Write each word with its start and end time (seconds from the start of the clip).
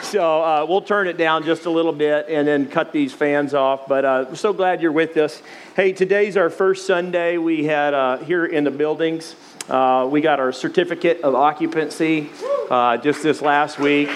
So 0.03 0.43
uh, 0.45 0.67
we'll 0.69 0.83
turn 0.83 1.09
it 1.09 1.17
down 1.17 1.45
just 1.45 1.65
a 1.65 1.71
little 1.71 1.95
bit 1.95 2.27
and 2.29 2.47
then 2.47 2.69
cut 2.69 2.93
these 2.93 3.15
fans 3.15 3.55
off. 3.55 3.89
But 3.89 4.05
uh, 4.05 4.35
so 4.35 4.53
glad 4.53 4.83
you're 4.83 4.93
with 4.93 5.17
us. 5.17 5.43
Hey, 5.75 5.95
today's 5.95 6.37
our 6.37 6.51
first 6.51 6.87
Sunday 6.87 7.39
we 7.39 7.65
had 7.65 7.95
uh, 7.95 8.19
here 8.19 8.45
in 8.45 8.65
the 8.65 8.71
buildings. 8.71 9.35
Uh, 9.67 10.07
we 10.11 10.21
got 10.21 10.39
our 10.39 10.53
certificate 10.53 11.23
of 11.23 11.35
occupancy 11.35 12.29
uh, 12.69 12.99
just 12.99 13.23
this 13.23 13.41
last 13.41 13.79
week. 13.79 14.11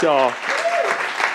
So 0.00 0.32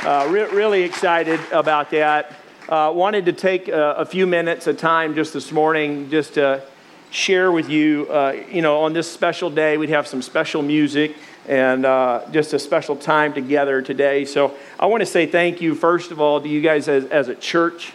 uh, 0.03 0.27
re- 0.29 0.53
really 0.53 0.83
excited 0.83 1.39
about 1.53 1.91
that. 1.91 2.35
Uh, 2.69 2.91
wanted 2.91 3.25
to 3.25 3.33
take 3.33 3.67
a, 3.67 3.93
a, 3.93 4.05
few 4.05 4.27
minutes 4.27 4.67
of 4.67 4.77
time 4.77 5.15
just 5.15 5.33
this 5.33 5.51
morning 5.51 6.07
just 6.11 6.35
to 6.35 6.61
share 7.09 7.51
with 7.51 7.67
you, 7.67 8.05
uh, 8.11 8.31
you 8.51 8.61
know, 8.61 8.81
on 8.81 8.93
this 8.93 9.11
special 9.11 9.49
day, 9.49 9.75
we'd 9.75 9.89
have 9.89 10.05
some 10.05 10.21
special 10.21 10.61
music 10.61 11.15
and 11.47 11.83
uh, 11.83 12.21
just 12.31 12.53
a 12.53 12.59
special 12.59 12.95
time 12.95 13.33
together 13.33 13.81
today. 13.81 14.23
So 14.23 14.55
I 14.79 14.85
want 14.85 15.01
to 15.01 15.07
say 15.07 15.25
thank 15.25 15.61
you, 15.61 15.73
first 15.73 16.11
of 16.11 16.21
all, 16.21 16.39
to 16.39 16.47
you 16.47 16.61
guys 16.61 16.87
as, 16.87 17.05
as 17.05 17.27
a 17.27 17.33
church. 17.33 17.91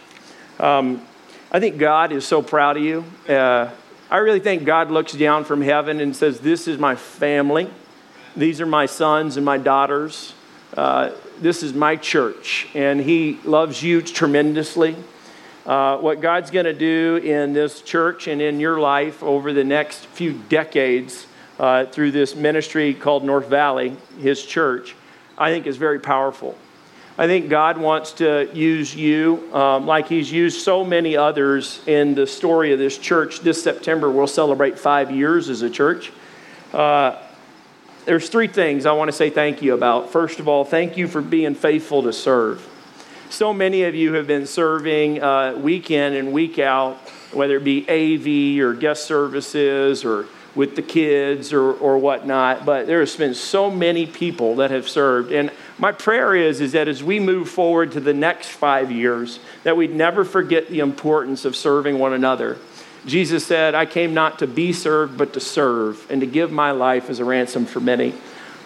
Um, 0.59 1.01
I 1.53 1.61
think 1.61 1.77
God 1.77 2.11
is 2.11 2.25
so 2.25 2.41
proud 2.41 2.75
of 2.75 2.83
you. 2.83 3.05
Uh, 3.29 3.71
I 4.11 4.17
really 4.17 4.41
think 4.41 4.65
God 4.65 4.91
looks 4.91 5.13
down 5.13 5.45
from 5.45 5.61
heaven 5.61 6.01
and 6.01 6.13
says, 6.13 6.41
This 6.41 6.67
is 6.67 6.77
my 6.77 6.95
family. 6.95 7.69
These 8.35 8.59
are 8.59 8.65
my 8.65 8.87
sons 8.87 9.37
and 9.37 9.45
my 9.45 9.57
daughters. 9.57 10.33
Uh, 10.75 11.11
this 11.41 11.63
is 11.63 11.73
my 11.73 11.95
church, 11.95 12.67
and 12.73 12.99
He 12.99 13.39
loves 13.43 13.81
you 13.83 14.01
tremendously. 14.01 14.95
Uh, 15.65 15.97
what 15.97 16.21
God's 16.21 16.51
going 16.51 16.65
to 16.65 16.73
do 16.73 17.17
in 17.17 17.53
this 17.53 17.81
church 17.81 18.27
and 18.27 18.41
in 18.41 18.59
your 18.59 18.79
life 18.79 19.23
over 19.23 19.51
the 19.51 19.63
next 19.63 20.05
few 20.07 20.33
decades 20.33 21.25
uh, 21.59 21.85
through 21.85 22.11
this 22.11 22.35
ministry 22.35 22.93
called 22.93 23.23
North 23.23 23.47
Valley, 23.47 23.97
His 24.19 24.45
church, 24.45 24.95
I 25.37 25.51
think 25.51 25.65
is 25.65 25.77
very 25.77 25.99
powerful. 25.99 26.55
I 27.17 27.27
think 27.27 27.49
God 27.49 27.77
wants 27.77 28.11
to 28.13 28.49
use 28.53 28.93
you 28.93 29.49
um, 29.53 29.87
like 29.87 30.07
He's 30.07 30.31
used 30.31 30.61
so 30.61 30.83
many 30.83 31.15
others 31.15 31.81
in 31.87 32.13
the 32.13 32.27
story 32.27 32.73
of 32.73 32.79
this 32.79 32.97
church. 32.97 33.39
This 33.39 33.63
September, 33.63 34.11
we'll 34.11 34.27
celebrate 34.27 34.77
five 34.77 35.11
years 35.11 35.49
as 35.49 35.61
a 35.61 35.69
church. 35.69 36.11
Uh, 36.73 37.21
there's 38.05 38.29
three 38.29 38.47
things 38.47 38.85
I 38.85 38.93
want 38.93 39.09
to 39.09 39.17
say 39.17 39.29
thank 39.29 39.61
you 39.61 39.73
about. 39.73 40.11
First 40.11 40.39
of 40.39 40.47
all, 40.47 40.63
thank 40.63 40.95
you 40.95 41.07
for 41.07 41.21
being 41.21 41.55
faithful 41.55 42.03
to 42.03 42.13
serve. 42.13 42.67
So 43.29 43.53
many 43.53 43.83
of 43.83 43.95
you 43.95 44.13
have 44.13 44.27
been 44.27 44.45
serving 44.45 45.21
uh, 45.21 45.55
week 45.55 45.89
in 45.89 46.13
and 46.13 46.31
week 46.31 46.59
out, 46.59 46.97
whether 47.33 47.57
it 47.57 47.63
be 47.63 47.81
AV 47.89 48.63
or 48.63 48.73
guest 48.75 49.05
services 49.05 50.05
or 50.05 50.27
with 50.53 50.75
the 50.75 50.81
kids 50.81 51.51
or, 51.51 51.73
or 51.73 51.97
whatnot. 51.97 52.63
But 52.63 52.87
there 52.87 52.99
has 52.99 53.15
been 53.15 53.33
so 53.33 53.69
many 53.69 54.05
people 54.05 54.57
that 54.57 54.71
have 54.71 54.87
served. 54.87 55.31
And 55.31 55.51
my 55.79 55.91
prayer 55.91 56.35
is, 56.35 56.61
is 56.61 56.71
that 56.73 56.87
as 56.87 57.03
we 57.03 57.19
move 57.19 57.49
forward 57.49 57.91
to 57.93 57.99
the 57.99 58.13
next 58.13 58.49
five 58.49 58.91
years, 58.91 59.39
that 59.63 59.75
we'd 59.75 59.93
never 59.93 60.23
forget 60.23 60.69
the 60.69 60.79
importance 60.79 61.43
of 61.43 61.55
serving 61.55 61.99
one 61.99 62.13
another 62.13 62.57
Jesus 63.05 63.45
said, 63.45 63.75
I 63.75 63.85
came 63.85 64.13
not 64.13 64.39
to 64.39 64.47
be 64.47 64.73
served, 64.73 65.17
but 65.17 65.33
to 65.33 65.39
serve, 65.39 66.09
and 66.09 66.21
to 66.21 66.27
give 66.27 66.51
my 66.51 66.71
life 66.71 67.09
as 67.09 67.19
a 67.19 67.25
ransom 67.25 67.65
for 67.65 67.79
many. 67.79 68.13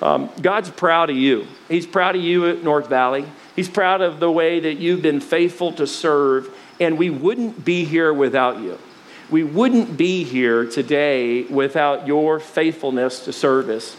Um, 0.02 0.30
God's 0.42 0.70
proud 0.70 1.10
of 1.10 1.18
you. 1.18 1.46
He's 1.68 1.86
proud 1.86 2.16
of 2.16 2.22
you 2.22 2.48
at 2.48 2.64
North 2.64 2.88
Valley. 2.88 3.26
He's 3.56 3.68
proud 3.68 4.02
of 4.02 4.22
the 4.22 4.32
way 4.32 4.62
that 4.62 4.76
you've 4.76 5.02
been 5.02 5.20
faithful 5.20 5.74
to 5.74 5.86
serve, 5.86 6.50
and 6.80 6.98
we 6.98 7.10
wouldn't 7.10 7.66
be 7.66 7.84
here 7.84 8.14
without 8.14 8.60
you. 8.60 8.78
We 9.30 9.44
wouldn't 9.44 9.98
be 9.98 10.24
here 10.24 10.66
today 10.66 11.44
without 11.44 12.08
your 12.08 12.40
faithfulness 12.40 13.26
to 13.26 13.34
service. 13.34 13.96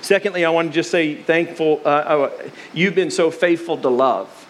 Secondly, 0.00 0.44
I 0.44 0.50
want 0.50 0.68
to 0.68 0.74
just 0.74 0.90
say 0.90 1.14
thankful. 1.14 1.80
Uh, 1.84 1.88
uh, 1.88 2.30
you've 2.72 2.94
been 2.94 3.10
so 3.10 3.30
faithful 3.30 3.76
to 3.78 3.88
love. 3.88 4.41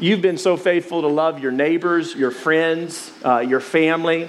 You've 0.00 0.22
been 0.22 0.38
so 0.38 0.56
faithful 0.56 1.00
to 1.02 1.08
love 1.08 1.40
your 1.40 1.50
neighbors, 1.50 2.14
your 2.14 2.30
friends, 2.30 3.10
uh, 3.24 3.40
your 3.40 3.58
family, 3.58 4.28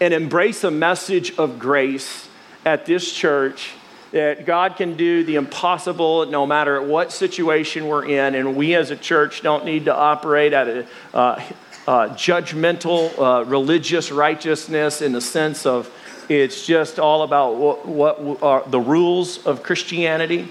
and 0.00 0.14
embrace 0.14 0.64
a 0.64 0.70
message 0.70 1.36
of 1.36 1.58
grace 1.58 2.26
at 2.64 2.86
this 2.86 3.12
church 3.12 3.72
that 4.12 4.46
God 4.46 4.76
can 4.76 4.96
do 4.96 5.22
the 5.22 5.34
impossible 5.34 6.24
no 6.24 6.46
matter 6.46 6.80
what 6.80 7.12
situation 7.12 7.86
we're 7.86 8.06
in. 8.06 8.34
And 8.34 8.56
we 8.56 8.74
as 8.74 8.90
a 8.90 8.96
church 8.96 9.42
don't 9.42 9.66
need 9.66 9.84
to 9.84 9.94
operate 9.94 10.54
at 10.54 10.68
a 10.68 10.86
uh, 11.12 11.42
uh, 11.86 12.08
judgmental 12.14 13.46
religious 13.46 14.10
righteousness 14.10 15.02
in 15.02 15.12
the 15.12 15.20
sense 15.20 15.66
of 15.66 15.92
it's 16.30 16.66
just 16.66 16.98
all 16.98 17.24
about 17.24 17.56
what, 17.56 17.86
what 17.86 18.42
are 18.42 18.62
the 18.66 18.80
rules 18.80 19.44
of 19.44 19.62
Christianity 19.62 20.48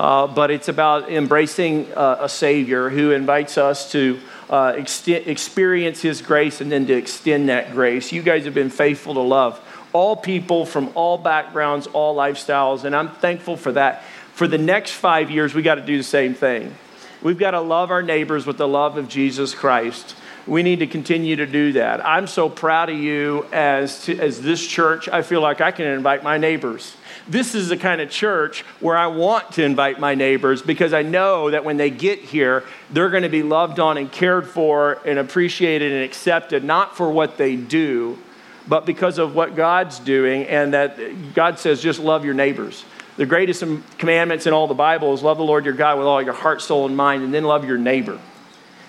uh, 0.00 0.26
but 0.26 0.50
it's 0.50 0.68
about 0.68 1.12
embracing 1.12 1.92
uh, 1.92 2.16
a 2.20 2.28
Savior 2.28 2.88
who 2.88 3.10
invites 3.10 3.58
us 3.58 3.92
to 3.92 4.18
uh, 4.48 4.72
experience 4.74 6.00
His 6.00 6.22
grace 6.22 6.62
and 6.62 6.72
then 6.72 6.86
to 6.86 6.94
extend 6.94 7.50
that 7.50 7.72
grace. 7.72 8.10
You 8.10 8.22
guys 8.22 8.46
have 8.46 8.54
been 8.54 8.70
faithful 8.70 9.12
to 9.12 9.20
love 9.20 9.60
all 9.92 10.16
people 10.16 10.64
from 10.64 10.90
all 10.94 11.18
backgrounds, 11.18 11.86
all 11.86 12.16
lifestyles, 12.16 12.84
and 12.84 12.96
I'm 12.96 13.10
thankful 13.10 13.58
for 13.58 13.72
that. 13.72 14.02
For 14.32 14.48
the 14.48 14.56
next 14.56 14.92
five 14.92 15.30
years, 15.30 15.52
we 15.52 15.60
got 15.60 15.74
to 15.74 15.84
do 15.84 15.98
the 15.98 16.02
same 16.02 16.32
thing. 16.32 16.74
We've 17.20 17.38
got 17.38 17.50
to 17.50 17.60
love 17.60 17.90
our 17.90 18.02
neighbors 18.02 18.46
with 18.46 18.56
the 18.56 18.68
love 18.68 18.96
of 18.96 19.06
Jesus 19.06 19.54
Christ. 19.54 20.16
We 20.46 20.62
need 20.62 20.78
to 20.78 20.86
continue 20.86 21.36
to 21.36 21.46
do 21.46 21.72
that. 21.74 22.06
I'm 22.06 22.26
so 22.26 22.48
proud 22.48 22.88
of 22.88 22.96
you 22.96 23.44
as, 23.52 24.04
to, 24.04 24.18
as 24.18 24.40
this 24.40 24.66
church. 24.66 25.10
I 25.10 25.20
feel 25.20 25.42
like 25.42 25.60
I 25.60 25.72
can 25.72 25.86
invite 25.86 26.22
my 26.22 26.38
neighbors 26.38 26.96
this 27.30 27.54
is 27.54 27.68
the 27.68 27.76
kind 27.76 28.00
of 28.00 28.10
church 28.10 28.62
where 28.80 28.96
I 28.96 29.06
want 29.06 29.52
to 29.52 29.62
invite 29.62 30.00
my 30.00 30.14
neighbors 30.14 30.62
because 30.62 30.92
I 30.92 31.02
know 31.02 31.50
that 31.50 31.64
when 31.64 31.76
they 31.76 31.90
get 31.90 32.18
here, 32.18 32.64
they're 32.90 33.10
going 33.10 33.22
to 33.22 33.28
be 33.28 33.42
loved 33.42 33.78
on 33.78 33.96
and 33.96 34.10
cared 34.10 34.48
for 34.48 35.00
and 35.04 35.18
appreciated 35.18 35.92
and 35.92 36.02
accepted, 36.02 36.64
not 36.64 36.96
for 36.96 37.10
what 37.10 37.36
they 37.36 37.54
do, 37.54 38.18
but 38.66 38.84
because 38.84 39.18
of 39.18 39.34
what 39.34 39.54
God's 39.54 40.00
doing. 40.00 40.44
And 40.46 40.74
that 40.74 41.34
God 41.34 41.58
says, 41.58 41.80
just 41.80 42.00
love 42.00 42.24
your 42.24 42.34
neighbors. 42.34 42.84
The 43.16 43.26
greatest 43.26 43.62
commandments 43.98 44.46
in 44.46 44.52
all 44.52 44.66
the 44.66 44.74
Bible 44.74 45.12
is 45.14 45.22
love 45.22 45.38
the 45.38 45.44
Lord 45.44 45.64
your 45.64 45.74
God 45.74 45.98
with 45.98 46.06
all 46.06 46.22
your 46.22 46.32
heart, 46.32 46.60
soul, 46.62 46.86
and 46.86 46.96
mind, 46.96 47.22
and 47.22 47.32
then 47.32 47.44
love 47.44 47.64
your 47.64 47.78
neighbor. 47.78 48.18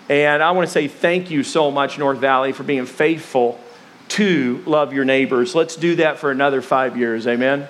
And 0.09 0.41
I 0.41 0.51
want 0.51 0.67
to 0.67 0.71
say 0.71 0.87
thank 0.87 1.29
you 1.29 1.43
so 1.43 1.69
much, 1.69 1.99
North 1.99 2.17
Valley, 2.17 2.53
for 2.53 2.63
being 2.63 2.85
faithful 2.85 3.59
to 4.09 4.61
love 4.65 4.93
your 4.93 5.05
neighbors. 5.05 5.55
Let's 5.55 5.75
do 5.75 5.95
that 5.97 6.19
for 6.19 6.31
another 6.31 6.61
five 6.61 6.97
years. 6.97 7.27
Amen. 7.27 7.67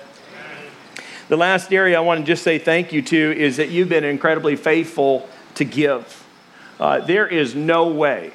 The 1.28 1.36
last 1.36 1.72
area 1.72 1.96
I 1.96 2.00
want 2.00 2.20
to 2.20 2.26
just 2.26 2.42
say 2.42 2.58
thank 2.58 2.92
you 2.92 3.02
to 3.02 3.38
is 3.38 3.56
that 3.56 3.70
you've 3.70 3.88
been 3.88 4.04
incredibly 4.04 4.56
faithful 4.56 5.28
to 5.54 5.64
give. 5.64 6.26
Uh, 6.80 7.00
there 7.00 7.26
is 7.26 7.54
no 7.54 7.88
way 7.88 8.32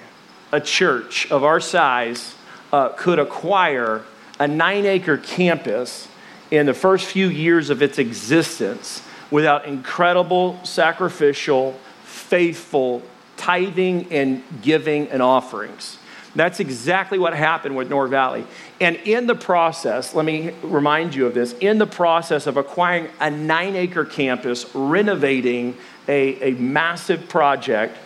a 0.51 0.61
church 0.61 1.29
of 1.31 1.43
our 1.43 1.59
size 1.59 2.35
uh, 2.71 2.89
could 2.89 3.19
acquire 3.19 4.03
a 4.39 4.47
nine 4.47 4.85
acre 4.85 5.17
campus 5.17 6.07
in 6.51 6.65
the 6.65 6.73
first 6.73 7.07
few 7.07 7.27
years 7.27 7.69
of 7.69 7.81
its 7.81 7.99
existence 7.99 9.01
without 9.29 9.65
incredible, 9.65 10.59
sacrificial, 10.63 11.77
faithful 12.03 13.01
tithing 13.35 14.11
and 14.11 14.43
giving 14.61 15.07
and 15.09 15.21
offerings. 15.21 15.99
That's 16.37 16.59
exactly 16.59 17.17
what 17.17 17.33
happened 17.33 17.75
with 17.75 17.89
North 17.89 18.11
Valley. 18.11 18.45
And 18.79 18.95
in 18.97 19.25
the 19.25 19.33
process, 19.33 20.13
let 20.13 20.23
me 20.23 20.51
remind 20.61 21.15
you 21.15 21.25
of 21.25 21.33
this 21.33 21.53
in 21.53 21.79
the 21.79 21.87
process 21.87 22.45
of 22.45 22.57
acquiring 22.57 23.09
a 23.19 23.31
nine 23.31 23.75
acre 23.75 24.05
campus, 24.05 24.69
renovating 24.75 25.75
a, 26.07 26.51
a 26.51 26.51
massive 26.51 27.27
project, 27.27 27.97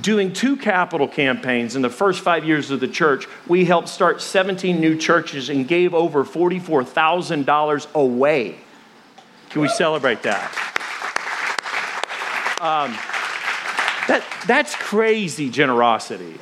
doing 0.00 0.32
two 0.32 0.56
capital 0.56 1.06
campaigns 1.06 1.76
in 1.76 1.82
the 1.82 1.90
first 1.90 2.22
five 2.22 2.42
years 2.42 2.70
of 2.70 2.80
the 2.80 2.88
church, 2.88 3.26
we 3.46 3.66
helped 3.66 3.90
start 3.90 4.22
17 4.22 4.80
new 4.80 4.96
churches 4.96 5.50
and 5.50 5.68
gave 5.68 5.92
over 5.92 6.24
$44,000 6.24 7.92
away. 7.92 8.56
Can 9.50 9.60
we 9.60 9.68
celebrate 9.68 10.22
that? 10.22 10.50
Um, 12.62 12.92
that 14.08 14.24
that's 14.46 14.74
crazy 14.74 15.50
generosity. 15.50 16.40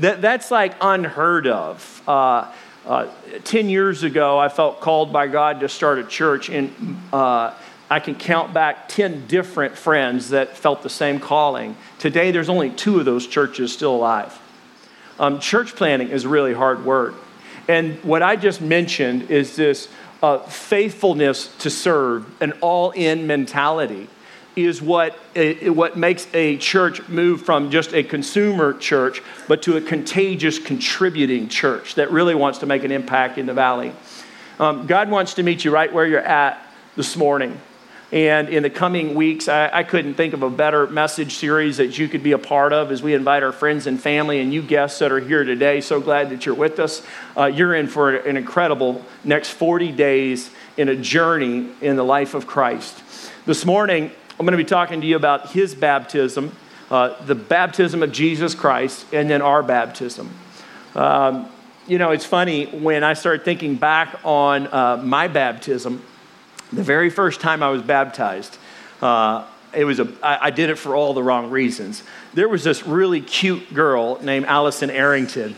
That, 0.00 0.20
that's 0.20 0.50
like 0.50 0.74
unheard 0.80 1.46
of. 1.46 2.02
Uh, 2.08 2.52
Uh, 2.88 3.06
10 3.44 3.68
years 3.68 4.02
ago, 4.02 4.38
I 4.38 4.48
felt 4.48 4.80
called 4.80 5.12
by 5.12 5.26
God 5.26 5.60
to 5.60 5.68
start 5.68 5.98
a 5.98 6.04
church, 6.04 6.48
and 6.48 6.72
uh, 7.12 7.52
I 7.90 8.00
can 8.00 8.14
count 8.14 8.54
back 8.54 8.88
10 8.88 9.26
different 9.26 9.76
friends 9.76 10.30
that 10.30 10.56
felt 10.56 10.82
the 10.82 10.88
same 10.88 11.20
calling. 11.20 11.76
Today, 11.98 12.30
there's 12.30 12.48
only 12.48 12.70
two 12.70 12.98
of 12.98 13.04
those 13.04 13.26
churches 13.26 13.74
still 13.74 13.94
alive. 13.94 14.40
Um, 15.18 15.38
church 15.38 15.76
planning 15.76 16.08
is 16.08 16.26
really 16.26 16.54
hard 16.54 16.86
work. 16.86 17.14
And 17.68 18.02
what 18.04 18.22
I 18.22 18.36
just 18.36 18.62
mentioned 18.62 19.30
is 19.30 19.54
this 19.54 19.88
uh, 20.22 20.38
faithfulness 20.38 21.54
to 21.58 21.68
serve, 21.68 22.24
an 22.40 22.52
all 22.62 22.92
in 22.92 23.26
mentality 23.26 24.08
is 24.64 24.82
what, 24.82 25.18
what 25.62 25.96
makes 25.96 26.26
a 26.34 26.56
church 26.58 27.08
move 27.08 27.42
from 27.42 27.70
just 27.70 27.94
a 27.94 28.02
consumer 28.02 28.74
church, 28.74 29.22
but 29.46 29.62
to 29.62 29.76
a 29.76 29.80
contagious, 29.80 30.58
contributing 30.58 31.48
church 31.48 31.94
that 31.96 32.10
really 32.10 32.34
wants 32.34 32.58
to 32.58 32.66
make 32.66 32.84
an 32.84 32.92
impact 32.92 33.38
in 33.38 33.46
the 33.46 33.54
valley. 33.54 33.92
Um, 34.58 34.86
God 34.86 35.10
wants 35.10 35.34
to 35.34 35.42
meet 35.42 35.64
you 35.64 35.70
right 35.70 35.92
where 35.92 36.06
you're 36.06 36.20
at 36.20 36.60
this 36.96 37.16
morning. 37.16 37.60
And 38.10 38.48
in 38.48 38.62
the 38.62 38.70
coming 38.70 39.14
weeks, 39.14 39.48
I, 39.48 39.68
I, 39.70 39.82
couldn't 39.82 40.14
think 40.14 40.32
of 40.32 40.42
a 40.42 40.48
better 40.48 40.86
message 40.86 41.34
series 41.34 41.76
that 41.76 41.98
you 41.98 42.08
could 42.08 42.22
be 42.22 42.32
a 42.32 42.38
part 42.38 42.72
of 42.72 42.90
as 42.90 43.02
we 43.02 43.12
invite 43.12 43.42
our 43.42 43.52
friends 43.52 43.86
and 43.86 44.00
family 44.00 44.40
and 44.40 44.52
you 44.52 44.62
guests 44.62 45.00
that 45.00 45.12
are 45.12 45.20
here 45.20 45.44
today. 45.44 45.82
So 45.82 46.00
glad 46.00 46.30
that 46.30 46.46
you're 46.46 46.54
with 46.54 46.78
us. 46.78 47.02
Uh, 47.36 47.44
you're 47.44 47.74
in 47.74 47.86
for 47.86 48.16
an 48.16 48.38
incredible 48.38 49.04
next 49.24 49.50
40 49.50 49.92
days 49.92 50.50
in 50.78 50.88
a 50.88 50.96
journey 50.96 51.68
in 51.82 51.96
the 51.96 52.02
life 52.02 52.32
of 52.32 52.46
Christ. 52.46 53.02
This 53.44 53.66
morning, 53.66 54.10
I'm 54.38 54.46
going 54.46 54.56
to 54.56 54.64
be 54.64 54.68
talking 54.68 55.00
to 55.00 55.06
you 55.06 55.16
about 55.16 55.50
his 55.50 55.74
baptism, 55.74 56.54
uh, 56.92 57.20
the 57.24 57.34
baptism 57.34 58.04
of 58.04 58.12
Jesus 58.12 58.54
Christ, 58.54 59.04
and 59.12 59.28
then 59.28 59.42
our 59.42 59.64
baptism. 59.64 60.30
Um, 60.94 61.50
you 61.88 61.98
know, 61.98 62.12
it's 62.12 62.24
funny 62.24 62.66
when 62.66 63.02
I 63.02 63.14
started 63.14 63.44
thinking 63.44 63.74
back 63.74 64.20
on 64.24 64.68
uh, 64.68 65.02
my 65.02 65.26
baptism, 65.26 66.04
the 66.72 66.84
very 66.84 67.10
first 67.10 67.40
time 67.40 67.64
I 67.64 67.70
was 67.70 67.82
baptized, 67.82 68.58
uh, 69.02 69.44
it 69.74 69.82
was 69.82 69.98
a, 69.98 70.08
I, 70.22 70.46
I 70.46 70.50
did 70.50 70.70
it 70.70 70.76
for 70.76 70.94
all 70.94 71.14
the 71.14 71.22
wrong 71.22 71.50
reasons. 71.50 72.04
There 72.32 72.48
was 72.48 72.62
this 72.62 72.86
really 72.86 73.20
cute 73.20 73.74
girl 73.74 74.22
named 74.22 74.46
Allison 74.46 74.88
Arrington. 74.88 75.56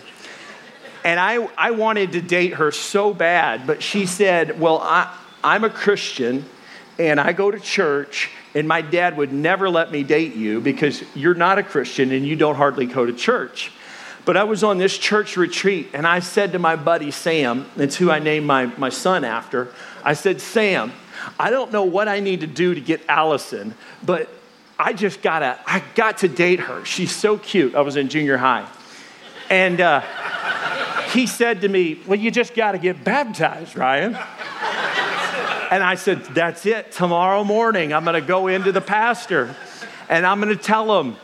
And 1.04 1.20
I, 1.20 1.34
I 1.58 1.72
wanted 1.72 2.12
to 2.12 2.22
date 2.22 2.54
her 2.54 2.72
so 2.72 3.12
bad, 3.12 3.66
but 3.66 3.82
she 3.82 4.06
said, 4.06 4.58
Well, 4.58 4.78
I, 4.78 5.14
I'm 5.44 5.64
a 5.64 5.70
Christian 5.70 6.46
and 6.98 7.20
I 7.20 7.32
go 7.32 7.50
to 7.50 7.60
church 7.60 8.30
and 8.54 8.66
my 8.66 8.82
dad 8.82 9.16
would 9.16 9.32
never 9.32 9.70
let 9.70 9.92
me 9.92 10.02
date 10.02 10.34
you 10.34 10.60
because 10.60 11.02
you're 11.14 11.34
not 11.34 11.58
a 11.58 11.62
Christian 11.62 12.12
and 12.12 12.26
you 12.26 12.36
don't 12.36 12.56
hardly 12.56 12.86
go 12.86 13.06
to 13.06 13.12
church. 13.12 13.70
But 14.24 14.36
I 14.36 14.44
was 14.44 14.62
on 14.62 14.78
this 14.78 14.96
church 14.98 15.36
retreat 15.36 15.90
and 15.92 16.06
I 16.06 16.20
said 16.20 16.52
to 16.52 16.58
my 16.58 16.76
buddy 16.76 17.10
Sam, 17.10 17.66
that's 17.76 17.96
who 17.96 18.10
I 18.10 18.18
named 18.18 18.46
my, 18.46 18.66
my 18.66 18.88
son 18.90 19.24
after, 19.24 19.72
I 20.04 20.14
said, 20.14 20.40
Sam, 20.40 20.92
I 21.38 21.50
don't 21.50 21.72
know 21.72 21.84
what 21.84 22.08
I 22.08 22.20
need 22.20 22.40
to 22.40 22.46
do 22.46 22.74
to 22.74 22.80
get 22.80 23.02
Allison, 23.08 23.74
but 24.04 24.28
I 24.78 24.92
just 24.92 25.22
gotta, 25.22 25.58
I 25.66 25.82
got 25.94 26.18
to 26.18 26.28
date 26.28 26.60
her. 26.60 26.84
She's 26.84 27.14
so 27.14 27.38
cute. 27.38 27.74
I 27.74 27.82
was 27.82 27.96
in 27.96 28.08
junior 28.08 28.36
high. 28.36 28.68
And 29.50 29.80
uh, 29.80 30.00
he 31.10 31.26
said 31.26 31.62
to 31.62 31.68
me, 31.68 32.00
Well, 32.06 32.18
you 32.18 32.30
just 32.30 32.54
gotta 32.54 32.78
get 32.78 33.04
baptized, 33.04 33.76
Ryan. 33.76 34.16
And 35.70 35.82
I 35.84 35.94
said, 35.94 36.24
That's 36.26 36.66
it. 36.66 36.92
Tomorrow 36.92 37.44
morning, 37.44 37.92
I'm 37.92 38.04
going 38.04 38.20
to 38.20 38.26
go 38.26 38.48
into 38.48 38.72
the 38.72 38.80
pastor 38.80 39.54
and 40.08 40.26
I'm 40.26 40.40
going 40.40 40.56
to 40.56 40.62
tell 40.62 41.00
him, 41.00 41.16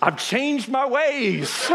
I've 0.00 0.18
changed 0.18 0.68
my 0.68 0.86
ways. 0.86 1.66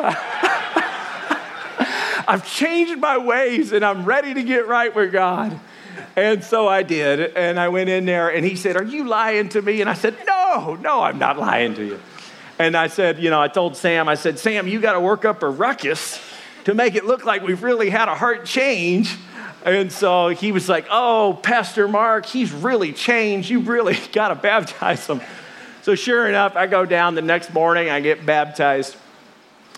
I've 2.30 2.46
changed 2.46 3.00
my 3.00 3.18
ways 3.18 3.72
and 3.72 3.84
I'm 3.84 4.06
ready 4.06 4.34
to 4.36 4.44
get 4.44 4.68
right 4.68 4.94
with 4.94 5.12
God. 5.12 5.60
And 6.16 6.44
so 6.44 6.68
I 6.68 6.84
did. 6.84 7.36
And 7.36 7.60
I 7.60 7.70
went 7.70 7.90
in 7.90 8.06
there 8.06 8.30
and 8.30 8.46
he 8.46 8.56
said, 8.56 8.76
Are 8.76 8.84
you 8.84 9.08
lying 9.08 9.50
to 9.50 9.62
me? 9.62 9.82
And 9.82 9.90
I 9.90 9.94
said, 9.94 10.16
No, 10.28 10.76
no, 10.76 11.02
I'm 11.02 11.18
not 11.18 11.40
lying 11.40 11.74
to 11.76 11.86
you. 11.86 12.00
And 12.60 12.76
I 12.76 12.88
said, 12.88 13.20
You 13.20 13.30
know, 13.30 13.42
I 13.42 13.48
told 13.48 13.76
Sam, 13.76 14.08
I 14.08 14.16
said, 14.16 14.38
Sam, 14.38 14.68
you 14.68 14.80
got 14.80 14.94
to 14.94 15.00
work 15.00 15.26
up 15.26 15.42
a 15.42 15.50
ruckus 15.50 16.20
to 16.66 16.74
make 16.74 16.96
it 16.96 17.06
look 17.06 17.26
like 17.26 17.44
we've 17.44 17.64
really 17.64 17.90
had 17.90 18.10
a 18.10 18.16
heart 18.16 18.46
change. 18.46 19.16
And 19.68 19.92
so 19.92 20.30
he 20.30 20.54
was 20.54 20.70
like, 20.70 20.88
Oh, 20.90 21.38
Pastor 21.44 21.90
Mark, 21.90 22.26
he's 22.26 22.54
really 22.54 22.94
changed. 22.94 23.50
You 23.50 23.60
really 23.60 23.98
got 24.14 24.30
to 24.30 24.36
baptize 24.36 25.06
him. 25.06 25.22
So 25.82 25.94
sure 25.96 26.28
enough, 26.28 26.56
I 26.56 26.68
go 26.68 26.86
down 26.86 27.16
the 27.16 27.22
next 27.22 27.54
morning, 27.54 27.90
I 27.90 28.00
get 28.00 28.26
baptized, 28.26 28.96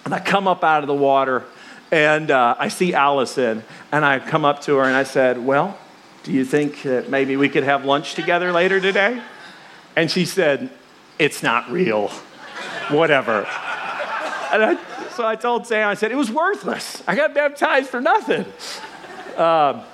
and 0.05 0.13
I 0.13 0.19
come 0.19 0.47
up 0.47 0.63
out 0.63 0.83
of 0.83 0.87
the 0.87 0.93
water, 0.93 1.43
and 1.91 2.31
uh, 2.31 2.55
I 2.57 2.69
see 2.69 2.93
Allison, 2.93 3.63
and 3.91 4.05
I 4.05 4.19
come 4.19 4.45
up 4.45 4.61
to 4.63 4.77
her 4.77 4.83
and 4.83 4.95
I 4.95 5.03
said, 5.03 5.43
Well, 5.43 5.77
do 6.23 6.31
you 6.31 6.45
think 6.45 6.83
that 6.83 7.09
maybe 7.09 7.35
we 7.35 7.49
could 7.49 7.63
have 7.63 7.85
lunch 7.85 8.13
together 8.13 8.51
later 8.51 8.79
today? 8.79 9.21
And 9.95 10.09
she 10.09 10.25
said, 10.25 10.69
It's 11.17 11.41
not 11.41 11.69
real. 11.71 12.09
Whatever. 12.89 13.45
I, 13.47 14.79
so 15.15 15.25
I 15.25 15.35
told 15.35 15.65
Sam, 15.65 15.87
I 15.87 15.95
said, 15.95 16.11
It 16.11 16.15
was 16.15 16.31
worthless. 16.31 17.01
I 17.07 17.15
got 17.15 17.33
baptized 17.33 17.89
for 17.89 18.01
nothing. 18.01 18.45
Uh, 19.39 19.85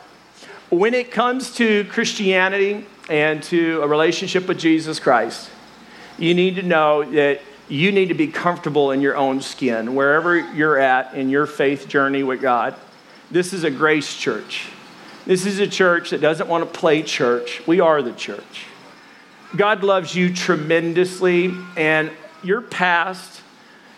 when 0.71 0.95
it 0.95 1.11
comes 1.11 1.53
to 1.53 1.85
Christianity 1.85 2.83
and 3.07 3.43
to 3.43 3.79
a 3.83 3.87
relationship 3.87 4.47
with 4.47 4.57
Jesus 4.57 4.99
Christ, 4.99 5.51
you 6.17 6.33
need 6.33 6.55
to 6.55 6.63
know 6.63 7.03
that 7.11 7.41
you 7.69 7.91
need 7.91 8.07
to 8.07 8.15
be 8.15 8.25
comfortable 8.25 8.89
in 8.89 9.01
your 9.01 9.15
own 9.15 9.41
skin, 9.41 9.93
wherever 9.93 10.35
you're 10.35 10.79
at 10.79 11.13
in 11.13 11.29
your 11.29 11.45
faith 11.45 11.87
journey 11.87 12.23
with 12.23 12.41
God. 12.41 12.73
This 13.29 13.53
is 13.53 13.63
a 13.63 13.69
grace 13.69 14.17
church. 14.17 14.69
This 15.27 15.45
is 15.45 15.59
a 15.59 15.67
church 15.67 16.09
that 16.09 16.21
doesn't 16.21 16.49
want 16.49 16.63
to 16.63 16.79
play 16.79 17.03
church. 17.03 17.61
We 17.67 17.79
are 17.79 18.01
the 18.01 18.13
church. 18.13 18.65
God 19.55 19.83
loves 19.83 20.15
you 20.15 20.33
tremendously, 20.33 21.53
and 21.77 22.09
your 22.41 22.61
past 22.61 23.41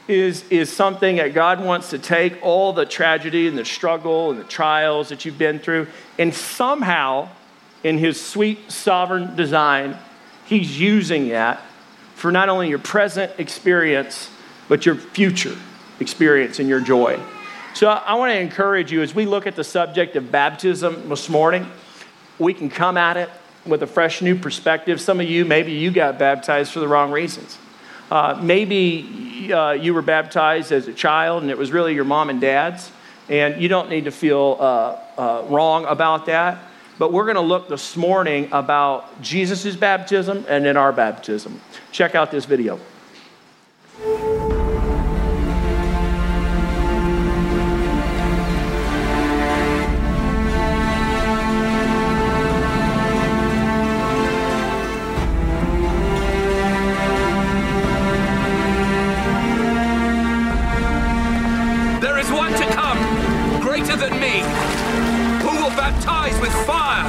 is, 0.08 0.44
is 0.50 0.72
something 0.72 1.18
that 1.18 1.34
God 1.34 1.64
wants 1.64 1.90
to 1.90 2.00
take 2.00 2.38
all 2.42 2.74
the 2.74 2.86
tragedy 2.86 3.48
and 3.48 3.58
the 3.58 3.66
struggle 3.66 4.32
and 4.32 4.40
the 4.40 4.46
trials 4.46 5.10
that 5.10 5.26
you've 5.26 5.38
been 5.38 5.60
through, 5.60 5.88
and 6.18 6.34
somehow, 6.34 7.30
in 7.84 7.98
His 7.98 8.24
sweet 8.24 8.72
sovereign 8.72 9.36
design, 9.36 9.98
He's 10.46 10.80
using 10.80 11.30
that 11.30 11.62
for 12.16 12.32
not 12.32 12.50
only 12.50 12.70
your 12.70 12.80
present 12.80 13.32
experience, 13.38 14.30
but 14.70 14.86
your 14.86 14.96
future 14.96 15.56
experience 16.00 16.60
and 16.60 16.70
your 16.70 16.80
joy. 16.80 17.20
So 17.74 17.88
I, 17.90 18.16
want 18.16 18.32
to 18.32 18.40
encourage 18.40 18.92
you 18.92 19.04
as 19.04 19.14
we 19.14 19.26
look 19.26 19.46
at 19.46 19.56
the 19.56 19.64
subject 19.64 20.16
of 20.16 20.32
baptism 20.32 21.10
this 21.10 21.30
morning, 21.30 21.70
we 22.40 22.54
can 22.54 22.70
come 22.70 22.98
at 22.98 23.18
it 23.18 23.30
with 23.68 23.84
a 23.84 23.88
fresh 23.88 24.22
new 24.22 24.36
perspective. 24.36 25.00
Some 25.00 25.20
of 25.20 25.30
you, 25.30 25.46
maybe 25.46 25.74
you 25.74 25.92
got 25.92 26.18
baptized 26.18 26.72
for 26.72 26.80
the 26.80 26.88
wrong 26.88 27.12
reasons. 27.12 27.58
Uh, 28.10 28.40
maybe 28.42 29.27
uh, 29.52 29.72
you 29.72 29.94
were 29.94 30.02
baptized 30.02 30.72
as 30.72 30.88
a 30.88 30.94
child 30.94 31.44
and 31.44 31.52
it 31.52 31.58
was 31.58 31.72
really 31.72 31.94
your 31.94 32.06
mom 32.06 32.30
and 32.30 32.42
dad's, 32.42 32.92
and 33.30 33.62
you 33.62 33.68
don't 33.68 33.90
need 33.90 34.06
to 34.06 34.12
feel 34.12 34.58
uh, 34.60 34.64
uh 35.18 35.46
wrong 35.50 35.86
about 35.86 36.26
that. 36.28 36.60
But 37.00 37.14
we're 37.14 37.26
going 37.26 37.36
to 37.36 37.42
look 37.42 37.70
this 37.70 37.96
morning 37.96 38.50
about 38.52 39.22
Jesus' 39.22 39.76
baptism 39.76 40.46
and 40.48 40.66
then 40.66 40.78
our 40.78 40.92
baptism. 40.92 41.62
Check 41.92 42.16
out 42.16 42.32
this 42.32 42.46
video. 42.46 42.80
greater 63.88 64.10
than 64.10 64.20
me, 64.20 64.42
who 65.42 65.64
will 65.64 65.70
baptize 65.70 66.38
with 66.42 66.52
fire. 66.66 67.06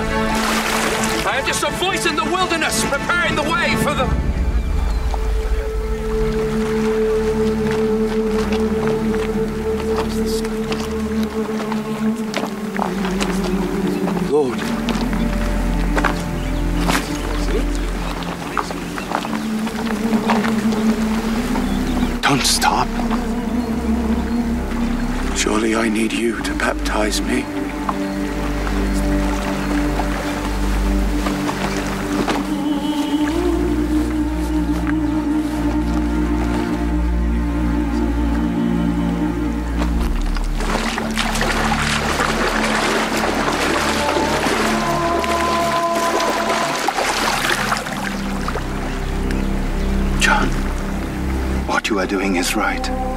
I 1.27 1.39
am 1.39 1.47
just 1.47 1.65
a 1.65 1.71
voice 1.73 2.07
in 2.07 2.15
the 2.15 2.25
wilderness, 2.25 2.85
preparing 2.85 3.35
the 3.35 3.43
way 3.43 3.75
for 3.83 3.95
the 3.95 4.28
Surely 25.69 25.87
I 25.87 25.91
need 25.91 26.15
you 26.15 26.41
to 26.45 26.55
baptize 26.55 27.21
me. 27.21 27.43
John. 50.19 50.49
What 51.67 51.91
you 51.91 51.99
are 51.99 52.07
doing 52.07 52.37
is 52.37 52.57
right. 52.57 53.08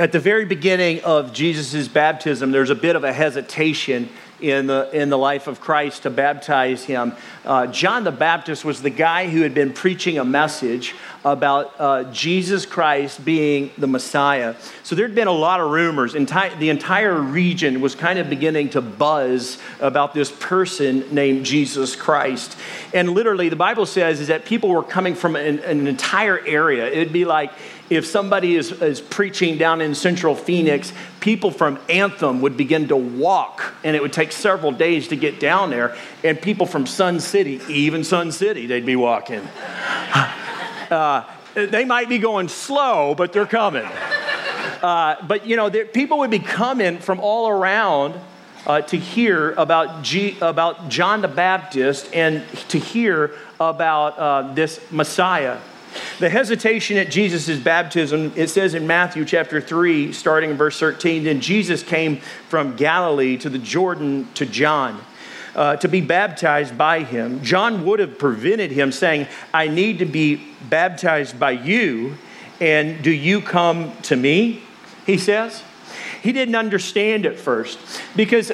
At 0.00 0.12
the 0.12 0.18
very 0.18 0.46
beginning 0.46 1.04
of 1.04 1.34
Jesus' 1.34 1.86
baptism, 1.86 2.52
there's 2.52 2.70
a 2.70 2.74
bit 2.74 2.96
of 2.96 3.04
a 3.04 3.12
hesitation 3.12 4.08
in 4.40 4.66
the, 4.66 4.88
in 4.94 5.10
the 5.10 5.18
life 5.18 5.46
of 5.46 5.60
Christ 5.60 6.04
to 6.04 6.10
baptize 6.10 6.84
him. 6.84 7.12
Uh, 7.44 7.66
John 7.66 8.04
the 8.04 8.10
Baptist 8.10 8.64
was 8.64 8.80
the 8.80 8.88
guy 8.88 9.28
who 9.28 9.42
had 9.42 9.52
been 9.52 9.74
preaching 9.74 10.18
a 10.18 10.24
message 10.24 10.94
about 11.22 11.74
uh, 11.78 12.04
Jesus 12.04 12.64
Christ 12.64 13.22
being 13.26 13.72
the 13.76 13.86
Messiah. 13.86 14.54
So 14.84 14.94
there'd 14.94 15.14
been 15.14 15.28
a 15.28 15.32
lot 15.32 15.60
of 15.60 15.70
rumors. 15.70 16.14
Enti- 16.14 16.58
the 16.58 16.70
entire 16.70 17.20
region 17.20 17.82
was 17.82 17.94
kind 17.94 18.18
of 18.18 18.30
beginning 18.30 18.70
to 18.70 18.80
buzz 18.80 19.58
about 19.80 20.14
this 20.14 20.32
person 20.32 21.14
named 21.14 21.44
Jesus 21.44 21.94
Christ. 21.94 22.56
And 22.94 23.10
literally, 23.10 23.50
the 23.50 23.56
Bible 23.56 23.84
says 23.84 24.18
is 24.22 24.28
that 24.28 24.46
people 24.46 24.70
were 24.70 24.82
coming 24.82 25.14
from 25.14 25.36
an, 25.36 25.58
an 25.58 25.86
entire 25.86 26.40
area. 26.46 26.86
It'd 26.86 27.12
be 27.12 27.26
like 27.26 27.52
if 27.90 28.06
somebody 28.06 28.54
is, 28.56 28.70
is 28.70 29.00
preaching 29.00 29.58
down 29.58 29.80
in 29.80 29.94
central 29.96 30.36
Phoenix, 30.36 30.92
people 31.18 31.50
from 31.50 31.78
Anthem 31.88 32.40
would 32.40 32.56
begin 32.56 32.88
to 32.88 32.96
walk, 32.96 33.74
and 33.82 33.96
it 33.96 34.00
would 34.00 34.12
take 34.12 34.30
several 34.30 34.70
days 34.70 35.08
to 35.08 35.16
get 35.16 35.40
down 35.40 35.70
there. 35.70 35.96
And 36.22 36.40
people 36.40 36.66
from 36.66 36.86
Sun 36.86 37.18
City, 37.18 37.60
even 37.68 38.04
Sun 38.04 38.30
City, 38.32 38.66
they'd 38.66 38.86
be 38.86 38.96
walking. 38.96 39.46
Uh, 40.90 41.24
they 41.54 41.84
might 41.84 42.08
be 42.08 42.18
going 42.18 42.48
slow, 42.48 43.14
but 43.14 43.32
they're 43.32 43.46
coming. 43.46 43.86
Uh, 44.82 45.14
but 45.24 45.46
you 45.46 45.54
know, 45.54 45.70
people 45.70 46.18
would 46.18 46.32
be 46.32 46.40
coming 46.40 46.98
from 46.98 47.20
all 47.20 47.48
around 47.48 48.18
uh, 48.66 48.80
to 48.82 48.96
hear 48.96 49.52
about, 49.52 50.02
G, 50.02 50.36
about 50.40 50.88
John 50.88 51.20
the 51.20 51.28
Baptist 51.28 52.12
and 52.12 52.42
to 52.70 52.78
hear 52.80 53.36
about 53.60 54.18
uh, 54.18 54.54
this 54.54 54.80
Messiah. 54.90 55.58
The 56.18 56.30
hesitation 56.30 56.96
at 56.96 57.10
Jesus' 57.10 57.58
baptism, 57.58 58.32
it 58.36 58.48
says 58.48 58.74
in 58.74 58.86
Matthew 58.86 59.24
chapter 59.24 59.60
3, 59.60 60.12
starting 60.12 60.50
in 60.50 60.56
verse 60.56 60.78
13, 60.78 61.24
then 61.24 61.40
Jesus 61.40 61.82
came 61.82 62.18
from 62.48 62.76
Galilee 62.76 63.36
to 63.38 63.48
the 63.48 63.58
Jordan 63.58 64.28
to 64.34 64.46
John. 64.46 65.02
Uh, 65.52 65.74
to 65.74 65.88
be 65.88 66.00
baptized 66.00 66.78
by 66.78 67.02
him. 67.02 67.42
John 67.42 67.84
would 67.84 67.98
have 67.98 68.20
prevented 68.20 68.70
him, 68.70 68.92
saying, 68.92 69.26
I 69.52 69.66
need 69.66 69.98
to 69.98 70.06
be 70.06 70.36
baptized 70.68 71.40
by 71.40 71.50
you, 71.50 72.14
and 72.60 73.02
do 73.02 73.10
you 73.10 73.40
come 73.40 73.92
to 74.02 74.14
me? 74.14 74.62
He 75.06 75.18
says. 75.18 75.64
He 76.22 76.32
didn't 76.32 76.54
understand 76.54 77.26
at 77.26 77.36
first 77.36 77.78
because 78.14 78.52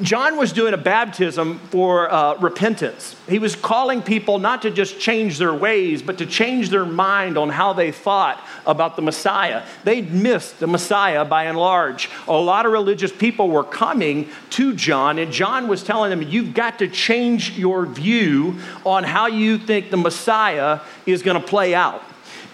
John 0.00 0.38
was 0.38 0.52
doing 0.52 0.72
a 0.72 0.78
baptism 0.78 1.58
for 1.70 2.10
uh, 2.10 2.36
repentance. 2.38 3.14
He 3.28 3.38
was 3.38 3.54
calling 3.54 4.00
people 4.00 4.38
not 4.38 4.62
to 4.62 4.70
just 4.70 4.98
change 4.98 5.36
their 5.36 5.52
ways, 5.52 6.00
but 6.00 6.16
to 6.18 6.26
change 6.26 6.70
their 6.70 6.86
mind 6.86 7.36
on 7.36 7.50
how 7.50 7.74
they 7.74 7.92
thought 7.92 8.42
about 8.64 8.96
the 8.96 9.02
Messiah. 9.02 9.62
They'd 9.84 10.10
missed 10.10 10.60
the 10.60 10.66
Messiah 10.66 11.26
by 11.26 11.44
and 11.44 11.58
large. 11.58 12.08
A 12.26 12.32
lot 12.32 12.64
of 12.64 12.72
religious 12.72 13.12
people 13.12 13.50
were 13.50 13.64
coming 13.64 14.30
to 14.50 14.74
John, 14.74 15.18
and 15.18 15.30
John 15.30 15.68
was 15.68 15.82
telling 15.82 16.08
them, 16.08 16.22
You've 16.22 16.54
got 16.54 16.78
to 16.78 16.88
change 16.88 17.58
your 17.58 17.84
view 17.84 18.58
on 18.86 19.04
how 19.04 19.26
you 19.26 19.58
think 19.58 19.90
the 19.90 19.98
Messiah 19.98 20.80
is 21.04 21.22
going 21.22 21.40
to 21.40 21.46
play 21.46 21.74
out. 21.74 22.02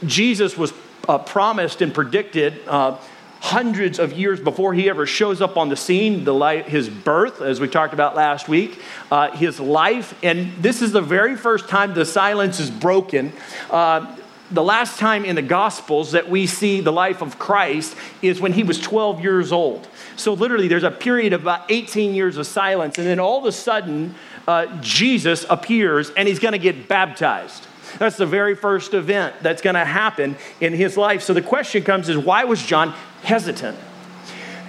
Jesus 0.05 0.57
was 0.57 0.73
uh, 1.09 1.19
promised 1.19 1.83
and 1.83 1.95
predicted. 1.95 2.61
Uh, 2.67 2.97
hundreds 3.41 3.99
of 3.99 4.13
years 4.13 4.41
before 4.41 4.75
he 4.75 4.89
ever 4.91 5.07
shows 5.07 5.41
up 5.41 5.57
on 5.57 5.69
the 5.69 5.77
scene, 5.77 6.25
the 6.25 6.35
life, 6.35 6.67
his 6.67 6.89
birth, 6.89 7.41
as 7.41 7.61
we 7.61 7.69
talked 7.69 7.95
about 7.95 8.17
last 8.17 8.49
week, 8.49 8.81
uh, 9.11 9.31
his 9.31 9.61
life. 9.61 10.19
And 10.23 10.53
this 10.63 10.83
is 10.83 10.93
the 10.93 11.01
very 11.01 11.37
first 11.37 11.69
time 11.69 11.95
the 11.95 12.05
silence 12.05 12.59
is 12.59 12.71
broken. 12.71 13.33
Uh, 13.71 14.17
the 14.51 14.63
last 14.63 14.99
time 14.99 15.25
in 15.25 15.37
the 15.37 15.43
Gospels 15.43 16.13
that 16.13 16.29
we 16.29 16.47
see 16.47 16.81
the 16.81 16.93
life 16.93 17.23
of 17.23 17.39
Christ 17.39 17.95
is 18.23 18.41
when 18.41 18.53
he 18.53 18.63
was 18.63 18.81
12 18.81 19.21
years 19.21 19.53
old. 19.53 19.87
So, 20.17 20.33
literally, 20.33 20.69
there's 20.69 20.85
a 20.85 20.91
period 20.91 21.33
of 21.33 21.43
about 21.43 21.71
18 21.71 22.15
years 22.15 22.39
of 22.39 22.47
silence. 22.47 22.99
And 22.99 23.07
then 23.07 23.21
all 23.21 23.39
of 23.39 23.45
a 23.45 23.53
sudden, 23.53 24.15
uh, 24.49 24.81
Jesus 24.81 25.45
appears 25.51 26.11
and 26.11 26.27
he's 26.27 26.39
going 26.39 26.53
to 26.53 26.59
get 26.59 26.89
baptized. 26.89 27.68
That's 27.99 28.17
the 28.17 28.27
very 28.27 28.55
first 28.55 28.95
event 28.95 29.35
that's 29.43 29.63
going 29.63 29.75
to 29.75 29.85
happen 29.85 30.37
in 30.61 30.73
his 30.73 30.97
life. 30.97 31.23
So 31.23 31.35
the 31.35 31.43
question 31.43 31.83
comes 31.83 32.09
is 32.09 32.19
why 32.19 32.45
was 32.45 32.65
John 32.65 32.95
hesitant? 33.23 33.79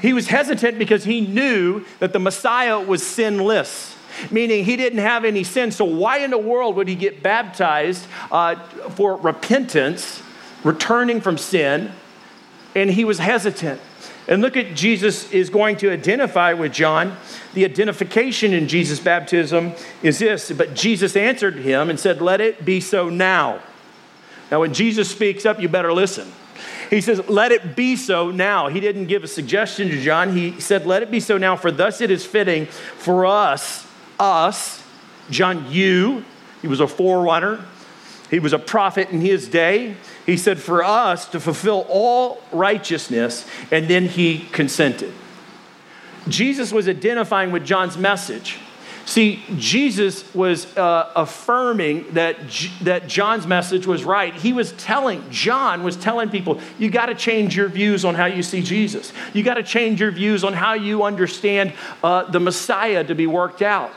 He 0.02 0.14
was 0.14 0.28
hesitant 0.28 0.80
because 0.80 1.04
he 1.04 1.22
knew 1.22 1.86
that 2.00 2.14
the 2.14 2.20
Messiah 2.20 2.80
was 2.80 3.06
sinless 3.06 3.96
meaning 4.32 4.66
he 4.66 4.76
didn't 4.76 5.00
have 5.00 5.26
any 5.26 5.44
sin. 5.44 5.72
So, 5.72 5.86
why 5.86 6.20
in 6.20 6.32
the 6.32 6.38
world 6.38 6.76
would 6.76 6.88
he 6.88 6.96
get 6.96 7.24
baptized 7.24 8.06
uh, 8.32 8.56
for 8.90 9.16
repentance, 9.18 10.22
returning 10.64 11.22
from 11.22 11.38
sin? 11.38 11.92
And 12.76 12.90
he 12.92 13.04
was 13.04 13.20
hesitant. 13.20 13.82
And 14.30 14.44
look 14.44 14.56
at 14.56 14.76
Jesus 14.76 15.30
is 15.32 15.50
going 15.50 15.78
to 15.78 15.92
identify 15.92 16.54
with 16.54 16.72
John. 16.72 17.18
The 17.56 17.66
identification 17.66 18.54
in 18.54 18.68
Jesus' 18.68 19.00
baptism 19.00 19.74
is 20.04 20.20
this, 20.20 20.52
but 20.52 20.76
Jesus 20.76 21.16
answered 21.16 21.56
him 21.56 21.90
and 21.90 22.00
said, 22.00 22.22
Let 22.22 22.40
it 22.40 22.64
be 22.64 22.80
so 22.80 23.10
now. 23.10 23.60
Now, 24.52 24.60
when 24.60 24.72
Jesus 24.72 25.10
speaks 25.10 25.48
up, 25.48 25.60
you 25.60 25.68
better 25.68 25.92
listen. 25.92 26.32
He 26.92 27.02
says, 27.02 27.28
Let 27.28 27.52
it 27.52 27.76
be 27.76 27.96
so 27.96 28.30
now. 28.30 28.68
He 28.68 28.80
didn't 28.80 29.08
give 29.08 29.24
a 29.24 29.28
suggestion 29.28 29.90
to 29.90 30.00
John. 30.00 30.38
He 30.38 30.60
said, 30.62 30.86
Let 30.86 31.02
it 31.02 31.10
be 31.10 31.20
so 31.20 31.40
now, 31.40 31.56
for 31.56 31.72
thus 31.72 32.00
it 32.00 32.12
is 32.12 32.24
fitting 32.24 32.68
for 32.68 33.26
us, 33.26 33.88
us, 34.20 34.84
John, 35.32 35.72
you, 35.72 36.24
he 36.62 36.68
was 36.68 36.82
a 36.82 36.88
forerunner, 36.88 37.66
he 38.30 38.38
was 38.38 38.54
a 38.54 38.60
prophet 38.60 39.10
in 39.10 39.22
his 39.22 39.48
day. 39.48 39.96
He 40.30 40.38
said, 40.38 40.60
For 40.60 40.84
us 40.84 41.28
to 41.30 41.40
fulfill 41.40 41.86
all 41.90 42.42
righteousness, 42.52 43.46
and 43.72 43.88
then 43.88 44.06
he 44.06 44.40
consented. 44.52 45.14
Jesus 46.28 46.72
was 46.72 46.88
identifying 46.88 47.52
with 47.52 47.66
John's 47.66 47.98
message. 47.98 48.60
See, 49.06 49.44
Jesus 49.58 50.32
was 50.36 50.78
uh, 50.78 51.12
affirming 51.16 52.12
that, 52.14 52.46
J- 52.46 52.72
that 52.84 53.08
John's 53.08 53.48
message 53.48 53.88
was 53.88 54.04
right. 54.04 54.36
He 54.36 54.54
was 54.54 54.72
telling, 54.74 55.24
John 55.32 55.84
was 55.84 55.98
telling 55.98 56.30
people, 56.30 56.62
you 56.78 56.92
got 56.92 57.08
to 57.08 57.16
change 57.16 57.58
your 57.58 57.68
views 57.68 58.06
on 58.06 58.14
how 58.14 58.28
you 58.28 58.44
see 58.44 58.62
Jesus. 58.62 59.12
You 59.34 59.42
got 59.42 59.56
to 59.56 59.64
change 59.64 60.00
your 60.00 60.12
views 60.12 60.44
on 60.44 60.54
how 60.54 60.74
you 60.74 61.02
understand 61.02 61.74
uh, 62.04 62.30
the 62.30 62.40
Messiah 62.40 63.04
to 63.04 63.16
be 63.16 63.26
worked 63.26 63.64
out. 63.64 63.92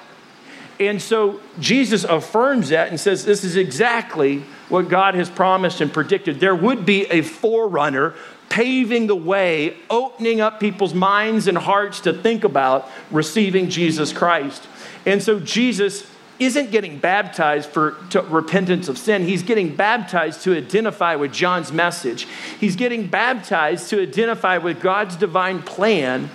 And 0.80 1.02
so 1.02 1.40
Jesus 1.60 2.04
affirms 2.04 2.70
that 2.70 2.88
and 2.88 2.98
says, 2.98 3.26
This 3.26 3.44
is 3.44 3.56
exactly 3.56 4.44
what 4.72 4.88
God 4.88 5.14
has 5.14 5.28
promised 5.28 5.82
and 5.82 5.92
predicted. 5.92 6.40
There 6.40 6.54
would 6.54 6.86
be 6.86 7.04
a 7.10 7.20
forerunner 7.20 8.14
paving 8.48 9.06
the 9.06 9.14
way, 9.14 9.76
opening 9.90 10.40
up 10.40 10.58
people's 10.58 10.94
minds 10.94 11.46
and 11.46 11.58
hearts 11.58 12.00
to 12.00 12.12
think 12.14 12.42
about 12.42 12.88
receiving 13.10 13.68
Jesus 13.68 14.14
Christ. 14.14 14.66
And 15.04 15.22
so 15.22 15.38
Jesus 15.40 16.10
isn't 16.38 16.70
getting 16.70 16.98
baptized 16.98 17.68
for 17.68 17.96
repentance 18.30 18.88
of 18.88 18.96
sin. 18.96 19.24
He's 19.24 19.42
getting 19.42 19.76
baptized 19.76 20.42
to 20.44 20.56
identify 20.56 21.16
with 21.16 21.34
John's 21.34 21.70
message. 21.70 22.26
He's 22.58 22.74
getting 22.74 23.08
baptized 23.08 23.90
to 23.90 24.00
identify 24.00 24.56
with 24.56 24.80
God's 24.80 25.16
divine 25.16 25.60
plan 25.60 26.30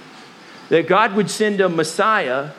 that 0.69 0.87
God 0.87 1.15
would 1.15 1.31
send 1.31 1.59
a 1.59 1.69
Messiah 1.69 2.51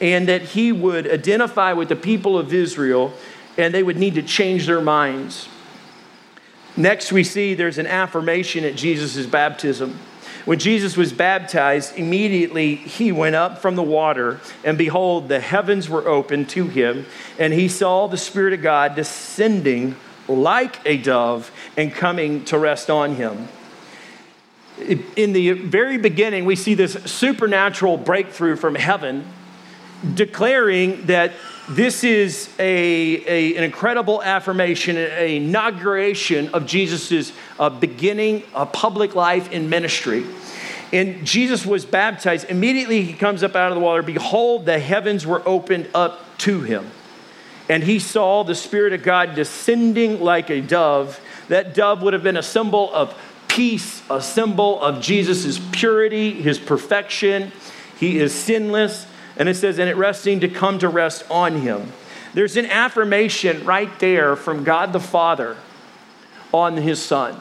and 0.00 0.26
that 0.26 0.42
he 0.42 0.72
would 0.72 1.08
identify 1.08 1.72
with 1.72 1.88
the 1.88 1.96
people 1.96 2.36
of 2.36 2.52
Israel 2.52 3.12
and 3.56 3.74
they 3.74 3.82
would 3.82 3.96
need 3.96 4.14
to 4.14 4.22
change 4.22 4.66
their 4.66 4.80
minds. 4.80 5.48
Next, 6.76 7.12
we 7.12 7.22
see 7.22 7.54
there's 7.54 7.78
an 7.78 7.86
affirmation 7.86 8.64
at 8.64 8.76
Jesus' 8.76 9.26
baptism. 9.26 9.98
When 10.44 10.58
Jesus 10.58 10.96
was 10.96 11.12
baptized, 11.12 11.96
immediately 11.96 12.74
he 12.74 13.12
went 13.12 13.36
up 13.36 13.58
from 13.58 13.76
the 13.76 13.82
water, 13.82 14.40
and 14.64 14.76
behold, 14.76 15.28
the 15.28 15.38
heavens 15.38 15.88
were 15.88 16.08
opened 16.08 16.48
to 16.50 16.66
him, 16.66 17.06
and 17.38 17.52
he 17.52 17.68
saw 17.68 18.08
the 18.08 18.16
Spirit 18.16 18.54
of 18.54 18.62
God 18.62 18.96
descending 18.96 19.94
like 20.26 20.84
a 20.84 20.96
dove 20.96 21.52
and 21.76 21.92
coming 21.92 22.44
to 22.46 22.58
rest 22.58 22.90
on 22.90 23.14
him. 23.14 23.48
In 25.14 25.32
the 25.32 25.52
very 25.52 25.98
beginning, 25.98 26.44
we 26.44 26.56
see 26.56 26.74
this 26.74 26.94
supernatural 27.04 27.98
breakthrough 27.98 28.56
from 28.56 28.74
heaven 28.74 29.26
declaring 30.14 31.06
that 31.06 31.32
this 31.68 32.02
is 32.02 32.48
a, 32.58 33.24
a, 33.26 33.56
an 33.56 33.62
incredible 33.62 34.22
affirmation, 34.22 34.96
an 34.96 35.28
inauguration 35.28 36.48
of 36.48 36.66
Jesus' 36.66 37.32
uh, 37.58 37.70
beginning 37.70 38.42
a 38.54 38.66
public 38.66 39.14
life 39.14 39.52
in 39.52 39.70
ministry. 39.70 40.26
And 40.92 41.24
Jesus 41.24 41.64
was 41.64 41.86
baptized. 41.86 42.50
Immediately 42.50 43.02
he 43.02 43.12
comes 43.12 43.42
up 43.42 43.56
out 43.56 43.70
of 43.70 43.76
the 43.76 43.80
water. 43.80 44.02
Behold, 44.02 44.66
the 44.66 44.78
heavens 44.78 45.26
were 45.26 45.42
opened 45.46 45.88
up 45.94 46.20
to 46.38 46.60
him. 46.62 46.90
And 47.68 47.82
he 47.82 47.98
saw 47.98 48.42
the 48.42 48.54
Spirit 48.54 48.92
of 48.92 49.02
God 49.02 49.34
descending 49.34 50.20
like 50.20 50.50
a 50.50 50.60
dove. 50.60 51.20
That 51.48 51.74
dove 51.74 52.02
would 52.02 52.12
have 52.12 52.22
been 52.22 52.36
a 52.36 52.42
symbol 52.42 52.92
of 52.92 53.16
peace, 53.48 54.02
a 54.10 54.20
symbol 54.20 54.80
of 54.82 55.00
Jesus' 55.00 55.60
purity, 55.70 56.32
his 56.32 56.58
perfection. 56.58 57.52
He 57.98 58.18
is 58.18 58.34
sinless. 58.34 59.06
And 59.42 59.48
it 59.48 59.56
says, 59.56 59.80
and 59.80 59.90
it 59.90 59.96
resting 59.96 60.38
to 60.38 60.48
come 60.48 60.78
to 60.78 60.88
rest 60.88 61.24
on 61.28 61.62
him. 61.62 61.90
There's 62.32 62.56
an 62.56 62.66
affirmation 62.66 63.64
right 63.64 63.90
there 63.98 64.36
from 64.36 64.62
God 64.62 64.92
the 64.92 65.00
Father 65.00 65.56
on 66.54 66.76
his 66.76 67.02
Son. 67.02 67.40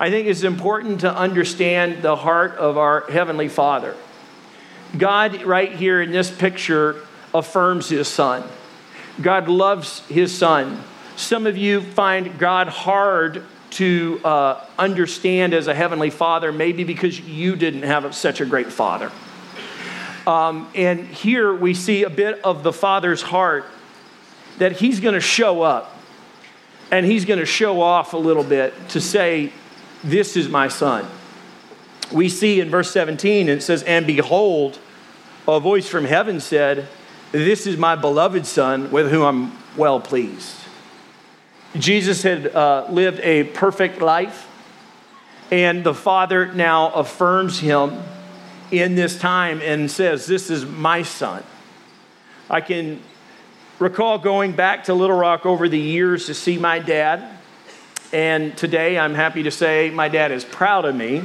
I 0.00 0.10
think 0.10 0.26
it's 0.26 0.42
important 0.42 1.02
to 1.02 1.16
understand 1.16 2.02
the 2.02 2.16
heart 2.16 2.56
of 2.56 2.76
our 2.76 3.02
Heavenly 3.08 3.46
Father. 3.46 3.94
God, 4.98 5.44
right 5.44 5.70
here 5.70 6.02
in 6.02 6.10
this 6.10 6.28
picture, 6.28 6.96
affirms 7.32 7.88
his 7.88 8.08
Son. 8.08 8.42
God 9.22 9.46
loves 9.46 10.00
his 10.08 10.36
Son. 10.36 10.82
Some 11.14 11.46
of 11.46 11.56
you 11.56 11.82
find 11.82 12.36
God 12.36 12.66
hard 12.66 13.44
to 13.70 14.20
uh, 14.24 14.66
understand 14.76 15.54
as 15.54 15.68
a 15.68 15.74
Heavenly 15.74 16.10
Father, 16.10 16.50
maybe 16.50 16.82
because 16.82 17.20
you 17.20 17.54
didn't 17.54 17.84
have 17.84 18.12
such 18.12 18.40
a 18.40 18.44
great 18.44 18.72
Father. 18.72 19.12
Um, 20.26 20.68
and 20.74 21.06
here 21.06 21.54
we 21.54 21.72
see 21.74 22.02
a 22.02 22.10
bit 22.10 22.40
of 22.42 22.62
the 22.62 22.72
Father's 22.72 23.22
heart 23.22 23.64
that 24.58 24.72
He's 24.72 25.00
going 25.00 25.14
to 25.14 25.20
show 25.20 25.62
up 25.62 25.96
and 26.90 27.06
He's 27.06 27.24
going 27.24 27.38
to 27.38 27.46
show 27.46 27.80
off 27.80 28.12
a 28.12 28.18
little 28.18 28.44
bit 28.44 28.74
to 28.90 29.00
say, 29.00 29.52
This 30.02 30.36
is 30.36 30.48
my 30.48 30.68
Son. 30.68 31.06
We 32.12 32.28
see 32.28 32.60
in 32.60 32.70
verse 32.70 32.90
17, 32.90 33.48
it 33.48 33.62
says, 33.62 33.82
And 33.84 34.06
behold, 34.06 34.78
a 35.46 35.60
voice 35.60 35.88
from 35.88 36.04
heaven 36.04 36.40
said, 36.40 36.88
This 37.32 37.66
is 37.66 37.76
my 37.76 37.94
beloved 37.94 38.46
Son 38.46 38.90
with 38.90 39.10
whom 39.10 39.22
I'm 39.22 39.58
well 39.76 40.00
pleased. 40.00 40.56
Jesus 41.76 42.22
had 42.22 42.48
uh, 42.48 42.86
lived 42.88 43.20
a 43.20 43.44
perfect 43.44 44.00
life, 44.00 44.48
and 45.50 45.84
the 45.84 45.94
Father 45.94 46.52
now 46.52 46.90
affirms 46.92 47.60
him 47.60 48.02
in 48.70 48.94
this 48.94 49.18
time 49.18 49.60
and 49.62 49.90
says, 49.90 50.26
This 50.26 50.50
is 50.50 50.64
my 50.64 51.02
son. 51.02 51.42
I 52.48 52.60
can 52.60 53.00
recall 53.78 54.18
going 54.18 54.52
back 54.52 54.84
to 54.84 54.94
Little 54.94 55.16
Rock 55.16 55.46
over 55.46 55.68
the 55.68 55.78
years 55.78 56.26
to 56.26 56.34
see 56.34 56.58
my 56.58 56.78
dad. 56.78 57.38
And 58.12 58.56
today 58.56 58.98
I'm 58.98 59.14
happy 59.14 59.42
to 59.44 59.50
say 59.50 59.90
my 59.90 60.08
dad 60.08 60.32
is 60.32 60.44
proud 60.44 60.84
of 60.84 60.94
me. 60.94 61.24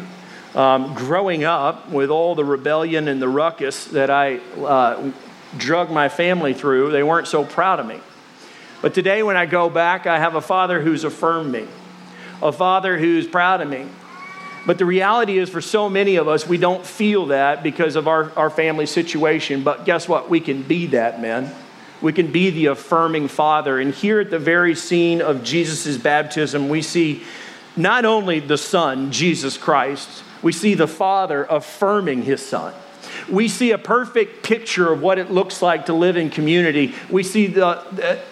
Um, 0.56 0.94
growing 0.96 1.46
up 1.46 1.90
with 1.90 2.10
all 2.10 2.36
the 2.36 2.44
rebellion 2.44 3.08
and 3.08 3.22
the 3.22 3.30
ruckus 3.30 3.86
that 3.86 4.10
I 4.10 4.38
uh, 4.58 5.12
drug 5.58 5.90
my 5.92 6.10
family 6.10 6.54
through, 6.54 6.92
they 6.92 7.04
weren't 7.04 7.28
so 7.28 7.46
proud 7.46 7.80
of 7.80 7.86
me. 7.86 8.02
But 8.82 8.94
today, 8.94 9.22
when 9.24 9.38
I 9.38 9.46
go 9.46 9.70
back, 9.70 10.08
I 10.08 10.18
have 10.18 10.36
a 10.36 10.42
father 10.42 10.82
who's 10.82 11.04
affirmed 11.04 11.52
me, 11.52 11.68
a 12.42 12.52
father 12.52 12.98
who's 12.98 13.28
proud 13.28 13.62
of 13.62 13.70
me, 13.70 13.86
but 14.66 14.78
the 14.78 14.86
reality 14.86 15.38
is, 15.38 15.50
for 15.50 15.62
so 15.62 15.90
many 15.90 16.18
of 16.18 16.28
us, 16.28 16.48
we 16.48 16.58
don't 16.58 16.86
feel 16.86 17.28
that 17.28 17.64
because 17.64 17.96
of 17.96 18.08
our, 18.08 18.32
our 18.38 18.50
family 18.50 18.86
situation. 18.86 19.64
But 19.64 19.86
guess 19.86 20.08
what? 20.08 20.30
We 20.30 20.40
can 20.40 20.62
be 20.62 20.88
that, 20.88 21.22
man. 21.22 21.54
We 22.02 22.14
can 22.14 22.32
be 22.32 22.50
the 22.50 22.68
affirming 22.68 23.28
father. 23.28 23.80
And 23.80 23.94
here 23.94 24.20
at 24.20 24.30
the 24.30 24.40
very 24.40 24.76
scene 24.76 25.22
of 25.22 25.44
Jesus' 25.44 25.98
baptism, 25.98 26.70
we 26.70 26.82
see 26.82 27.24
not 27.76 28.06
only 28.06 28.40
the 28.40 28.58
Son, 28.58 29.12
Jesus 29.12 29.58
Christ, 29.58 30.24
we 30.42 30.52
see 30.52 30.74
the 30.74 30.88
Father 30.88 31.46
affirming 31.50 32.24
his 32.24 32.46
Son. 32.46 32.74
We 33.30 33.48
see 33.48 33.72
a 33.72 33.78
perfect 33.78 34.44
picture 34.44 34.92
of 34.92 35.02
what 35.02 35.18
it 35.18 35.32
looks 35.32 35.62
like 35.62 35.88
to 35.88 35.94
live 35.94 36.18
in 36.18 36.30
community. 36.30 36.94
We 37.10 37.24
see 37.24 37.48
the, 37.48 37.84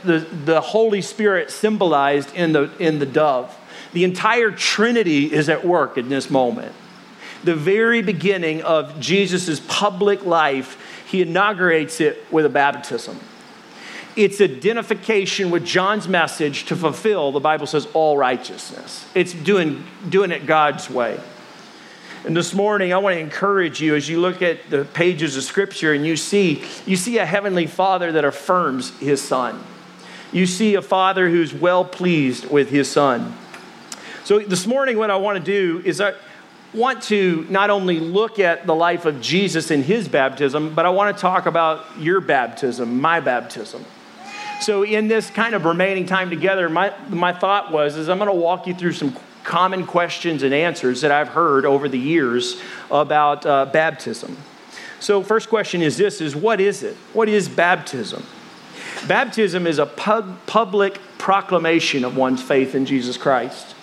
the, 0.03 0.19
the 0.45 0.61
Holy 0.61 1.01
Spirit 1.01 1.51
symbolized 1.51 2.35
in 2.35 2.53
the, 2.53 2.71
in 2.79 2.99
the 2.99 3.05
dove. 3.05 3.55
The 3.93 4.03
entire 4.03 4.51
Trinity 4.51 5.31
is 5.31 5.49
at 5.49 5.65
work 5.65 5.97
in 5.97 6.09
this 6.09 6.29
moment. 6.29 6.73
The 7.43 7.55
very 7.55 8.01
beginning 8.01 8.61
of 8.63 8.99
Jesus' 8.99 9.59
public 9.67 10.25
life, 10.25 11.05
he 11.09 11.21
inaugurates 11.21 12.01
it 12.01 12.23
with 12.31 12.45
a 12.45 12.49
baptism. 12.49 13.19
It's 14.15 14.41
identification 14.41 15.49
with 15.49 15.65
John's 15.65 16.07
message 16.07 16.65
to 16.65 16.75
fulfill, 16.75 17.31
the 17.31 17.39
Bible 17.39 17.67
says, 17.67 17.87
all 17.93 18.17
righteousness. 18.17 19.07
It's 19.15 19.33
doing, 19.33 19.85
doing 20.09 20.31
it 20.31 20.45
God's 20.45 20.89
way. 20.89 21.19
And 22.25 22.35
this 22.35 22.53
morning, 22.53 22.91
I 22.91 22.97
want 22.97 23.15
to 23.15 23.19
encourage 23.19 23.79
you 23.79 23.95
as 23.95 24.09
you 24.09 24.19
look 24.19 24.41
at 24.41 24.69
the 24.69 24.83
pages 24.83 25.37
of 25.37 25.43
Scripture 25.43 25.93
and 25.93 26.05
you 26.05 26.17
see, 26.17 26.65
you 26.85 26.97
see 26.97 27.17
a 27.17 27.25
heavenly 27.25 27.65
Father 27.65 28.11
that 28.11 28.25
affirms 28.25 28.97
his 28.99 29.21
Son. 29.21 29.63
You 30.33 30.45
see 30.45 30.75
a 30.75 30.81
Father 30.81 31.29
who's 31.29 31.53
well 31.53 31.85
pleased 31.85 32.51
with 32.51 32.69
his 32.71 32.91
Son. 32.91 33.37
So, 34.23 34.39
this 34.39 34.67
morning, 34.67 34.97
what 34.97 35.09
I 35.09 35.15
want 35.15 35.37
to 35.37 35.43
do 35.43 35.81
is 35.85 36.01
I 36.01 36.13
want 36.73 37.01
to 37.03 37.47
not 37.49 37.69
only 37.69 37.99
look 37.99 38.37
at 38.37 38.67
the 38.67 38.75
life 38.75 39.05
of 39.05 39.21
Jesus 39.21 39.71
in 39.71 39.81
his 39.81 40.07
baptism, 40.07 40.75
but 40.75 40.85
I 40.85 40.89
want 40.89 41.15
to 41.15 41.19
talk 41.19 41.45
about 41.45 41.85
your 41.99 42.21
baptism, 42.21 43.01
my 43.01 43.19
baptism. 43.19 43.85
So, 44.61 44.83
in 44.83 45.07
this 45.07 45.29
kind 45.29 45.55
of 45.55 45.65
remaining 45.65 46.05
time 46.05 46.29
together, 46.29 46.69
my, 46.69 46.93
my 47.07 47.33
thought 47.33 47.71
was 47.71 47.95
is 47.95 48.09
I'm 48.09 48.17
going 48.17 48.29
to 48.29 48.35
walk 48.35 48.67
you 48.67 48.75
through 48.75 48.93
some 48.93 49.15
common 49.43 49.85
questions 49.85 50.43
and 50.43 50.53
answers 50.53 51.01
that 51.01 51.11
I've 51.11 51.29
heard 51.29 51.65
over 51.65 51.87
the 51.87 51.97
years 51.97 52.61
about 52.91 53.45
uh, 53.45 53.65
baptism. 53.65 54.37
So, 54.99 55.23
first 55.23 55.49
question 55.49 55.81
is 55.81 55.97
this: 55.97 56.19
is 56.19 56.35
what 56.35 56.59
is 56.59 56.83
it? 56.83 56.95
What 57.13 57.29
is 57.29 57.47
baptism? 57.47 58.23
Baptism 59.07 59.65
is 59.65 59.79
a 59.79 59.85
pub- 59.85 60.45
public 60.45 60.99
proclamation 61.17 62.03
of 62.03 62.17
one's 62.17 62.41
faith 62.41 62.75
in 62.75 62.85
Jesus 62.85 63.17
Christ. 63.17 63.75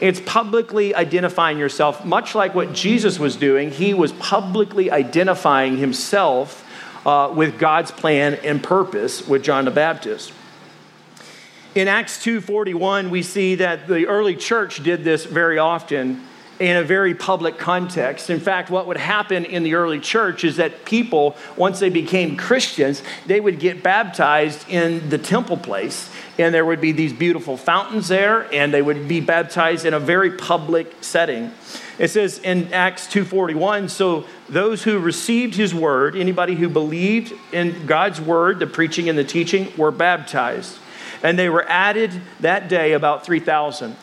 It's 0.00 0.20
publicly 0.20 0.94
identifying 0.94 1.58
yourself, 1.58 2.04
much 2.04 2.34
like 2.34 2.54
what 2.54 2.72
Jesus 2.72 3.18
was 3.18 3.36
doing. 3.36 3.70
He 3.70 3.94
was 3.94 4.12
publicly 4.12 4.90
identifying 4.90 5.76
himself 5.76 6.64
uh, 7.06 7.32
with 7.34 7.58
God's 7.58 7.90
plan 7.90 8.34
and 8.44 8.62
purpose 8.62 9.26
with 9.26 9.42
John 9.42 9.64
the 9.64 9.70
Baptist. 9.70 10.32
In 11.74 11.88
Acts 11.88 12.24
2:41, 12.24 13.10
we 13.10 13.22
see 13.22 13.56
that 13.56 13.88
the 13.88 14.06
early 14.06 14.36
church 14.36 14.82
did 14.82 15.04
this 15.04 15.24
very 15.24 15.58
often 15.58 16.24
in 16.58 16.76
a 16.76 16.82
very 16.82 17.14
public 17.14 17.58
context. 17.58 18.30
In 18.30 18.40
fact, 18.40 18.70
what 18.70 18.86
would 18.86 18.96
happen 18.96 19.44
in 19.44 19.62
the 19.62 19.74
early 19.74 20.00
church 20.00 20.44
is 20.44 20.56
that 20.56 20.84
people, 20.84 21.36
once 21.56 21.80
they 21.80 21.90
became 21.90 22.36
Christians, 22.36 23.02
they 23.26 23.40
would 23.40 23.58
get 23.58 23.82
baptized 23.82 24.68
in 24.68 25.08
the 25.10 25.18
temple 25.18 25.56
place 25.56 26.10
and 26.38 26.52
there 26.52 26.64
would 26.64 26.80
be 26.80 26.92
these 26.92 27.12
beautiful 27.12 27.56
fountains 27.56 28.08
there 28.08 28.52
and 28.52 28.72
they 28.74 28.82
would 28.82 29.06
be 29.06 29.20
baptized 29.20 29.84
in 29.84 29.94
a 29.94 30.00
very 30.00 30.32
public 30.32 30.92
setting. 31.00 31.52
It 31.98 32.08
says 32.08 32.38
in 32.38 32.72
acts 32.72 33.06
2.41 33.06 33.88
so 33.90 34.24
those 34.48 34.82
who 34.82 34.98
received 34.98 35.54
his 35.54 35.74
word 35.74 36.16
anybody 36.16 36.54
who 36.54 36.68
believed 36.68 37.32
in 37.52 37.86
god's 37.86 38.20
word 38.20 38.58
the 38.58 38.66
preaching 38.66 39.08
and 39.08 39.16
the 39.16 39.24
teaching 39.24 39.72
were 39.76 39.92
baptized. 39.92 40.78
And 41.22 41.38
they 41.38 41.48
were 41.48 41.64
added 41.68 42.20
that 42.40 42.68
day 42.68 42.92
about 42.92 43.24
3000 43.24 43.96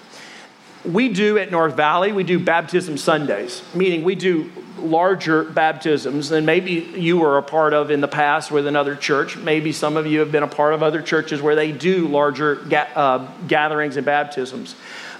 we 0.86 1.10
do 1.10 1.38
at 1.38 1.52
north 1.52 1.76
valley 1.76 2.12
we 2.12 2.24
do 2.24 2.39
baptism 2.39 2.98
sundays 2.98 3.62
meaning 3.74 4.04
we 4.04 4.15
do 4.15 4.50
larger 4.82 5.44
baptisms 5.44 6.30
than 6.30 6.46
maybe 6.46 6.72
you 6.96 7.17
were 7.17 7.38
a 7.38 7.44
part 7.44 7.74
of 7.74 7.91
in 7.91 8.02
the 8.02 8.08
past 8.08 8.52
with 8.52 8.67
another 8.67 8.96
church. 8.96 9.38
Maybe 9.38 9.72
some 9.72 9.98
of 9.98 10.08
you 10.08 10.20
have 10.20 10.32
been 10.32 10.44
a 10.44 10.48
part 10.48 10.74
of 10.74 10.84
other 10.84 11.02
churches 11.02 11.41
where 11.41 11.56
they 11.56 11.72
do 11.72 12.08
larger 12.08 12.56
ga- 12.56 12.89
uh, 12.96 13.28
gatherings 13.48 13.98
and 13.98 14.06
baptisms. 14.06 14.76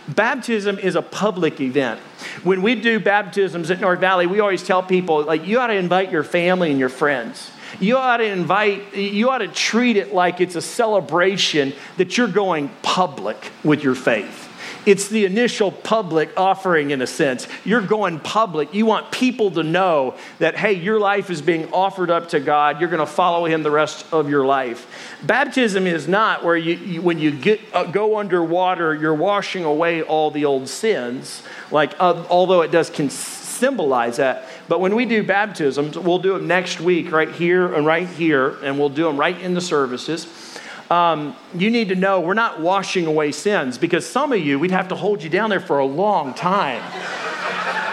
Baptism 0.08 0.80
is 0.80 0.96
a 0.96 1.02
public 1.02 1.62
event. 1.62 2.00
When 2.44 2.62
we 2.62 2.76
do 2.76 3.00
baptisms 3.00 3.70
at 3.70 3.80
North 3.80 4.00
Valley, 4.00 4.26
we 4.26 4.40
always 4.40 4.64
tell 4.64 4.82
people, 4.82 5.24
like, 5.24 5.46
you 5.46 5.60
ought 5.60 5.68
to 5.68 5.76
invite 5.76 6.12
your 6.12 6.24
family 6.24 6.72
and 6.72 6.80
your 6.80 6.90
friends. 6.90 7.52
You 7.80 7.98
ought 7.98 8.18
to 8.18 8.26
invite, 8.26 8.96
you 8.96 9.30
ought 9.30 9.38
to 9.40 9.48
treat 9.48 9.96
it 9.96 10.14
like 10.14 10.42
it's 10.42 10.56
a 10.56 10.62
celebration 10.62 11.74
that 11.98 12.18
you're 12.18 12.28
going 12.28 12.70
public 12.82 13.52
with 13.64 13.84
your 13.84 13.96
faith 13.96 14.51
It's 14.84 15.10
the 15.10 15.26
initial 15.26 15.72
public 15.72 16.32
offering, 16.36 16.90
in 16.90 17.02
a 17.04 17.08
sense. 17.08 17.48
You're 17.64 17.82
going 17.82 18.20
public. 18.20 18.74
You 18.74 18.88
want 18.88 19.12
people 19.12 19.52
to 19.52 19.64
know 19.64 20.16
that, 20.40 20.58
hey, 20.58 20.74
your 20.74 21.00
life 21.00 21.30
is 21.30 21.40
being 21.42 21.72
offered 21.72 22.10
up 22.10 22.30
to 22.30 22.40
God. 22.40 22.80
You're 22.80 22.90
going 22.90 23.06
to 23.06 23.12
follow 23.12 23.46
Him 23.46 23.62
the 23.62 23.70
rest 23.70 24.12
of 24.12 24.28
your 24.28 24.44
life. 24.44 24.88
Baptism 25.22 25.86
is 25.86 26.08
not 26.08 26.44
where 26.44 26.58
you, 26.58 26.76
you 26.76 27.02
when 27.02 27.20
you 27.20 27.30
get, 27.30 27.62
uh, 27.74 27.84
go 27.84 28.18
underwater, 28.18 28.96
you're 28.96 29.14
washing 29.14 29.66
away 29.66 30.02
all 30.02 30.32
the 30.32 30.46
old 30.46 30.68
sins, 30.68 31.44
like, 31.70 31.94
uh, 32.00 32.26
although 32.30 32.62
it 32.62 32.72
does 32.72 32.90
cons- 32.90 33.14
symbolize 33.14 34.18
that. 34.18 34.48
But 34.68 34.80
when 34.80 34.96
we 34.96 35.06
do 35.06 35.22
baptisms, 35.22 35.96
we'll 35.96 36.18
do 36.18 36.34
them 36.34 36.48
next 36.48 36.82
week, 36.82 37.12
right 37.12 37.32
here 37.32 37.72
and 37.72 37.86
right 37.86 38.08
here, 38.08 38.58
and 38.64 38.80
we'll 38.80 38.90
do 38.90 39.04
them 39.04 39.18
right 39.18 39.40
in 39.40 39.54
the 39.54 39.62
services 39.62 40.51
um, 40.92 41.36
you 41.56 41.72
need 41.72 41.88
to 41.88 41.96
know 41.96 42.20
we're 42.20 42.34
not 42.34 42.60
washing 42.60 43.06
away 43.06 43.32
sins 43.32 43.78
because 43.78 44.06
some 44.06 44.34
of 44.34 44.40
you, 44.40 44.60
we'd 44.60 44.72
have 44.72 44.90
to 44.90 44.96
hold 44.96 45.24
you 45.24 45.30
down 45.30 45.50
there 45.50 45.62
for 45.62 45.80
a 45.80 45.86
long 45.86 46.34
time. 46.34 46.84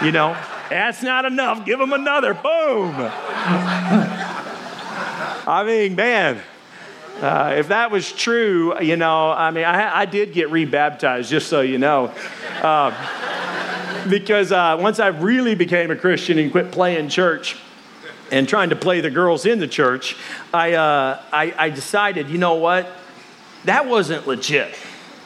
you 0.03 0.11
know, 0.11 0.37
that's 0.69 1.01
not 1.01 1.23
enough. 1.23 1.65
Give 1.65 1.79
them 1.79 1.93
another. 1.93 2.33
Boom. 2.33 2.93
I 5.47 5.63
mean, 5.65 5.95
man, 5.95 6.41
uh, 7.21 7.55
if 7.57 7.69
that 7.69 7.89
was 7.89 8.11
true, 8.11 8.77
you 8.81 8.97
know, 8.97 9.31
I 9.31 9.51
mean, 9.51 9.63
I, 9.63 10.01
I 10.01 10.05
did 10.05 10.33
get 10.33 10.51
rebaptized, 10.51 11.29
just 11.29 11.47
so 11.47 11.61
you 11.61 11.77
know. 11.77 12.13
Uh, 12.61 12.91
because 14.09 14.51
uh, 14.51 14.77
once 14.77 14.99
I 14.99 15.07
really 15.07 15.55
became 15.55 15.89
a 15.89 15.95
Christian 15.95 16.37
and 16.37 16.51
quit 16.51 16.69
playing 16.73 17.07
church, 17.07 17.55
and 18.31 18.47
trying 18.47 18.69
to 18.69 18.75
play 18.75 19.01
the 19.01 19.09
girls 19.09 19.45
in 19.45 19.59
the 19.59 19.67
church, 19.67 20.15
I, 20.53 20.73
uh, 20.73 21.21
I, 21.31 21.53
I 21.57 21.69
decided, 21.69 22.29
you 22.29 22.37
know 22.37 22.55
what? 22.55 22.87
That 23.65 23.87
wasn't 23.87 24.27
legit. 24.27 24.73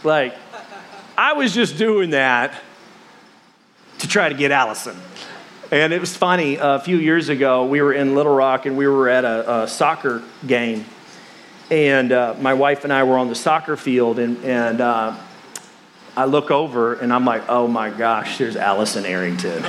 Like, 0.03 0.35
I 1.17 1.33
was 1.33 1.53
just 1.53 1.77
doing 1.77 2.11
that 2.11 2.59
to 3.99 4.07
try 4.07 4.29
to 4.29 4.35
get 4.35 4.51
Allison. 4.51 4.95
And 5.71 5.93
it 5.93 5.99
was 5.99 6.15
funny, 6.15 6.57
a 6.59 6.79
few 6.79 6.97
years 6.97 7.29
ago, 7.29 7.65
we 7.65 7.81
were 7.81 7.93
in 7.93 8.15
Little 8.15 8.35
Rock 8.35 8.65
and 8.65 8.77
we 8.77 8.87
were 8.87 9.09
at 9.09 9.25
a, 9.25 9.63
a 9.63 9.67
soccer 9.67 10.21
game. 10.45 10.85
And 11.71 12.11
uh, 12.11 12.35
my 12.39 12.53
wife 12.53 12.83
and 12.83 12.93
I 12.93 13.03
were 13.03 13.17
on 13.17 13.29
the 13.29 13.35
soccer 13.35 13.75
field, 13.75 14.19
and, 14.19 14.43
and 14.43 14.81
uh, 14.81 15.15
I 16.15 16.25
look 16.25 16.51
over 16.51 16.93
and 16.93 17.11
I'm 17.11 17.25
like, 17.25 17.43
oh 17.49 17.67
my 17.67 17.89
gosh, 17.89 18.37
there's 18.37 18.55
Allison 18.55 19.05
Arrington. 19.05 19.63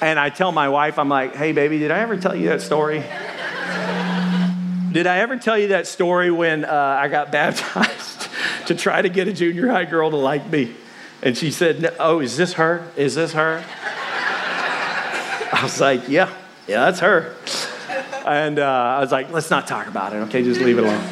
And 0.00 0.18
I 0.18 0.30
tell 0.30 0.50
my 0.50 0.68
wife, 0.68 0.98
I'm 0.98 1.08
like, 1.08 1.34
hey, 1.36 1.52
baby, 1.52 1.78
did 1.78 1.90
I 1.90 1.98
ever 2.00 2.16
tell 2.16 2.34
you 2.34 2.48
that 2.48 2.62
story? 2.62 3.04
did 4.92 5.06
I 5.06 5.18
ever 5.18 5.36
tell 5.36 5.58
you 5.58 5.68
that 5.68 5.86
story 5.86 6.30
when 6.30 6.64
uh, 6.64 6.98
I 7.00 7.08
got 7.08 7.30
baptized 7.32 8.28
to 8.66 8.74
try 8.74 9.02
to 9.02 9.08
get 9.08 9.28
a 9.28 9.32
junior 9.32 9.68
high 9.68 9.84
girl 9.84 10.10
to 10.10 10.16
like 10.16 10.48
me? 10.48 10.74
And 11.22 11.36
she 11.36 11.50
said, 11.50 11.94
oh, 11.98 12.20
is 12.20 12.36
this 12.36 12.54
her? 12.54 12.90
Is 12.96 13.14
this 13.14 13.34
her? 13.34 13.62
I 15.52 15.60
was 15.62 15.80
like, 15.80 16.08
yeah, 16.08 16.32
yeah, 16.66 16.86
that's 16.86 17.00
her. 17.00 17.36
And 18.24 18.58
uh, 18.58 18.64
I 18.64 19.00
was 19.00 19.12
like, 19.12 19.30
let's 19.30 19.50
not 19.50 19.66
talk 19.66 19.86
about 19.86 20.14
it, 20.14 20.16
okay? 20.28 20.42
Just 20.42 20.60
leave 20.60 20.78
it 20.78 20.84
alone. 20.84 21.04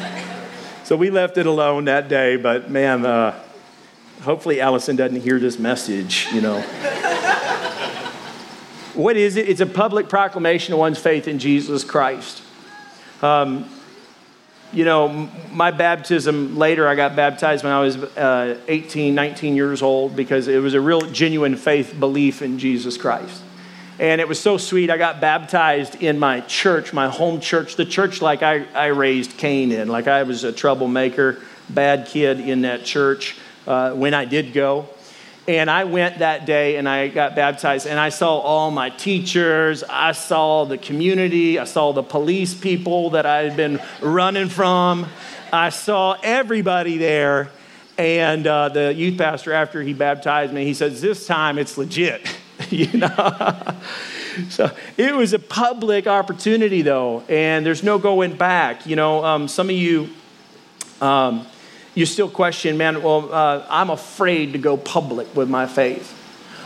So 0.83 0.95
we 0.95 1.11
left 1.11 1.37
it 1.37 1.45
alone 1.45 1.85
that 1.85 2.07
day, 2.07 2.37
but 2.37 2.71
man, 2.71 3.05
uh, 3.05 3.39
hopefully 4.23 4.59
Allison 4.61 4.95
doesn't 4.95 5.21
hear 5.21 5.37
this 5.37 5.59
message, 5.59 6.27
you 6.33 6.41
know. 6.41 6.57
What 8.99 9.15
is 9.15 9.37
it? 9.37 9.47
It's 9.47 9.61
a 9.61 9.65
public 9.65 10.09
proclamation 10.09 10.73
of 10.73 10.79
one's 10.79 10.99
faith 10.99 11.29
in 11.29 11.39
Jesus 11.39 11.85
Christ. 11.85 12.41
Um, 13.21 13.69
you 14.73 14.83
know, 14.83 15.29
my 15.53 15.71
baptism 15.71 16.57
later, 16.57 16.85
I 16.85 16.95
got 16.95 17.15
baptized 17.15 17.63
when 17.63 17.71
I 17.71 17.79
was 17.79 17.95
uh, 17.95 18.59
18, 18.67 19.15
19 19.15 19.55
years 19.55 19.81
old 19.81 20.17
because 20.17 20.49
it 20.49 20.61
was 20.61 20.73
a 20.73 20.81
real 20.81 20.99
genuine 20.99 21.55
faith 21.55 21.97
belief 21.97 22.41
in 22.41 22.59
Jesus 22.59 22.97
Christ. 22.97 23.41
And 23.99 24.19
it 24.19 24.27
was 24.27 24.37
so 24.37 24.57
sweet. 24.57 24.89
I 24.89 24.97
got 24.97 25.21
baptized 25.21 26.03
in 26.03 26.19
my 26.19 26.41
church, 26.41 26.91
my 26.91 27.07
home 27.07 27.39
church, 27.39 27.77
the 27.77 27.85
church 27.85 28.21
like 28.21 28.43
I, 28.43 28.65
I 28.73 28.87
raised 28.87 29.37
Cain 29.37 29.71
in. 29.71 29.87
Like 29.87 30.09
I 30.09 30.23
was 30.23 30.43
a 30.43 30.51
troublemaker, 30.51 31.39
bad 31.69 32.07
kid 32.07 32.41
in 32.41 32.63
that 32.63 32.83
church 32.83 33.37
uh, 33.65 33.93
when 33.93 34.13
I 34.13 34.25
did 34.25 34.51
go. 34.51 34.89
And 35.49 35.67
I 35.67 35.85
went 35.85 36.19
that 36.19 36.45
day 36.45 36.75
and 36.75 36.87
I 36.87 37.07
got 37.07 37.35
baptized, 37.35 37.87
and 37.87 37.99
I 37.99 38.09
saw 38.09 38.37
all 38.37 38.69
my 38.69 38.91
teachers, 38.91 39.83
I 39.83 40.11
saw 40.11 40.65
the 40.65 40.77
community, 40.77 41.57
I 41.57 41.63
saw 41.63 41.91
the 41.91 42.03
police 42.03 42.53
people 42.53 43.09
that 43.09 43.25
I 43.25 43.45
had 43.45 43.57
been 43.57 43.81
running 43.99 44.47
from. 44.47 45.07
I 45.51 45.69
saw 45.69 46.15
everybody 46.21 46.99
there. 46.99 47.49
And 47.97 48.45
uh, 48.45 48.69
the 48.69 48.93
youth 48.93 49.17
pastor, 49.17 49.51
after 49.51 49.81
he 49.81 49.91
baptized 49.91 50.53
me, 50.53 50.65
he 50.65 50.75
says, 50.75 51.01
This 51.01 51.25
time 51.25 51.57
it's 51.57 51.79
legit, 51.79 52.29
you 52.69 52.99
know? 52.99 53.75
so 54.49 54.69
it 54.97 55.15
was 55.15 55.33
a 55.33 55.39
public 55.39 56.05
opportunity, 56.05 56.83
though, 56.83 57.23
and 57.27 57.65
there's 57.65 57.81
no 57.81 57.97
going 57.97 58.37
back. 58.37 58.85
You 58.85 58.95
know, 58.95 59.25
um, 59.25 59.47
some 59.47 59.71
of 59.71 59.75
you, 59.75 60.11
um, 61.01 61.47
you 61.99 62.05
still 62.05 62.29
question, 62.29 62.77
man, 62.77 63.03
well, 63.03 63.31
uh, 63.33 63.65
I'm 63.69 63.89
afraid 63.89 64.53
to 64.53 64.57
go 64.57 64.77
public 64.77 65.35
with 65.35 65.49
my 65.49 65.67
faith. 65.67 66.15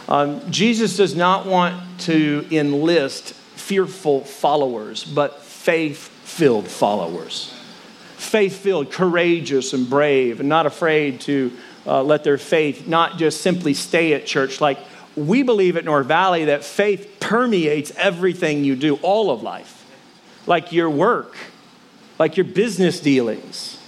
Um, 0.08 0.52
Jesus 0.52 0.96
does 0.96 1.15
not 1.15 1.48
want 1.48 2.02
to 2.02 2.46
enlist 2.52 3.34
fearful 3.34 4.22
followers, 4.22 5.04
but 5.04 5.41
faith 5.41 5.98
filled 5.98 6.67
followers. 6.67 7.52
Faith 8.17 8.58
filled, 8.58 8.91
courageous, 8.91 9.74
and 9.74 9.89
brave, 9.89 10.39
and 10.39 10.48
not 10.48 10.67
afraid 10.67 11.19
to 11.22 11.52
uh, 11.88 12.04
let 12.04 12.24
their 12.24 12.38
faith 12.38 12.88
not 12.88 13.17
just 13.17 13.41
simply 13.41 13.74
stay 13.74 14.13
at 14.13 14.28
church. 14.28 14.62
Like 14.62 14.78
we 15.15 15.41
believe 15.41 15.78
at 15.78 15.84
North 15.84 16.06
Valley 16.06 16.46
that 16.46 16.63
faith 16.63 17.17
permeates 17.19 17.91
everything 17.98 18.63
you 18.63 18.76
do, 18.76 18.98
all 18.98 19.32
of 19.32 19.41
life, 19.41 19.84
like 20.46 20.72
your 20.72 20.91
work, 20.91 21.36
like 22.19 22.38
your 22.38 22.46
business 22.46 23.00
dealings 23.00 23.80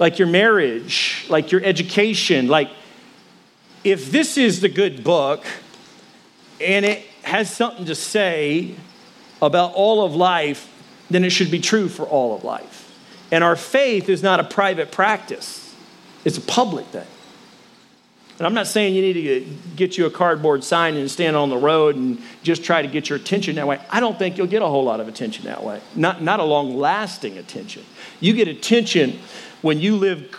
like 0.00 0.18
your 0.18 0.26
marriage, 0.26 1.26
like 1.28 1.52
your 1.52 1.62
education. 1.62 2.48
Like, 2.48 2.70
if 3.84 4.10
this 4.10 4.36
is 4.36 4.60
the 4.60 4.68
good 4.68 5.04
book 5.04 5.44
and 6.60 6.84
it 6.84 7.04
has 7.22 7.54
something 7.54 7.84
to 7.84 7.94
say 7.94 8.74
about 9.40 9.74
all 9.74 10.04
of 10.04 10.16
life, 10.16 10.68
then 11.10 11.22
it 11.22 11.30
should 11.30 11.50
be 11.50 11.60
true 11.60 11.88
for 11.88 12.04
all 12.04 12.34
of 12.34 12.42
life. 12.42 12.78
And 13.30 13.44
our 13.44 13.56
faith 13.56 14.08
is 14.08 14.22
not 14.22 14.40
a 14.40 14.44
private 14.44 14.90
practice, 14.90 15.74
it's 16.24 16.38
a 16.38 16.42
public 16.42 16.86
thing. 16.86 17.06
And 18.38 18.46
I'm 18.46 18.54
not 18.54 18.66
saying 18.66 18.94
you 18.94 19.02
need 19.02 19.12
to 19.12 19.56
get 19.76 19.98
you 19.98 20.06
a 20.06 20.10
cardboard 20.10 20.64
sign 20.64 20.96
and 20.96 21.10
stand 21.10 21.36
on 21.36 21.50
the 21.50 21.58
road 21.58 21.96
and 21.96 22.22
just 22.42 22.64
try 22.64 22.80
to 22.80 22.88
get 22.88 23.10
your 23.10 23.18
attention 23.18 23.56
that 23.56 23.66
way. 23.66 23.78
I 23.90 24.00
don't 24.00 24.18
think 24.18 24.38
you'll 24.38 24.46
get 24.46 24.62
a 24.62 24.66
whole 24.66 24.82
lot 24.82 24.98
of 24.98 25.08
attention 25.08 25.44
that 25.44 25.62
way. 25.62 25.78
Not, 25.94 26.22
not 26.22 26.40
a 26.40 26.44
long 26.44 26.74
lasting 26.78 27.36
attention. 27.36 27.84
You 28.18 28.32
get 28.32 28.48
attention 28.48 29.18
when 29.62 29.80
you 29.80 29.96
live 29.96 30.34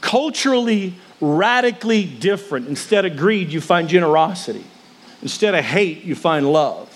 culturally 0.00 0.94
radically 1.22 2.04
different. 2.04 2.68
Instead 2.68 3.06
of 3.06 3.16
greed, 3.16 3.52
you 3.52 3.60
find 3.60 3.88
generosity. 3.88 4.64
Instead 5.22 5.54
of 5.54 5.64
hate, 5.64 6.04
you 6.04 6.14
find 6.14 6.52
love. 6.52 6.88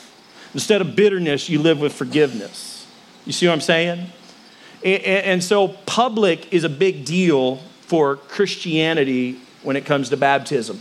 Instead 0.53 0.81
of 0.81 0.97
bitterness, 0.97 1.49
you 1.49 1.61
live 1.61 1.81
with 1.81 1.93
forgiveness. 1.93 2.87
You 3.25 3.33
see 3.33 3.47
what 3.47 3.55
I'm 3.55 3.61
saying? 3.61 4.07
And 4.85 5.43
so, 5.43 5.69
public 5.69 6.53
is 6.53 6.65
a 6.65 6.69
big 6.69 7.05
deal 7.05 7.57
for 7.83 8.17
Christianity 8.17 9.41
when 9.63 9.77
it 9.77 9.85
comes 9.85 10.11
to 10.11 10.17
baptism. 10.17 10.81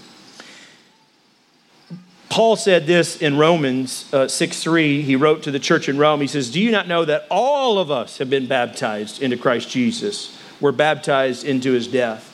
Paul 2.29 2.55
said 2.55 2.85
this 2.85 3.21
in 3.21 3.37
Romans 3.37 4.11
uh, 4.13 4.27
6 4.27 4.61
3. 4.61 5.01
He 5.01 5.15
wrote 5.15 5.43
to 5.43 5.51
the 5.51 5.59
church 5.59 5.87
in 5.87 5.97
Rome. 5.97 6.19
He 6.19 6.27
says, 6.27 6.51
Do 6.51 6.59
you 6.59 6.71
not 6.71 6.87
know 6.87 7.05
that 7.05 7.25
all 7.31 7.79
of 7.79 7.89
us 7.89 8.17
have 8.17 8.29
been 8.29 8.47
baptized 8.47 9.21
into 9.21 9.37
Christ 9.37 9.69
Jesus? 9.69 10.37
Were 10.65 10.71
baptized 10.71 11.45
into 11.45 11.73
his 11.73 11.87
death. 11.87 12.31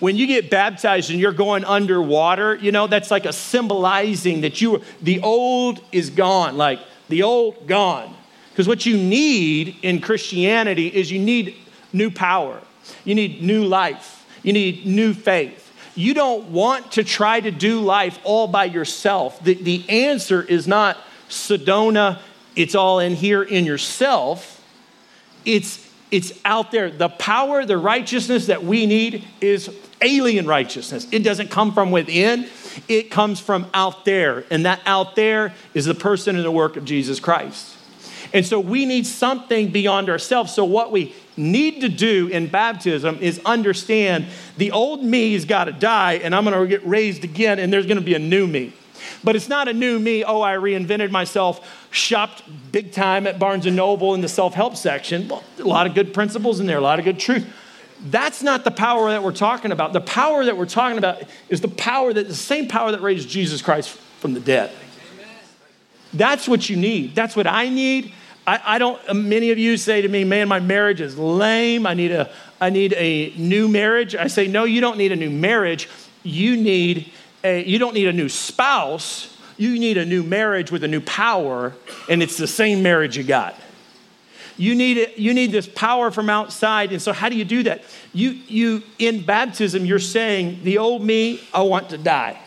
When 0.00 0.16
you 0.16 0.26
get 0.26 0.48
baptized 0.48 1.10
and 1.10 1.20
you're 1.20 1.32
going 1.32 1.62
underwater, 1.66 2.54
you 2.54 2.72
know, 2.72 2.86
that's 2.86 3.10
like 3.10 3.26
a 3.26 3.34
symbolizing 3.34 4.40
that 4.40 4.62
you, 4.62 4.82
the 5.02 5.20
old 5.20 5.82
is 5.92 6.08
gone, 6.08 6.56
like 6.56 6.80
the 7.10 7.22
old 7.22 7.66
gone. 7.66 8.16
Because 8.48 8.66
what 8.66 8.86
you 8.86 8.96
need 8.96 9.76
in 9.82 10.00
Christianity 10.00 10.86
is 10.86 11.12
you 11.12 11.18
need 11.18 11.54
new 11.92 12.10
power, 12.10 12.62
you 13.04 13.14
need 13.14 13.42
new 13.42 13.66
life, 13.66 14.26
you 14.42 14.54
need 14.54 14.86
new 14.86 15.12
faith. 15.12 15.62
You 15.94 16.14
don't 16.14 16.48
want 16.52 16.92
to 16.92 17.04
try 17.04 17.40
to 17.40 17.50
do 17.50 17.80
life 17.80 18.18
all 18.24 18.48
by 18.48 18.64
yourself. 18.64 19.42
The, 19.44 19.52
the 19.52 19.84
answer 19.90 20.42
is 20.42 20.66
not 20.66 20.96
Sedona, 21.28 22.20
it's 22.54 22.74
all 22.74 23.00
in 23.00 23.14
here 23.14 23.42
in 23.42 23.66
yourself. 23.66 24.64
It's 25.44 25.85
it's 26.10 26.32
out 26.44 26.70
there. 26.70 26.90
The 26.90 27.08
power, 27.08 27.64
the 27.64 27.78
righteousness 27.78 28.46
that 28.46 28.64
we 28.64 28.86
need 28.86 29.24
is 29.40 29.70
alien 30.00 30.46
righteousness. 30.46 31.06
It 31.10 31.20
doesn't 31.20 31.50
come 31.50 31.72
from 31.72 31.90
within, 31.90 32.48
it 32.88 33.10
comes 33.10 33.40
from 33.40 33.66
out 33.74 34.04
there. 34.04 34.44
And 34.50 34.66
that 34.66 34.80
out 34.86 35.16
there 35.16 35.54
is 35.74 35.86
the 35.86 35.94
person 35.94 36.36
and 36.36 36.44
the 36.44 36.50
work 36.50 36.76
of 36.76 36.84
Jesus 36.84 37.18
Christ. 37.20 37.74
And 38.32 38.44
so 38.44 38.60
we 38.60 38.86
need 38.86 39.06
something 39.06 39.70
beyond 39.70 40.10
ourselves. 40.10 40.52
So, 40.52 40.64
what 40.64 40.92
we 40.92 41.14
need 41.36 41.80
to 41.82 41.88
do 41.88 42.28
in 42.28 42.48
baptism 42.48 43.18
is 43.20 43.40
understand 43.44 44.26
the 44.56 44.72
old 44.72 45.04
me's 45.04 45.44
got 45.44 45.64
to 45.64 45.72
die 45.72 46.14
and 46.14 46.34
I'm 46.34 46.44
going 46.44 46.58
to 46.58 46.66
get 46.66 46.86
raised 46.86 47.24
again 47.24 47.58
and 47.58 47.72
there's 47.72 47.86
going 47.86 47.98
to 47.98 48.04
be 48.04 48.14
a 48.14 48.18
new 48.18 48.46
me. 48.46 48.72
But 49.22 49.36
it's 49.36 49.48
not 49.48 49.68
a 49.68 49.72
new 49.72 49.98
me, 49.98 50.24
oh, 50.24 50.40
I 50.40 50.54
reinvented 50.54 51.10
myself, 51.10 51.85
shopped 51.96 52.42
big 52.70 52.92
time 52.92 53.26
at 53.26 53.38
Barnes 53.38 53.66
and 53.66 53.74
Noble 53.74 54.14
in 54.14 54.20
the 54.20 54.28
self 54.28 54.54
help 54.54 54.76
section. 54.76 55.30
A 55.30 55.62
lot 55.62 55.86
of 55.86 55.94
good 55.94 56.14
principles 56.14 56.60
in 56.60 56.66
there, 56.66 56.78
a 56.78 56.82
lot 56.82 56.98
of 56.98 57.04
good 57.04 57.18
truth. 57.18 57.46
That's 58.04 58.42
not 58.42 58.64
the 58.64 58.70
power 58.70 59.10
that 59.10 59.22
we're 59.22 59.32
talking 59.32 59.72
about. 59.72 59.92
The 59.92 60.02
power 60.02 60.44
that 60.44 60.56
we're 60.56 60.66
talking 60.66 60.98
about 60.98 61.22
is 61.48 61.60
the 61.60 61.68
power 61.68 62.12
that 62.12 62.28
the 62.28 62.34
same 62.34 62.68
power 62.68 62.92
that 62.92 63.00
raised 63.00 63.28
Jesus 63.28 63.62
Christ 63.62 63.90
from 63.90 64.34
the 64.34 64.40
dead. 64.40 64.70
That's 66.12 66.46
what 66.46 66.68
you 66.68 66.76
need. 66.76 67.14
That's 67.14 67.34
what 67.34 67.46
I 67.46 67.68
need. 67.68 68.12
I, 68.46 68.60
I, 68.64 68.78
don't, 68.78 69.00
many 69.14 69.50
of 69.50 69.58
you 69.58 69.76
say 69.76 70.02
to 70.02 70.08
me, 70.08 70.24
man, 70.24 70.46
my 70.46 70.60
marriage 70.60 71.00
is 71.00 71.18
lame. 71.18 71.86
I 71.86 71.94
need, 71.94 72.12
a, 72.12 72.30
I 72.60 72.70
need 72.70 72.94
a 72.94 73.32
new 73.36 73.66
marriage. 73.66 74.14
I 74.14 74.28
say, 74.28 74.46
no, 74.46 74.64
you 74.64 74.80
don't 74.80 74.98
need 74.98 75.10
a 75.10 75.16
new 75.16 75.30
marriage. 75.30 75.88
You 76.22 76.56
need 76.56 77.10
a, 77.42 77.64
you 77.64 77.78
don't 77.78 77.94
need 77.94 78.06
a 78.06 78.12
new 78.12 78.28
spouse. 78.28 79.35
You 79.56 79.78
need 79.78 79.96
a 79.96 80.04
new 80.04 80.22
marriage 80.22 80.70
with 80.70 80.84
a 80.84 80.88
new 80.88 81.00
power, 81.00 81.74
and 82.08 82.22
it's 82.22 82.36
the 82.36 82.46
same 82.46 82.82
marriage 82.82 83.16
you 83.16 83.24
got. 83.24 83.54
You 84.58 84.74
need, 84.74 84.96
it, 84.96 85.18
you 85.18 85.34
need 85.34 85.52
this 85.52 85.68
power 85.68 86.10
from 86.10 86.30
outside. 86.30 86.92
And 86.92 87.00
so, 87.00 87.12
how 87.12 87.28
do 87.28 87.36
you 87.36 87.44
do 87.44 87.62
that? 87.64 87.82
You, 88.12 88.30
you, 88.30 88.82
in 88.98 89.22
baptism, 89.22 89.84
you're 89.84 89.98
saying, 89.98 90.60
The 90.62 90.78
old 90.78 91.02
me, 91.02 91.40
I 91.52 91.62
want 91.62 91.90
to 91.90 91.98
die. 91.98 92.38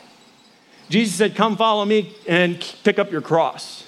Jesus 0.89 1.15
said, 1.15 1.35
Come 1.35 1.55
follow 1.55 1.85
me 1.85 2.15
and 2.27 2.59
pick 2.83 2.97
up 2.97 3.11
your 3.11 3.21
cross. 3.21 3.83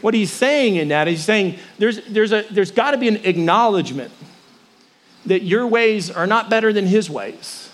What 0.00 0.14
he's 0.14 0.32
saying 0.32 0.76
in 0.76 0.88
that, 0.88 1.06
he's 1.06 1.24
saying 1.24 1.58
there's, 1.78 2.04
there's, 2.06 2.32
a, 2.32 2.44
there's 2.50 2.72
got 2.72 2.90
to 2.90 2.98
be 2.98 3.06
an 3.06 3.24
acknowledgement 3.24 4.12
that 5.26 5.42
your 5.42 5.66
ways 5.66 6.10
are 6.10 6.26
not 6.26 6.50
better 6.50 6.72
than 6.72 6.86
his 6.86 7.08
ways, 7.08 7.70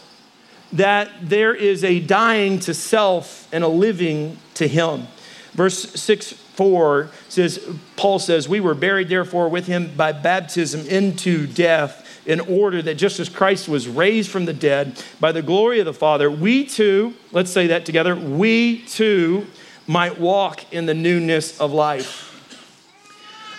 that 0.72 1.10
there 1.22 1.54
is 1.54 1.84
a 1.84 2.00
dying 2.00 2.58
to 2.60 2.74
self 2.74 3.48
and 3.52 3.64
a 3.64 3.68
living 3.68 4.38
to 4.54 4.68
him. 4.68 5.06
Verse 5.52 5.92
6 6.00 6.32
4 6.32 7.08
says, 7.28 7.64
Paul 7.96 8.18
says, 8.18 8.48
We 8.48 8.58
were 8.58 8.74
buried 8.74 9.08
therefore 9.08 9.48
with 9.48 9.66
him 9.66 9.94
by 9.96 10.12
baptism 10.12 10.86
into 10.86 11.46
death, 11.46 12.04
in 12.26 12.40
order 12.40 12.82
that 12.82 12.96
just 12.96 13.20
as 13.20 13.28
Christ 13.28 13.68
was 13.68 13.88
raised 13.88 14.30
from 14.30 14.44
the 14.44 14.52
dead 14.52 15.02
by 15.18 15.32
the 15.32 15.40
glory 15.40 15.78
of 15.78 15.86
the 15.86 15.94
Father, 15.94 16.30
we 16.30 16.66
too, 16.66 17.14
let's 17.32 17.50
say 17.50 17.68
that 17.68 17.86
together, 17.86 18.14
we 18.14 18.82
too 18.82 19.46
might 19.86 20.20
walk 20.20 20.70
in 20.72 20.84
the 20.84 20.94
newness 20.94 21.58
of 21.58 21.72
life. 21.72 22.26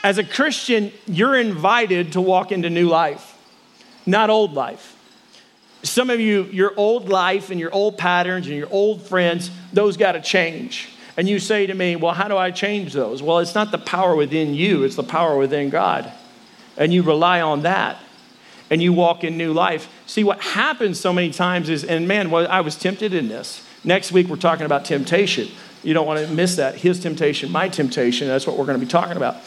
As 0.04 0.18
a 0.18 0.24
Christian, 0.24 0.92
you're 1.08 1.36
invited 1.36 2.12
to 2.14 2.22
walk 2.22 2.52
into 2.52 2.70
new 2.70 2.88
life, 2.88 3.36
not 4.06 4.30
old 4.30 4.54
life. 4.54 4.96
Some 5.84 6.10
of 6.10 6.20
you, 6.20 6.44
your 6.46 6.74
old 6.76 7.10
life 7.10 7.52
and 7.52 7.60
your 7.60 7.74
old 7.74 7.98
patterns 7.98 8.48
and 8.48 8.56
your 8.56 8.70
old 8.70 9.02
friends, 9.02 9.50
those 9.72 9.98
got 9.98 10.14
to 10.14 10.22
change. 10.22 10.90
And 11.16 11.28
you 11.28 11.40
say 11.40 11.68
to 11.68 11.74
me, 11.74 11.96
Well, 11.96 12.14
how 12.14 12.28
do 12.28 12.38
I 12.38 12.52
change 12.52 12.94
those? 12.94 13.22
Well, 13.22 13.40
it's 13.40 13.56
not 13.56 13.72
the 13.72 13.78
power 13.78 14.16
within 14.16 14.54
you, 14.54 14.84
it's 14.84 14.96
the 14.96 15.04
power 15.04 15.38
within 15.38 15.70
God. 15.70 16.12
And 16.78 16.94
you 16.94 17.02
rely 17.02 17.42
on 17.42 17.64
that 17.64 17.98
and 18.70 18.82
you 18.82 18.94
walk 18.94 19.24
in 19.24 19.38
new 19.38 19.54
life. 19.54 19.90
See, 20.06 20.24
what 20.24 20.42
happens 20.42 21.00
so 21.00 21.12
many 21.12 21.32
times 21.32 21.70
is, 21.70 21.84
and 21.84 22.08
man, 22.08 22.30
well, 22.30 22.48
I 22.50 22.62
was 22.62 22.76
tempted 22.76 23.14
in 23.14 23.28
this. 23.28 23.66
Next 23.84 24.12
week, 24.12 24.28
we're 24.28 24.36
talking 24.36 24.66
about 24.66 24.86
temptation. 24.86 25.50
You 25.84 25.94
don't 25.94 26.06
want 26.06 26.26
to 26.26 26.34
miss 26.34 26.58
that. 26.58 26.76
His 26.76 27.00
temptation, 27.00 27.52
my 27.52 27.70
temptation. 27.70 28.28
That's 28.28 28.46
what 28.46 28.58
we're 28.58 28.66
going 28.66 28.80
to 28.80 28.86
be 28.86 28.92
talking 28.92 29.18
about. 29.18 29.38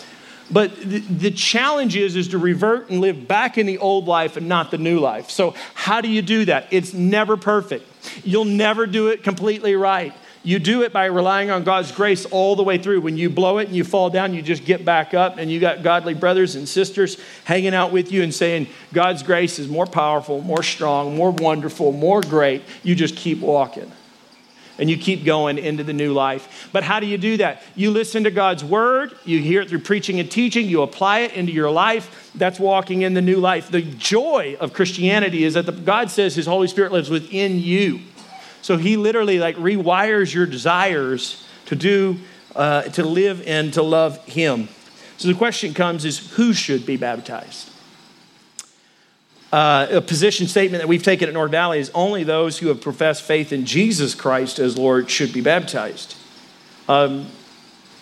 But 0.52 0.76
the, 0.76 0.98
the, 0.98 1.30
challenge 1.30 1.96
is, 1.96 2.14
is 2.14 2.28
to 2.28 2.38
revert 2.38 2.90
and 2.90 3.00
live 3.00 3.26
back 3.26 3.56
in 3.56 3.64
the 3.64 3.78
old 3.78 4.06
life 4.06 4.36
and 4.36 4.48
not 4.48 4.70
the 4.70 4.78
new 4.78 5.00
life. 5.00 5.30
So, 5.30 5.54
how 5.74 6.02
do 6.02 6.08
you 6.08 6.20
do 6.20 6.44
that? 6.44 6.68
It's 6.70 6.92
never 6.92 7.38
perfect. 7.38 7.86
You'll 8.22 8.44
never 8.44 8.86
do 8.86 9.08
it 9.08 9.22
completely 9.22 9.74
right. 9.76 10.12
You 10.44 10.58
do 10.58 10.82
it 10.82 10.92
by 10.92 11.06
relying 11.06 11.50
on 11.50 11.62
God's 11.62 11.92
grace 11.92 12.26
all 12.26 12.56
the 12.56 12.64
way 12.64 12.76
through. 12.76 13.00
When 13.00 13.16
you 13.16 13.30
blow 13.30 13.58
it 13.58 13.68
and 13.68 13.76
you 13.76 13.84
fall 13.84 14.10
down, 14.10 14.34
you 14.34 14.42
just 14.42 14.64
get 14.64 14.84
back 14.84 15.14
up, 15.14 15.38
and 15.38 15.50
you 15.50 15.60
got 15.60 15.82
godly 15.82 16.14
brothers 16.14 16.56
and 16.56 16.68
sisters 16.68 17.16
hanging 17.44 17.74
out 17.74 17.92
with 17.92 18.12
you 18.12 18.22
and 18.22 18.34
saying, 18.34 18.66
God's 18.92 19.22
grace 19.22 19.58
is 19.58 19.68
more 19.68 19.86
powerful, 19.86 20.42
more 20.42 20.62
strong, 20.62 21.16
more 21.16 21.30
wonderful, 21.30 21.92
more 21.92 22.20
great. 22.20 22.62
You 22.82 22.94
just 22.94 23.16
keep 23.16 23.40
walking 23.40 23.90
and 24.82 24.90
you 24.90 24.96
keep 24.96 25.24
going 25.24 25.58
into 25.58 25.84
the 25.84 25.92
new 25.92 26.12
life. 26.12 26.68
But 26.72 26.82
how 26.82 26.98
do 26.98 27.06
you 27.06 27.16
do 27.16 27.36
that? 27.36 27.62
You 27.76 27.92
listen 27.92 28.24
to 28.24 28.32
God's 28.32 28.64
word, 28.64 29.14
you 29.24 29.38
hear 29.38 29.60
it 29.60 29.68
through 29.68 29.78
preaching 29.78 30.18
and 30.18 30.28
teaching, 30.28 30.66
you 30.66 30.82
apply 30.82 31.20
it 31.20 31.34
into 31.34 31.52
your 31.52 31.70
life. 31.70 32.32
That's 32.34 32.58
walking 32.58 33.02
in 33.02 33.14
the 33.14 33.22
new 33.22 33.36
life. 33.36 33.70
The 33.70 33.82
joy 33.82 34.56
of 34.58 34.72
Christianity 34.72 35.44
is 35.44 35.54
that 35.54 35.66
the, 35.66 35.72
God 35.72 36.10
says 36.10 36.34
His 36.34 36.46
Holy 36.46 36.66
Spirit 36.66 36.90
lives 36.90 37.10
within 37.10 37.60
you. 37.60 38.00
So 38.60 38.76
he 38.76 38.96
literally 38.96 39.38
like 39.38 39.54
rewires 39.54 40.34
your 40.34 40.46
desires 40.46 41.46
to 41.66 41.76
do, 41.76 42.18
uh, 42.56 42.82
to 42.82 43.04
live 43.04 43.46
and 43.46 43.72
to 43.74 43.82
love 43.82 44.26
him. 44.26 44.68
So 45.16 45.28
the 45.28 45.34
question 45.34 45.74
comes 45.74 46.04
is 46.04 46.32
who 46.32 46.52
should 46.52 46.84
be 46.84 46.96
baptized? 46.96 47.71
Uh, 49.52 49.86
a 49.90 50.00
position 50.00 50.46
statement 50.46 50.80
that 50.80 50.88
we've 50.88 51.02
taken 51.02 51.28
at 51.28 51.34
North 51.34 51.50
Valley 51.50 51.78
is 51.78 51.90
only 51.94 52.24
those 52.24 52.58
who 52.58 52.68
have 52.68 52.80
professed 52.80 53.22
faith 53.22 53.52
in 53.52 53.66
Jesus 53.66 54.14
Christ 54.14 54.58
as 54.58 54.78
Lord 54.78 55.10
should 55.10 55.30
be 55.30 55.42
baptized. 55.42 56.16
Um, 56.88 57.26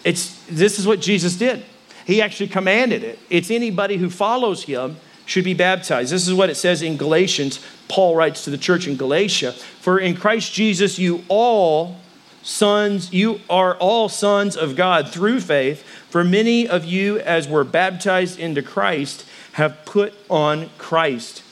it's, 0.04 0.40
this 0.46 0.78
is 0.78 0.86
what 0.86 1.00
Jesus 1.00 1.36
did. 1.36 1.64
He 2.06 2.22
actually 2.22 2.48
commanded 2.48 3.02
it. 3.02 3.18
It's 3.28 3.50
anybody 3.50 3.96
who 3.96 4.10
follows 4.10 4.62
him 4.62 4.96
should 5.26 5.44
be 5.44 5.54
baptized. 5.54 6.12
This 6.12 6.26
is 6.26 6.34
what 6.34 6.50
it 6.50 6.54
says 6.54 6.82
in 6.82 6.96
Galatians. 6.96 7.64
Paul 7.88 8.14
writes 8.14 8.44
to 8.44 8.50
the 8.50 8.58
church 8.58 8.86
in 8.86 8.96
Galatia 8.96 9.52
For 9.52 9.98
in 9.98 10.16
Christ 10.16 10.52
Jesus, 10.52 10.98
you 10.98 11.24
all 11.28 11.96
sons, 12.42 13.12
you 13.12 13.40
are 13.50 13.76
all 13.76 14.08
sons 14.08 14.56
of 14.56 14.76
God 14.76 15.08
through 15.08 15.40
faith. 15.40 15.82
For 15.82 16.24
many 16.24 16.68
of 16.68 16.84
you, 16.84 17.18
as 17.20 17.48
were 17.48 17.64
baptized 17.64 18.38
into 18.38 18.62
Christ, 18.62 19.24
have 19.52 19.84
put 19.84 20.14
on 20.28 20.70
Christ. 20.78 21.42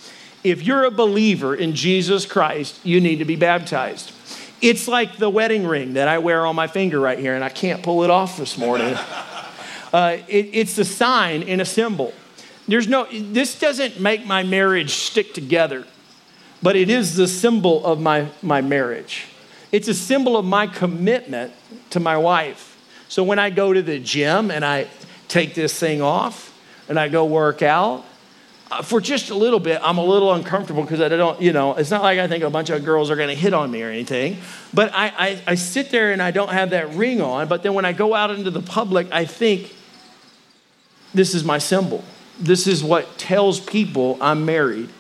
If 0.45 0.63
you're 0.63 0.85
a 0.85 0.91
believer 0.91 1.55
in 1.55 1.75
Jesus 1.75 2.27
Christ, 2.27 2.85
you 2.85 3.01
need 3.01 3.17
to 3.17 3.25
be 3.25 3.37
baptized. 3.37 4.13
It's 4.61 4.89
like 4.89 5.17
the 5.17 5.31
wedding 5.31 5.67
ring 5.67 5.95
that 5.95 6.09
I 6.09 6.19
wear 6.19 6.45
on 6.47 6.57
my 6.57 6.67
finger 6.67 6.99
right 7.01 7.19
here, 7.19 7.35
and 7.35 7.45
I 7.45 7.49
can't 7.49 7.83
pull 7.83 8.03
it 8.05 8.11
off 8.11 8.37
this 8.37 8.59
morning. 8.59 8.97
Uh, 9.91 10.19
it, 10.29 10.51
it's 10.53 10.77
a 10.77 10.85
sign 10.85 11.43
and 11.45 11.63
a 11.63 11.65
symbol. 11.65 12.13
There's 12.67 12.87
no, 12.87 13.07
this 13.11 13.59
doesn't 13.59 13.99
make 13.99 14.27
my 14.27 14.43
marriage 14.43 14.91
stick 14.91 15.33
together, 15.33 15.87
but 16.63 16.77
it 16.77 16.91
is 16.91 17.17
the 17.17 17.27
symbol 17.27 17.87
of 17.87 17.99
my, 17.99 18.29
my 18.43 18.61
marriage. 18.61 19.29
It's 19.73 19.89
a 19.89 19.95
symbol 19.95 20.37
of 20.37 20.45
my 20.45 20.67
commitment 20.67 21.55
to 21.89 22.01
my 22.01 22.19
wife. 22.19 22.77
So 23.09 23.25
when 23.25 23.39
I 23.39 23.49
go 23.49 23.73
to 23.73 23.81
the 23.81 23.99
gym 23.99 24.51
and 24.51 24.63
I 24.63 24.89
take 25.29 25.55
this 25.55 25.79
thing 25.79 26.03
off 26.03 26.48
and 26.89 26.99
I 26.99 27.09
go 27.09 27.25
work 27.25 27.63
out, 27.63 28.05
uh, 28.71 28.83
for 28.83 29.01
just 29.01 29.31
a 29.31 29.35
little 29.35 29.61
bit, 29.61 29.81
I'm 29.83 29.99
a 29.99 30.05
little 30.05 30.33
uncomfortable 30.33 30.83
because 30.83 31.01
I 31.01 31.09
don't, 31.09 31.41
you 31.41 31.53
know, 31.53 31.75
it's 31.75 31.91
not 31.91 32.03
like 32.03 32.19
I 32.19 32.29
think 32.29 32.45
a 32.45 32.51
bunch 32.51 32.69
of 32.69 32.85
girls 32.85 33.11
are 33.11 33.17
going 33.17 33.29
to 33.29 33.35
hit 33.35 33.55
on 33.55 33.71
me 33.71 33.83
or 33.83 33.89
anything. 33.89 34.39
But 34.75 34.93
I, 34.93 35.07
I, 35.07 35.43
I 35.47 35.55
sit 35.55 35.91
there 35.91 36.13
and 36.13 36.23
I 36.23 36.31
don't 36.31 36.51
have 36.51 36.71
that 36.71 36.91
ring 36.95 37.23
on. 37.23 37.49
But 37.49 37.63
then 37.63 37.73
when 37.73 37.87
I 37.87 37.93
go 37.93 38.15
out 38.15 38.31
into 38.31 38.51
the 38.51 38.61
public, 38.61 39.07
I 39.11 39.25
think 39.25 39.75
this 41.15 41.35
is 41.35 41.45
my 41.45 41.59
symbol. 41.59 42.05
This 42.39 42.67
is 42.67 42.85
what 42.85 43.17
tells 43.17 43.59
people 43.59 44.19
I'm 44.21 44.45
married. 44.45 44.91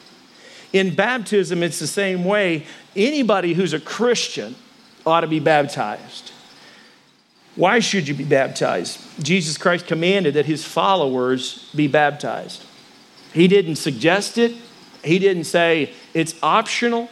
In 0.72 0.94
baptism, 0.94 1.62
it's 1.62 1.79
the 1.79 1.87
same 1.87 2.24
way. 2.24 2.66
Anybody 2.96 3.53
who's 3.53 3.74
a 3.74 3.81
Christian 3.81 4.55
ought 5.05 5.20
to 5.20 5.27
be 5.27 5.40
baptized. 5.40 6.33
Why 7.59 7.81
should 7.81 8.07
you 8.07 8.14
be 8.14 8.23
baptized? 8.23 9.01
Jesus 9.21 9.59
Christ 9.59 9.88
commanded 9.88 10.35
that 10.35 10.47
his 10.47 10.64
followers 10.64 11.68
be 11.75 11.88
baptized. 11.88 12.62
He 13.33 13.49
didn't 13.49 13.77
suggest 13.77 14.38
it, 14.38 14.55
he 15.03 15.18
didn't 15.18 15.42
say 15.42 15.92
it's 16.14 16.37
optional. 16.40 17.11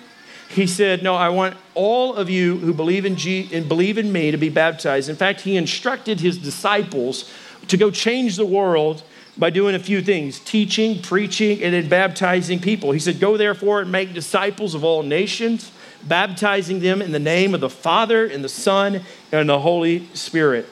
He 0.49 0.69
said, 0.69 1.03
No, 1.03 1.17
I 1.17 1.31
want 1.31 1.57
all 1.75 2.15
of 2.15 2.31
you 2.31 2.59
who 2.59 2.73
believe 2.73 3.05
in, 3.05 3.17
G- 3.17 3.51
and 3.53 3.69
believe 3.69 3.99
in 3.99 4.13
me 4.13 4.31
to 4.31 4.37
be 4.37 4.49
baptized. 4.49 5.09
In 5.09 5.17
fact, 5.17 5.41
he 5.41 5.57
instructed 5.57 6.21
his 6.21 6.39
disciples 6.39 7.29
to 7.67 7.77
go 7.77 7.91
change 7.91 8.37
the 8.37 8.47
world 8.47 9.03
by 9.37 9.51
doing 9.51 9.75
a 9.75 9.81
few 9.81 10.01
things 10.01 10.39
teaching, 10.39 11.03
preaching, 11.03 11.61
and 11.61 11.75
then 11.75 11.89
baptizing 11.89 12.61
people. 12.61 12.93
He 12.93 13.01
said, 13.01 13.19
Go 13.19 13.37
therefore 13.37 13.81
and 13.81 13.91
make 13.91 14.15
disciples 14.15 14.77
of 14.77 14.85
all 14.85 15.03
nations, 15.03 15.73
baptizing 16.09 16.81
them 16.81 17.03
in 17.03 17.13
the 17.13 17.19
name 17.19 17.55
of 17.55 17.61
the 17.61 17.71
Father, 17.71 18.27
and 18.27 18.43
the 18.43 18.49
Son, 18.49 19.03
and 19.33 19.49
the 19.49 19.61
Holy 19.61 20.09
Spirit. 20.15 20.67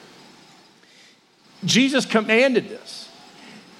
Jesus 1.63 2.05
commanded 2.05 2.69
this. 2.69 3.09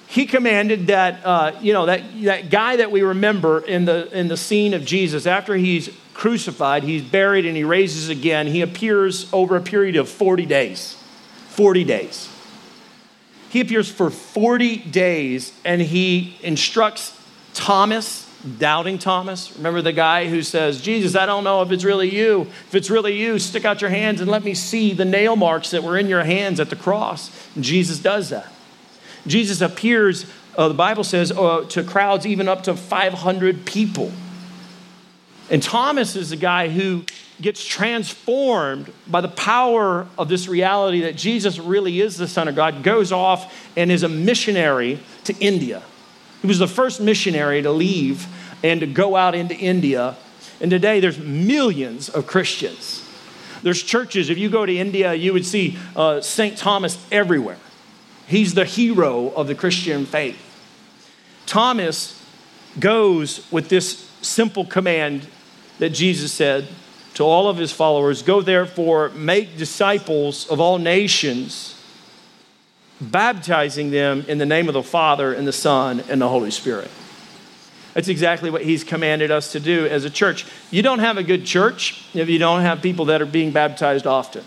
He 0.08 0.26
commanded 0.26 0.86
that, 0.86 1.24
uh, 1.24 1.52
you 1.60 1.72
know, 1.72 1.86
that, 1.86 2.02
that 2.22 2.50
guy 2.50 2.76
that 2.76 2.90
we 2.90 3.02
remember 3.02 3.60
in 3.60 3.84
the, 3.84 4.08
in 4.18 4.28
the 4.28 4.36
scene 4.36 4.72
of 4.72 4.84
Jesus, 4.84 5.26
after 5.26 5.54
he's 5.56 5.90
crucified, 6.14 6.84
he's 6.84 7.02
buried, 7.02 7.44
and 7.44 7.56
he 7.56 7.64
raises 7.64 8.08
again, 8.08 8.46
he 8.46 8.62
appears 8.62 9.32
over 9.32 9.56
a 9.56 9.60
period 9.60 9.96
of 9.96 10.08
40 10.08 10.46
days. 10.46 10.96
40 11.48 11.84
days. 11.84 12.28
He 13.50 13.60
appears 13.60 13.90
for 13.90 14.10
40 14.10 14.76
days 14.76 15.52
and 15.64 15.80
he 15.80 16.36
instructs 16.42 17.18
Thomas, 17.54 18.25
doubting 18.46 18.98
Thomas. 18.98 19.54
Remember 19.56 19.82
the 19.82 19.92
guy 19.92 20.28
who 20.28 20.42
says, 20.42 20.80
Jesus, 20.80 21.16
I 21.16 21.26
don't 21.26 21.44
know 21.44 21.62
if 21.62 21.72
it's 21.72 21.84
really 21.84 22.14
you. 22.14 22.42
If 22.42 22.74
it's 22.74 22.90
really 22.90 23.18
you, 23.18 23.38
stick 23.38 23.64
out 23.64 23.80
your 23.80 23.90
hands 23.90 24.20
and 24.20 24.30
let 24.30 24.44
me 24.44 24.54
see 24.54 24.92
the 24.92 25.04
nail 25.04 25.36
marks 25.36 25.70
that 25.72 25.82
were 25.82 25.98
in 25.98 26.06
your 26.06 26.24
hands 26.24 26.60
at 26.60 26.70
the 26.70 26.76
cross. 26.76 27.30
And 27.54 27.64
Jesus 27.64 27.98
does 27.98 28.30
that. 28.30 28.50
Jesus 29.26 29.60
appears, 29.60 30.26
uh, 30.56 30.68
the 30.68 30.74
Bible 30.74 31.04
says, 31.04 31.32
uh, 31.32 31.66
to 31.70 31.82
crowds 31.82 32.26
even 32.26 32.48
up 32.48 32.62
to 32.64 32.76
500 32.76 33.66
people. 33.66 34.12
And 35.50 35.62
Thomas 35.62 36.16
is 36.16 36.30
the 36.30 36.36
guy 36.36 36.68
who 36.68 37.04
gets 37.40 37.64
transformed 37.64 38.90
by 39.06 39.20
the 39.20 39.28
power 39.28 40.06
of 40.16 40.28
this 40.28 40.48
reality 40.48 41.02
that 41.02 41.16
Jesus 41.16 41.58
really 41.58 42.00
is 42.00 42.16
the 42.16 42.28
Son 42.28 42.48
of 42.48 42.54
God, 42.54 42.82
goes 42.82 43.12
off 43.12 43.54
and 43.76 43.92
is 43.92 44.02
a 44.02 44.08
missionary 44.08 45.00
to 45.24 45.34
India. 45.38 45.82
He 46.46 46.48
was 46.48 46.60
the 46.60 46.68
first 46.68 47.00
missionary 47.00 47.60
to 47.62 47.72
leave 47.72 48.28
and 48.62 48.78
to 48.78 48.86
go 48.86 49.16
out 49.16 49.34
into 49.34 49.56
India. 49.56 50.14
And 50.60 50.70
today 50.70 51.00
there's 51.00 51.18
millions 51.18 52.08
of 52.08 52.28
Christians. 52.28 53.04
There's 53.64 53.82
churches, 53.82 54.30
if 54.30 54.38
you 54.38 54.48
go 54.48 54.64
to 54.64 54.72
India, 54.72 55.12
you 55.12 55.32
would 55.32 55.44
see 55.44 55.76
uh, 55.96 56.20
St. 56.20 56.56
Thomas 56.56 57.04
everywhere. 57.10 57.58
He's 58.28 58.54
the 58.54 58.64
hero 58.64 59.30
of 59.30 59.48
the 59.48 59.56
Christian 59.56 60.06
faith. 60.06 60.38
Thomas 61.46 62.24
goes 62.78 63.44
with 63.50 63.68
this 63.68 64.08
simple 64.22 64.64
command 64.64 65.26
that 65.80 65.90
Jesus 65.90 66.32
said 66.32 66.68
to 67.14 67.24
all 67.24 67.48
of 67.48 67.56
his 67.56 67.72
followers 67.72 68.22
Go 68.22 68.40
therefore, 68.40 69.08
make 69.08 69.56
disciples 69.56 70.48
of 70.48 70.60
all 70.60 70.78
nations 70.78 71.75
baptizing 73.00 73.90
them 73.90 74.24
in 74.28 74.38
the 74.38 74.46
name 74.46 74.68
of 74.68 74.74
the 74.74 74.82
Father 74.82 75.32
and 75.32 75.46
the 75.46 75.52
Son 75.52 76.02
and 76.08 76.20
the 76.20 76.28
Holy 76.28 76.50
Spirit. 76.50 76.90
That's 77.94 78.08
exactly 78.08 78.50
what 78.50 78.62
he's 78.62 78.84
commanded 78.84 79.30
us 79.30 79.52
to 79.52 79.60
do 79.60 79.86
as 79.86 80.04
a 80.04 80.10
church. 80.10 80.46
You 80.70 80.82
don't 80.82 80.98
have 80.98 81.16
a 81.16 81.22
good 81.22 81.46
church 81.46 82.04
if 82.14 82.28
you 82.28 82.38
don't 82.38 82.60
have 82.60 82.82
people 82.82 83.06
that 83.06 83.22
are 83.22 83.26
being 83.26 83.52
baptized 83.52 84.06
often. 84.06 84.44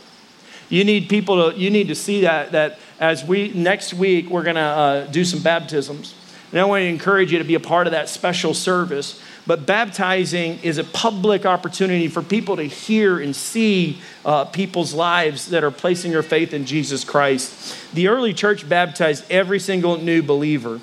You 0.70 0.84
need 0.84 1.10
people 1.10 1.52
to, 1.52 1.58
you 1.58 1.72
need 1.72 1.88
to 1.88 1.96
see 1.96 2.22
that, 2.22 2.52
that 2.52 2.80
as 3.00 3.26
we, 3.26 3.52
next 3.54 3.94
week, 3.96 4.30
we're 4.30 4.44
going 4.44 4.56
to 4.56 4.62
uh, 4.62 5.08
do 5.08 5.26
some 5.26 5.42
baptisms. 5.42 6.14
And 6.52 6.60
I 6.60 6.66
want 6.66 6.82
to 6.82 6.86
encourage 6.86 7.32
you 7.32 7.40
to 7.40 7.44
be 7.44 7.56
a 7.56 7.60
part 7.60 7.88
of 7.88 7.92
that 7.92 8.08
special 8.08 8.54
service 8.54 9.20
but 9.47 9.65
baptizing 9.65 10.60
is 10.63 10.78
a 10.78 10.84
public 10.84 11.45
opportunity 11.45 12.08
for 12.08 12.21
people 12.21 12.56
to 12.58 12.63
hear 12.63 13.19
and 13.19 13.36
see 13.36 13.99
uh, 14.25 14.45
people's 14.45 14.93
lives 14.93 15.49
that 15.49 15.63
are 15.63 15.71
placing 15.71 16.12
their 16.12 16.23
faith 16.23 16.54
in 16.54 16.65
Jesus 16.65 17.04
Christ. 17.04 17.93
The 17.93 18.08
early 18.08 18.34
church 18.34 18.67
baptized 18.67 19.30
every 19.32 19.60
single 19.60 19.97
new 19.97 20.21
believer. 20.21 20.80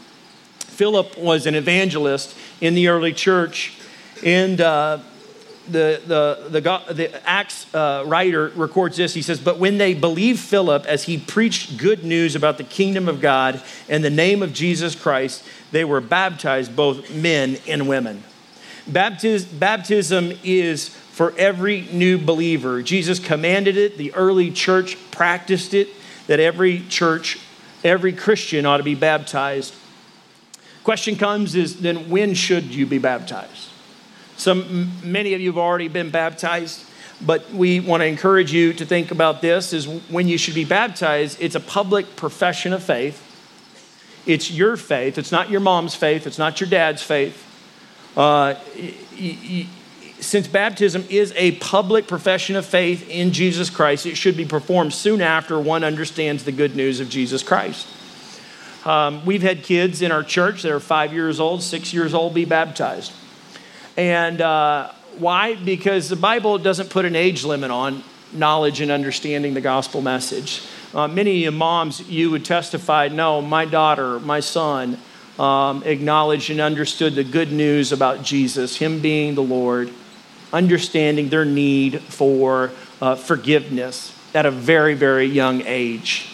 Philip 0.59 1.17
was 1.17 1.47
an 1.47 1.55
evangelist 1.55 2.37
in 2.61 2.75
the 2.75 2.89
early 2.89 3.13
church, 3.13 3.75
and 4.25 4.61
uh, 4.61 4.99
the, 5.69 6.01
the, 6.07 6.61
the, 6.61 6.95
the 6.95 7.29
Acts 7.29 7.73
uh, 7.75 8.05
writer 8.07 8.53
records 8.55 8.97
this. 8.97 9.15
He 9.15 9.23
says, 9.23 9.41
But 9.41 9.59
when 9.59 9.79
they 9.79 9.95
believed 9.95 10.41
Philip 10.41 10.85
as 10.87 11.05
he 11.05 11.19
preached 11.19 11.79
good 11.79 12.05
news 12.05 12.35
about 12.35 12.59
the 12.59 12.65
kingdom 12.65 13.09
of 13.09 13.21
God 13.21 13.63
and 13.89 14.05
the 14.05 14.11
name 14.11 14.43
of 14.43 14.53
Jesus 14.53 14.95
Christ, 14.95 15.45
they 15.73 15.85
were 15.85 16.01
baptized, 16.01 16.77
both 16.77 17.11
men 17.15 17.59
and 17.67 17.89
women. 17.89 18.23
Baptism 18.87 20.33
is 20.45 20.89
for 20.89 21.33
every 21.39 21.89
new 21.93 22.19
believer. 22.19 22.83
Jesus 22.83 23.19
commanded 23.19 23.77
it, 23.77 23.97
the 23.97 24.13
early 24.15 24.51
church 24.51 24.99
practiced 25.11 25.73
it, 25.73 25.89
that 26.27 26.41
every 26.41 26.81
church, 26.89 27.39
every 27.83 28.13
Christian 28.13 28.67
ought 28.67 28.77
to 28.79 28.83
be 28.83 28.95
baptized. 28.95 29.75
Question 30.85 31.17
comes 31.17 31.55
is 31.55 31.81
then 31.81 32.11
when 32.11 32.35
should 32.35 32.65
you 32.65 32.87
be 32.87 32.99
baptized? 32.99 33.71
Some 34.37 34.93
many 35.03 35.35
of 35.35 35.41
you 35.41 35.49
have 35.49 35.59
already 35.59 35.89
been 35.89 36.11
baptized, 36.11 36.85
but 37.21 37.51
we 37.51 37.81
want 37.81 38.03
to 38.03 38.07
encourage 38.07 38.53
you 38.53 38.75
to 38.75 38.85
think 38.85 39.11
about 39.11 39.41
this 39.41 39.73
is 39.73 39.89
when 39.89 40.29
you 40.29 40.37
should 40.37 40.55
be 40.55 40.65
baptized, 40.65 41.39
it's 41.41 41.55
a 41.55 41.61
public 41.61 42.15
profession 42.15 42.73
of 42.75 42.83
faith. 42.83 43.23
It's 44.27 44.51
your 44.51 44.77
faith. 44.77 45.17
It's 45.17 45.33
not 45.33 45.49
your 45.49 45.61
mom's 45.61 45.95
faith. 45.95 46.27
It's 46.27 46.39
not 46.39 46.61
your 46.61 46.69
dad's 46.69 47.03
faith. 47.03 47.45
Uh, 48.17 48.55
since 50.19 50.49
baptism 50.49 51.05
is 51.11 51.33
a 51.37 51.53
public 51.53 52.07
profession 52.07 52.57
of 52.57 52.65
faith 52.65 53.09
in 53.11 53.33
Jesus 53.33 53.69
Christ, 53.69 54.07
it 54.07 54.17
should 54.17 54.37
be 54.37 54.47
performed 54.47 54.95
soon 54.95 55.21
after 55.21 55.61
one 55.61 55.85
understands 55.85 56.45
the 56.45 56.53
good 56.53 56.75
news 56.75 57.01
of 57.01 57.09
Jesus 57.09 57.43
Christ. 57.43 57.87
Um, 58.87 59.27
we've 59.27 59.43
had 59.43 59.63
kids 59.63 60.01
in 60.01 60.13
our 60.13 60.23
church 60.23 60.63
that 60.63 60.73
are 60.73 60.81
five 60.81 61.13
years 61.13 61.41
old, 61.41 61.63
six 61.63 61.93
years 61.93 62.15
old, 62.15 62.35
be 62.35 62.45
baptized. 62.45 63.13
And 63.97 64.41
uh, 64.41 64.93
why? 65.19 65.57
Because 65.57 66.09
the 66.09 66.17
Bible 66.17 66.59
doesn't 66.59 66.91
put 66.91 67.05
an 67.05 67.17
age 67.17 67.45
limit 67.45 67.71
on 67.71 68.03
knowledge 68.33 68.81
and 68.81 68.91
understanding 68.91 69.55
the 69.55 69.61
gospel 69.61 70.01
message. 70.01 70.63
Uh, 70.95 71.09
many 71.09 71.49
moms, 71.51 72.09
you 72.09 72.31
would 72.31 72.45
testify, 72.45 73.09
no, 73.09 73.43
my 73.43 73.65
daughter, 73.65 74.21
my 74.21 74.41
son, 74.41 74.99
um, 75.39 75.83
acknowledged 75.85 76.51
and 76.51 76.61
understood 76.61 77.15
the 77.15 77.25
good 77.25 77.53
news 77.53 77.93
about 77.93 78.23
Jesus, 78.23 78.77
Him 78.77 79.01
being 79.01 79.35
the 79.35 79.43
Lord, 79.43 79.91
understanding 80.53 81.29
their 81.29 81.45
need 81.45 82.01
for 82.01 82.71
uh, 83.01 83.15
forgiveness 83.15 84.17
at 84.35 84.47
a 84.47 84.51
very, 84.51 84.95
very 84.95 85.27
young 85.27 85.63
age. 85.63 86.33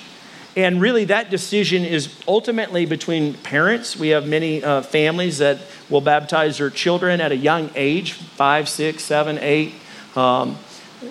And 0.54 0.80
really, 0.80 1.06
that 1.06 1.30
decision 1.30 1.84
is 1.84 2.14
ultimately 2.28 2.84
between 2.84 3.34
parents. 3.34 3.96
We 3.96 4.08
have 4.08 4.26
many 4.28 4.62
uh, 4.62 4.82
families 4.82 5.38
that 5.38 5.60
will 5.88 6.02
baptize 6.02 6.58
their 6.58 6.68
children 6.68 7.20
at 7.20 7.32
a 7.32 7.36
young 7.36 7.70
age 7.74 8.12
five, 8.12 8.68
six, 8.68 9.02
seven, 9.02 9.38
eight. 9.38 9.74
Um, 10.14 10.58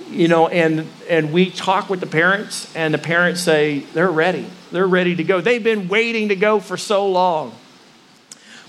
you 0.09 0.27
know, 0.27 0.47
and, 0.47 0.87
and 1.09 1.33
we 1.33 1.49
talk 1.49 1.89
with 1.89 1.99
the 1.99 2.07
parents, 2.07 2.73
and 2.75 2.93
the 2.93 2.99
parents 2.99 3.41
say 3.41 3.79
they're 3.79 4.11
ready. 4.11 4.45
They're 4.71 4.87
ready 4.87 5.15
to 5.15 5.23
go. 5.23 5.41
They've 5.41 5.63
been 5.63 5.87
waiting 5.87 6.29
to 6.29 6.35
go 6.35 6.59
for 6.59 6.77
so 6.77 7.09
long. 7.09 7.53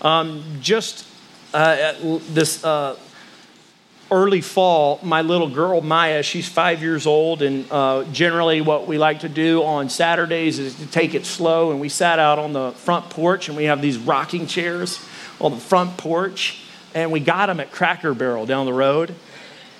Um, 0.03 0.43
just 0.61 1.07
uh, 1.55 1.95
this 2.31 2.65
uh, 2.65 2.97
early 4.11 4.41
fall, 4.41 4.99
my 5.03 5.23
little 5.23 5.49
girl 5.49 5.81
Maya, 5.81 6.25
she's 6.25 6.49
five 6.49 6.83
years 6.83 7.07
old, 7.07 7.41
and 7.41 7.65
uh, 7.71 8.05
generally 8.13 8.61
what 8.61 8.89
we 8.89 8.99
like 8.99 9.21
to 9.21 9.29
do 9.29 9.63
on 9.63 9.89
Saturdays 9.89 10.59
is 10.59 10.75
to 10.75 10.87
take 10.87 11.15
it 11.15 11.25
slow. 11.25 11.71
And 11.71 11.81
we 11.81 11.89
sat 11.89 12.19
out 12.19 12.41
on 12.41 12.53
the 12.53 12.73
front 12.73 13.11
porch, 13.11 13.49
and 13.49 13.57
we 13.57 13.65
have 13.65 13.81
these 13.81 13.97
rocking 13.97 14.49
chairs 14.49 14.99
on 15.41 15.53
the 15.53 15.61
front 15.61 15.97
porch, 15.97 16.65
and 16.95 17.13
we 17.13 17.21
got 17.21 17.47
them 17.47 17.61
at 17.61 17.71
Cracker 17.71 18.13
Barrel 18.13 18.45
down 18.45 18.67
the 18.67 18.73
road. 18.73 19.15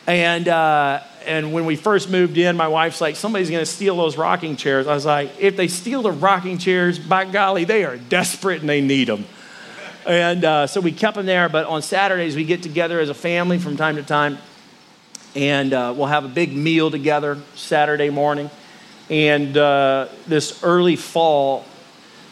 And 0.07 0.47
uh, 0.47 1.01
and 1.27 1.53
when 1.53 1.67
we 1.67 1.77
first 1.77 2.11
moved 2.11 2.39
in, 2.39 2.57
my 2.57 2.69
wife's 2.69 3.01
like, 3.01 3.17
somebody's 3.17 3.51
going 3.51 3.63
to 3.63 3.71
steal 3.71 3.97
those 3.97 4.17
rocking 4.17 4.57
chairs. 4.57 4.87
I 4.87 4.95
was 4.95 5.07
like, 5.07 5.31
if 5.41 5.57
they 5.57 5.69
steal 5.69 6.03
the 6.03 6.13
rocking 6.13 6.59
chairs, 6.59 6.99
by 6.99 7.25
golly, 7.25 7.65
they 7.65 7.85
are 7.85 7.97
desperate 7.97 8.61
and 8.61 8.69
they 8.69 8.81
need 8.81 9.09
them. 9.09 9.25
And 10.07 10.45
uh, 10.45 10.67
so 10.67 10.81
we 10.81 10.93
kept 10.93 11.17
them 11.17 11.27
there. 11.27 11.49
But 11.49 11.67
on 11.67 11.83
Saturdays, 11.83 12.37
we 12.37 12.45
get 12.45 12.63
together 12.63 13.01
as 13.01 13.09
a 13.09 13.15
family 13.15 13.59
from 13.59 13.77
time 13.77 13.97
to 13.97 14.03
time. 14.03 14.39
And 15.35 15.73
uh, 15.73 15.95
we'll 15.97 16.07
have 16.07 16.25
a 16.25 16.29
big 16.29 16.55
meal 16.55 16.91
together 16.91 17.39
Saturday 17.55 18.11
morning. 18.11 18.51
And 19.09 19.57
uh, 19.57 20.09
this 20.27 20.63
early 20.63 20.97
fall, 20.97 21.65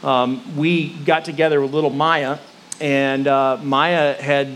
um, 0.02 0.56
we 0.56 0.90
got 0.90 1.24
together 1.24 1.60
with 1.60 1.72
little 1.72 1.90
Maya. 1.90 2.38
And 2.80 3.26
uh, 3.26 3.58
Maya 3.62 4.20
had, 4.20 4.48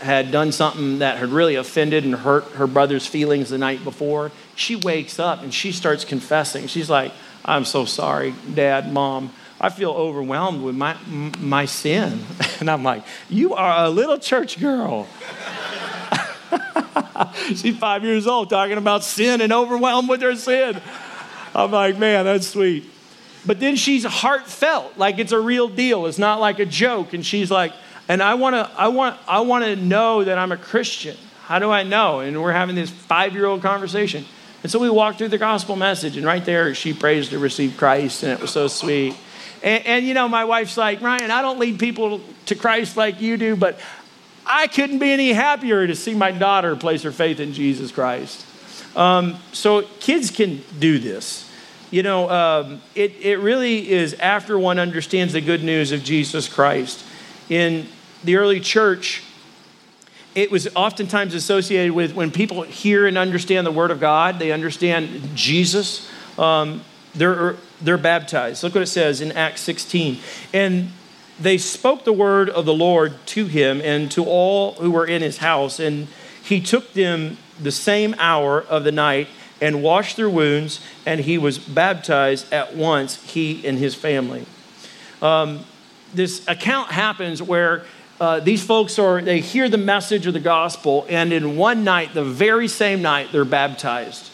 had 0.00 0.30
done 0.30 0.52
something 0.52 0.98
that 0.98 1.16
had 1.16 1.30
really 1.30 1.54
offended 1.54 2.04
and 2.04 2.14
hurt 2.14 2.44
her 2.52 2.66
brother's 2.66 3.06
feelings 3.06 3.48
the 3.48 3.58
night 3.58 3.82
before. 3.84 4.32
She 4.54 4.76
wakes 4.76 5.18
up 5.18 5.42
and 5.42 5.52
she 5.52 5.72
starts 5.72 6.04
confessing. 6.04 6.66
She's 6.66 6.90
like, 6.90 7.12
I'm 7.44 7.64
so 7.64 7.86
sorry, 7.86 8.34
Dad, 8.52 8.92
Mom. 8.92 9.32
I 9.60 9.68
feel 9.68 9.90
overwhelmed 9.90 10.62
with 10.62 10.74
my, 10.74 10.96
my 11.38 11.66
sin. 11.66 12.24
And 12.60 12.70
I'm 12.70 12.82
like, 12.82 13.04
You 13.30 13.54
are 13.54 13.86
a 13.86 13.88
little 13.88 14.18
church 14.18 14.60
girl. 14.60 15.08
She's 17.46 17.78
five 17.78 18.04
years 18.04 18.26
old 18.26 18.50
talking 18.50 18.76
about 18.76 19.02
sin 19.02 19.40
and 19.40 19.50
overwhelmed 19.50 20.10
with 20.10 20.20
her 20.20 20.36
sin. 20.36 20.78
I'm 21.54 21.70
like, 21.70 21.96
Man, 21.96 22.26
that's 22.26 22.48
sweet. 22.48 22.84
But 23.46 23.58
then 23.58 23.76
she's 23.76 24.04
heartfelt, 24.04 24.98
like 24.98 25.18
it's 25.18 25.32
a 25.32 25.40
real 25.40 25.68
deal. 25.68 26.04
It's 26.06 26.18
not 26.18 26.40
like 26.40 26.58
a 26.58 26.66
joke. 26.66 27.14
And 27.14 27.24
she's 27.24 27.50
like, 27.50 27.72
and 28.08 28.22
I 28.22 28.34
want 28.34 28.54
to 28.54 28.70
I 28.76 28.88
want 28.88 29.18
I 29.26 29.40
want 29.40 29.64
to 29.64 29.76
know 29.76 30.24
that 30.24 30.36
I'm 30.36 30.52
a 30.52 30.56
Christian. 30.56 31.16
How 31.44 31.58
do 31.58 31.70
I 31.70 31.82
know? 31.82 32.20
And 32.20 32.42
we're 32.42 32.52
having 32.52 32.74
this 32.74 32.90
5-year-old 32.90 33.62
conversation. 33.62 34.24
And 34.62 34.70
so 34.70 34.78
we 34.78 34.90
walked 34.90 35.18
through 35.18 35.28
the 35.28 35.38
gospel 35.38 35.74
message 35.74 36.16
and 36.16 36.26
right 36.26 36.44
there 36.44 36.74
she 36.74 36.92
prays 36.92 37.30
to 37.30 37.38
receive 37.38 37.76
Christ 37.76 38.22
and 38.22 38.32
it 38.32 38.40
was 38.40 38.50
so 38.50 38.68
sweet. 38.68 39.16
And, 39.62 39.86
and, 39.86 40.06
you 40.06 40.14
know, 40.14 40.28
my 40.28 40.44
wife's 40.44 40.76
like, 40.76 41.00
Ryan, 41.00 41.30
I 41.30 41.42
don't 41.42 41.58
lead 41.58 41.78
people 41.78 42.20
to 42.46 42.54
Christ 42.54 42.96
like 42.96 43.20
you 43.20 43.36
do, 43.36 43.56
but 43.56 43.78
I 44.46 44.66
couldn't 44.66 44.98
be 44.98 45.12
any 45.12 45.32
happier 45.32 45.86
to 45.86 45.94
see 45.94 46.14
my 46.14 46.32
daughter 46.32 46.74
place 46.76 47.02
her 47.02 47.12
faith 47.12 47.40
in 47.40 47.52
Jesus 47.52 47.92
Christ. 47.92 48.46
Um, 48.96 49.36
so 49.52 49.82
kids 50.00 50.30
can 50.30 50.62
do 50.78 50.98
this. 50.98 51.48
You 51.90 52.02
know, 52.02 52.30
um, 52.30 52.82
it, 52.94 53.16
it 53.20 53.38
really 53.38 53.90
is 53.90 54.14
after 54.14 54.58
one 54.58 54.78
understands 54.78 55.32
the 55.32 55.40
good 55.40 55.62
news 55.62 55.92
of 55.92 56.02
Jesus 56.02 56.48
Christ. 56.48 57.04
In 57.48 57.86
the 58.24 58.36
early 58.36 58.60
church, 58.60 59.24
it 60.34 60.50
was 60.50 60.68
oftentimes 60.76 61.34
associated 61.34 61.92
with 61.92 62.14
when 62.14 62.30
people 62.30 62.62
hear 62.62 63.06
and 63.06 63.18
understand 63.18 63.66
the 63.66 63.72
Word 63.72 63.90
of 63.90 63.98
God, 63.98 64.38
they 64.38 64.52
understand 64.52 65.34
Jesus, 65.34 66.08
um, 66.38 66.82
they're, 67.14 67.56
they're 67.82 67.98
baptized. 67.98 68.62
Look 68.62 68.74
what 68.74 68.82
it 68.82 68.86
says 68.86 69.20
in 69.20 69.32
Acts 69.32 69.60
16. 69.62 70.18
And 70.52 70.90
they 71.38 71.58
spoke 71.58 72.04
the 72.04 72.12
word 72.12 72.50
of 72.50 72.66
the 72.66 72.74
Lord 72.74 73.14
to 73.26 73.46
him 73.46 73.80
and 73.80 74.10
to 74.12 74.24
all 74.24 74.74
who 74.74 74.90
were 74.90 75.06
in 75.06 75.22
his 75.22 75.38
house. 75.38 75.80
And 75.80 76.08
he 76.42 76.60
took 76.60 76.92
them 76.92 77.38
the 77.60 77.72
same 77.72 78.14
hour 78.18 78.62
of 78.62 78.84
the 78.84 78.92
night 78.92 79.28
and 79.60 79.82
washed 79.82 80.16
their 80.16 80.30
wounds, 80.30 80.80
and 81.04 81.20
he 81.20 81.36
was 81.36 81.58
baptized 81.58 82.50
at 82.52 82.74
once, 82.74 83.22
he 83.32 83.66
and 83.66 83.78
his 83.78 83.94
family. 83.94 84.46
Um, 85.20 85.64
this 86.14 86.46
account 86.48 86.90
happens 86.90 87.42
where 87.42 87.84
uh, 88.20 88.40
these 88.40 88.64
folks 88.64 88.98
are, 88.98 89.20
they 89.20 89.40
hear 89.40 89.68
the 89.68 89.78
message 89.78 90.26
of 90.26 90.32
the 90.32 90.40
gospel, 90.40 91.06
and 91.08 91.32
in 91.32 91.56
one 91.56 91.84
night, 91.84 92.14
the 92.14 92.24
very 92.24 92.68
same 92.68 93.02
night, 93.02 93.28
they're 93.32 93.44
baptized. 93.44 94.30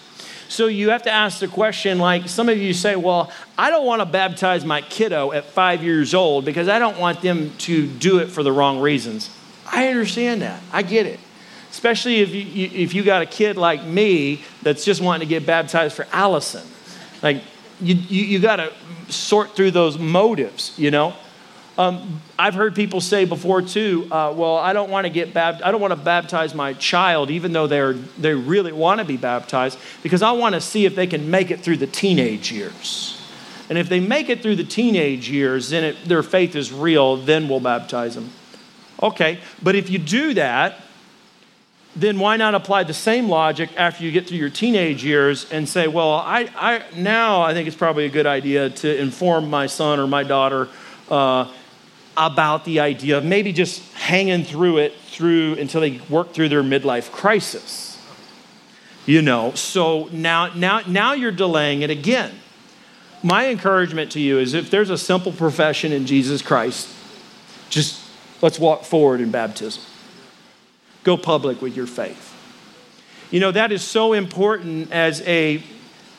So 0.48 0.66
you 0.66 0.90
have 0.90 1.02
to 1.02 1.10
ask 1.10 1.40
the 1.40 1.48
question 1.48 1.98
like 1.98 2.28
some 2.28 2.48
of 2.48 2.58
you 2.58 2.72
say, 2.72 2.96
well, 2.96 3.32
I 3.58 3.70
don't 3.70 3.86
want 3.86 4.00
to 4.00 4.06
baptize 4.06 4.64
my 4.64 4.80
kiddo 4.80 5.32
at 5.32 5.44
five 5.44 5.82
years 5.82 6.14
old 6.14 6.44
because 6.44 6.68
I 6.68 6.78
don't 6.78 6.98
want 6.98 7.20
them 7.20 7.52
to 7.58 7.86
do 7.86 8.18
it 8.18 8.26
for 8.26 8.42
the 8.42 8.52
wrong 8.52 8.80
reasons. 8.80 9.30
I 9.70 9.88
understand 9.88 10.42
that. 10.42 10.62
I 10.72 10.82
get 10.82 11.06
it 11.06 11.20
especially 11.76 12.20
if 12.20 12.30
you, 12.30 12.70
if 12.72 12.94
you 12.94 13.02
got 13.02 13.20
a 13.20 13.26
kid 13.26 13.58
like 13.58 13.84
me 13.84 14.42
that's 14.62 14.82
just 14.82 15.02
wanting 15.02 15.28
to 15.28 15.28
get 15.28 15.44
baptized 15.44 15.94
for 15.94 16.06
Allison. 16.10 16.66
Like, 17.22 17.42
you, 17.82 17.94
you, 17.96 18.24
you 18.24 18.38
got 18.38 18.56
to 18.56 18.72
sort 19.12 19.50
through 19.54 19.72
those 19.72 19.98
motives, 19.98 20.72
you 20.78 20.90
know? 20.90 21.14
Um, 21.78 22.22
I've 22.38 22.54
heard 22.54 22.74
people 22.74 23.02
say 23.02 23.26
before 23.26 23.60
too, 23.60 24.08
uh, 24.10 24.32
well, 24.34 24.56
I 24.56 24.72
don't 24.72 24.90
want 24.90 25.04
to 25.04 25.10
get 25.10 25.34
baptized. 25.34 25.64
I 25.64 25.72
don't 25.72 25.80
want 25.80 25.92
to 25.92 25.96
baptize 25.96 26.54
my 26.54 26.72
child, 26.72 27.30
even 27.30 27.52
though 27.52 27.66
they're, 27.66 27.92
they 27.92 28.34
really 28.34 28.72
want 28.72 29.00
to 29.00 29.04
be 29.04 29.18
baptized, 29.18 29.78
because 30.02 30.22
I 30.22 30.32
want 30.32 30.54
to 30.54 30.60
see 30.60 30.86
if 30.86 30.94
they 30.94 31.06
can 31.06 31.30
make 31.30 31.50
it 31.50 31.60
through 31.60 31.76
the 31.76 31.86
teenage 31.86 32.50
years. 32.50 33.20
And 33.68 33.76
if 33.76 33.88
they 33.88 34.00
make 34.00 34.30
it 34.30 34.42
through 34.42 34.56
the 34.56 34.64
teenage 34.64 35.28
years, 35.28 35.70
then 35.70 35.84
it, 35.84 35.96
their 36.04 36.22
faith 36.22 36.56
is 36.56 36.72
real, 36.72 37.16
then 37.16 37.48
we'll 37.48 37.60
baptize 37.60 38.14
them. 38.14 38.30
Okay, 39.02 39.40
but 39.62 39.74
if 39.74 39.90
you 39.90 39.98
do 39.98 40.32
that, 40.34 40.80
then 41.94 42.18
why 42.18 42.36
not 42.36 42.54
apply 42.54 42.84
the 42.84 42.94
same 42.94 43.28
logic 43.28 43.70
after 43.76 44.04
you 44.04 44.12
get 44.12 44.28
through 44.28 44.38
your 44.38 44.50
teenage 44.50 45.04
years 45.04 45.50
and 45.50 45.68
say, 45.68 45.88
well, 45.88 46.12
I, 46.12 46.48
I 46.56 46.82
now 46.94 47.42
I 47.42 47.52
think 47.54 47.66
it's 47.66 47.76
probably 47.76 48.04
a 48.04 48.10
good 48.10 48.26
idea 48.26 48.70
to 48.70 48.98
inform 48.98 49.50
my 49.50 49.66
son 49.66 49.98
or 49.98 50.06
my 50.06 50.22
daughter 50.22 50.68
uh, 51.10 51.50
about 52.16 52.64
the 52.64 52.80
idea 52.80 53.18
of 53.18 53.24
maybe 53.24 53.52
just 53.52 53.92
hanging 53.94 54.44
through 54.44 54.78
it 54.78 54.94
through 55.08 55.54
until 55.54 55.80
they 55.80 56.00
work 56.08 56.32
through 56.32 56.48
their 56.48 56.62
midlife 56.62 57.10
crisis. 57.12 57.98
You 59.04 59.22
know, 59.22 59.52
so 59.54 60.08
now 60.12 60.52
now 60.54 60.80
now 60.86 61.12
you're 61.12 61.32
delaying 61.32 61.82
it 61.82 61.90
again. 61.90 62.32
My 63.22 63.48
encouragement 63.48 64.12
to 64.12 64.20
you 64.20 64.38
is 64.38 64.54
if 64.54 64.70
there's 64.70 64.90
a 64.90 64.98
simple 64.98 65.32
profession 65.32 65.92
in 65.92 66.06
Jesus 66.06 66.42
Christ, 66.42 66.88
just 67.70 68.02
let's 68.42 68.58
walk 68.58 68.84
forward 68.84 69.20
in 69.20 69.30
baptism 69.30 69.82
go 71.06 71.16
public 71.16 71.62
with 71.62 71.76
your 71.76 71.86
faith. 71.86 72.34
You 73.30 73.38
know, 73.38 73.52
that 73.52 73.70
is 73.70 73.82
so 73.82 74.12
important 74.12 74.90
as 74.90 75.22
a, 75.22 75.62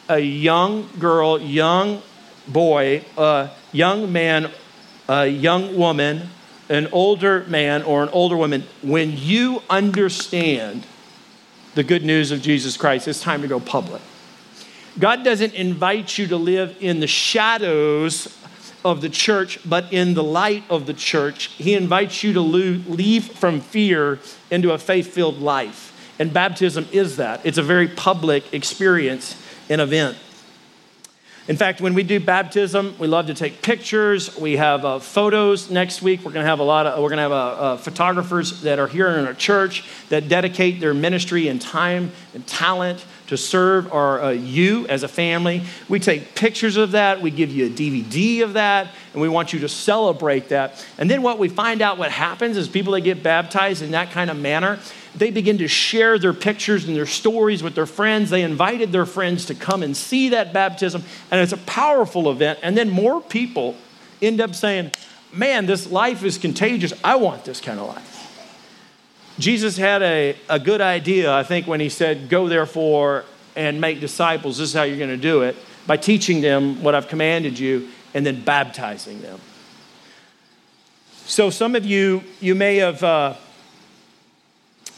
a 0.08 0.20
young 0.20 0.90
girl, 0.98 1.42
young 1.42 2.02
boy, 2.48 3.04
a 3.18 3.50
young 3.74 4.14
man, 4.14 4.50
a 5.08 5.28
young 5.28 5.78
woman, 5.78 6.30
an 6.70 6.88
older 6.92 7.46
man 7.46 7.84
or 7.84 8.04
an 8.04 8.10
older 8.10 8.36
woman, 8.36 8.64
when 8.82 9.14
you 9.16 9.62
understand 9.70 10.86
the 11.76 11.84
good 11.84 12.04
news 12.04 12.32
of 12.32 12.42
Jesus 12.42 12.76
Christ, 12.76 13.08
it's 13.08 13.22
time 13.22 13.42
to 13.42 13.48
go 13.48 13.60
public. 13.60 14.02
God 15.00 15.24
doesn't 15.24 15.54
invite 15.54 16.18
you 16.18 16.28
to 16.28 16.38
live 16.38 16.76
in 16.80 17.00
the 17.00 17.08
shadows 17.08 18.36
of 18.84 19.02
the 19.02 19.10
church, 19.10 19.60
but 19.64 19.92
in 19.92 20.14
the 20.14 20.24
light 20.24 20.64
of 20.70 20.86
the 20.86 20.94
church. 20.94 21.48
He 21.58 21.74
invites 21.74 22.24
you 22.24 22.34
to 22.34 22.42
leave 22.42 23.26
from 23.26 23.62
fear 23.62 24.20
into 24.50 24.72
a 24.72 24.78
faith 24.78 25.14
filled 25.14 25.40
life. 25.40 25.94
And 26.20 26.34
baptism 26.34 26.88
is 26.92 27.18
that. 27.18 27.46
It's 27.46 27.58
a 27.58 27.64
very 27.64 27.88
public 27.88 28.52
experience 28.54 29.42
and 29.70 29.82
event. 29.82 30.18
In 31.48 31.56
fact, 31.56 31.80
when 31.80 31.94
we 31.94 32.04
do 32.04 32.20
baptism, 32.20 32.94
we 33.00 33.08
love 33.08 33.28
to 33.28 33.34
take 33.34 33.62
pictures. 33.62 34.38
We 34.38 34.58
have 34.58 34.84
uh, 34.84 35.00
photos 35.00 35.70
next 35.70 36.02
week. 36.02 36.26
We're 36.26 36.34
going 36.34 36.44
to 36.44 36.50
have 36.50 36.60
a 36.60 36.64
lot 36.64 36.86
of 36.86 37.02
we're 37.02 37.08
going 37.08 37.18
to 37.18 37.22
have 37.24 37.32
uh, 37.32 37.36
uh, 37.36 37.78
photographers 37.78 38.64
that 38.64 38.80
are 38.80 38.88
here 38.88 39.08
in 39.08 39.26
our 39.26 39.34
church 39.34 39.86
that 40.10 40.28
dedicate 40.28 40.82
their 40.82 40.94
ministry 40.94 41.48
and 41.48 41.62
time 41.62 42.12
and 42.34 42.46
talent 42.46 43.06
to 43.28 43.38
serve 43.38 43.94
our 43.94 44.22
uh, 44.22 44.30
you 44.32 44.88
as 44.88 45.04
a 45.04 45.08
family. 45.08 45.64
We 45.88 46.00
take 46.00 46.36
pictures 46.36 46.76
of 46.76 46.92
that. 46.92 47.22
We 47.22 47.32
give 47.32 47.50
you 47.50 47.68
a 47.68 47.70
DVD 47.70 48.44
of 48.44 48.54
that, 48.54 48.90
and 49.14 49.22
we 49.22 49.30
want 49.30 49.54
you 49.54 49.60
to 49.60 49.70
celebrate 49.70 50.50
that. 50.50 50.86
And 50.98 51.10
then 51.10 51.22
what 51.22 51.40
we 51.40 51.48
find 51.48 51.82
out 51.82 51.98
what 51.98 52.12
happens 52.12 52.58
is 52.58 52.68
people 52.68 52.92
that 52.92 53.02
get 53.02 53.24
baptized 53.24 53.82
in 53.82 53.92
that 53.92 54.12
kind 54.12 54.30
of 54.30 54.36
manner 54.36 54.80
they 55.18 55.32
begin 55.32 55.58
to 55.60 55.68
share 55.68 56.20
their 56.20 56.34
pictures 56.34 56.86
and 56.86 56.96
their 56.96 57.06
stories 57.06 57.64
with 57.64 57.76
their 57.76 57.86
friends. 57.86 58.30
They 58.30 58.44
invited 58.44 58.92
their 58.92 59.06
friends 59.06 59.46
to 59.46 59.56
come 59.56 59.84
and 59.84 59.96
see 59.96 60.30
that 60.30 60.54
baptism, 60.54 61.04
and 61.32 61.42
it's 61.42 61.54
a 61.54 61.58
powerful 61.58 62.30
event. 62.30 62.60
And 62.62 62.78
then 62.78 62.90
more 62.90 63.22
people 63.22 63.76
end 64.22 64.42
up 64.42 64.56
saying, 64.56 64.92
Man, 65.34 65.66
this 65.66 65.92
life 65.92 66.24
is 66.24 66.38
contagious. 66.38 66.94
I 67.04 67.18
want 67.18 67.44
this 67.44 67.60
kind 67.60 67.80
of 67.80 67.88
life. 67.88 68.14
Jesus 69.40 69.78
had 69.78 70.02
a, 70.02 70.36
a 70.50 70.58
good 70.58 70.82
idea, 70.82 71.32
I 71.32 71.44
think, 71.44 71.68
when 71.68 71.80
he 71.80 71.90
said, 71.90 72.30
Go 72.30 72.48
therefore 72.48 73.26
and 73.56 73.82
make 73.82 74.00
disciples. 74.00 74.58
This 74.58 74.70
is 74.70 74.74
how 74.74 74.84
you're 74.84 74.98
going 74.98 75.10
to 75.10 75.18
do 75.18 75.42
it 75.42 75.56
by 75.86 75.98
teaching 75.98 76.42
them 76.42 76.82
what 76.82 76.96
I've 76.96 77.08
commanded 77.08 77.60
you 77.60 77.90
and 78.14 78.26
then 78.26 78.44
baptizing 78.44 79.22
them. 79.22 79.40
So, 81.26 81.50
some 81.50 81.76
of 81.76 81.86
you, 81.86 82.24
you 82.40 82.56
may 82.56 82.78
have. 82.78 83.04
Uh, 83.04 83.34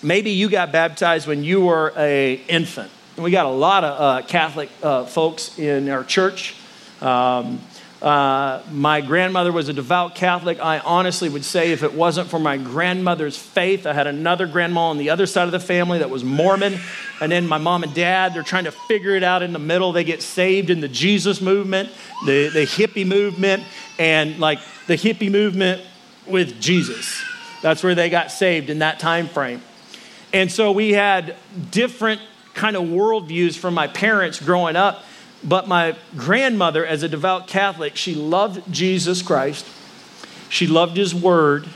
Maybe 0.01 0.31
you 0.31 0.49
got 0.49 0.71
baptized 0.71 1.27
when 1.27 1.43
you 1.43 1.65
were 1.65 1.93
a 1.97 2.35
infant. 2.47 2.89
We 3.17 3.31
got 3.31 3.45
a 3.45 3.49
lot 3.49 3.83
of 3.83 3.99
uh, 3.99 4.27
Catholic 4.27 4.69
uh, 4.81 5.03
folks 5.03 5.59
in 5.59 5.89
our 5.89 6.05
church. 6.05 6.55
Um, 7.01 7.59
uh, 8.01 8.61
my 8.71 9.01
grandmother 9.01 9.51
was 9.51 9.67
a 9.67 9.73
devout 9.73 10.15
Catholic. 10.15 10.57
I 10.61 10.79
honestly 10.79 11.27
would 11.27 11.43
say 11.43 11.73
if 11.73 11.83
it 11.83 11.93
wasn't 11.93 12.29
for 12.29 12.39
my 12.39 12.55
grandmother's 12.55 13.37
faith, 13.37 13.85
I 13.85 13.91
had 13.91 14.07
another 14.07 14.47
grandma 14.47 14.83
on 14.83 14.97
the 14.97 15.09
other 15.09 15.25
side 15.25 15.45
of 15.47 15.51
the 15.51 15.59
family 15.59 15.99
that 15.99 16.09
was 16.09 16.23
Mormon. 16.23 16.79
And 17.19 17.29
then 17.29 17.45
my 17.45 17.57
mom 17.57 17.83
and 17.83 17.93
dad, 17.93 18.33
they're 18.33 18.41
trying 18.41 18.63
to 18.63 18.71
figure 18.71 19.15
it 19.15 19.23
out 19.23 19.43
in 19.43 19.51
the 19.51 19.59
middle. 19.59 19.91
They 19.91 20.05
get 20.05 20.21
saved 20.21 20.69
in 20.69 20.79
the 20.79 20.87
Jesus 20.87 21.41
movement, 21.41 21.89
the, 22.25 22.47
the 22.47 22.65
hippie 22.65 23.05
movement, 23.05 23.63
and 23.97 24.39
like 24.39 24.59
the 24.87 24.95
hippie 24.95 25.29
movement 25.29 25.81
with 26.25 26.61
Jesus. 26.61 27.21
That's 27.61 27.83
where 27.83 27.95
they 27.95 28.09
got 28.09 28.31
saved 28.31 28.69
in 28.69 28.79
that 28.79 28.99
time 28.99 29.27
frame. 29.27 29.61
And 30.33 30.51
so 30.51 30.71
we 30.71 30.93
had 30.93 31.35
different 31.71 32.21
kind 32.53 32.75
of 32.75 32.83
worldviews 32.83 33.57
from 33.57 33.73
my 33.73 33.87
parents 33.87 34.39
growing 34.39 34.75
up. 34.75 35.03
But 35.43 35.67
my 35.67 35.95
grandmother, 36.17 36.85
as 36.85 37.01
a 37.03 37.09
devout 37.09 37.47
Catholic, 37.47 37.95
she 37.95 38.13
loved 38.13 38.71
Jesus 38.71 39.21
Christ. 39.21 39.65
She 40.49 40.67
loved 40.67 40.97
his 40.97 41.15
word. 41.15 41.67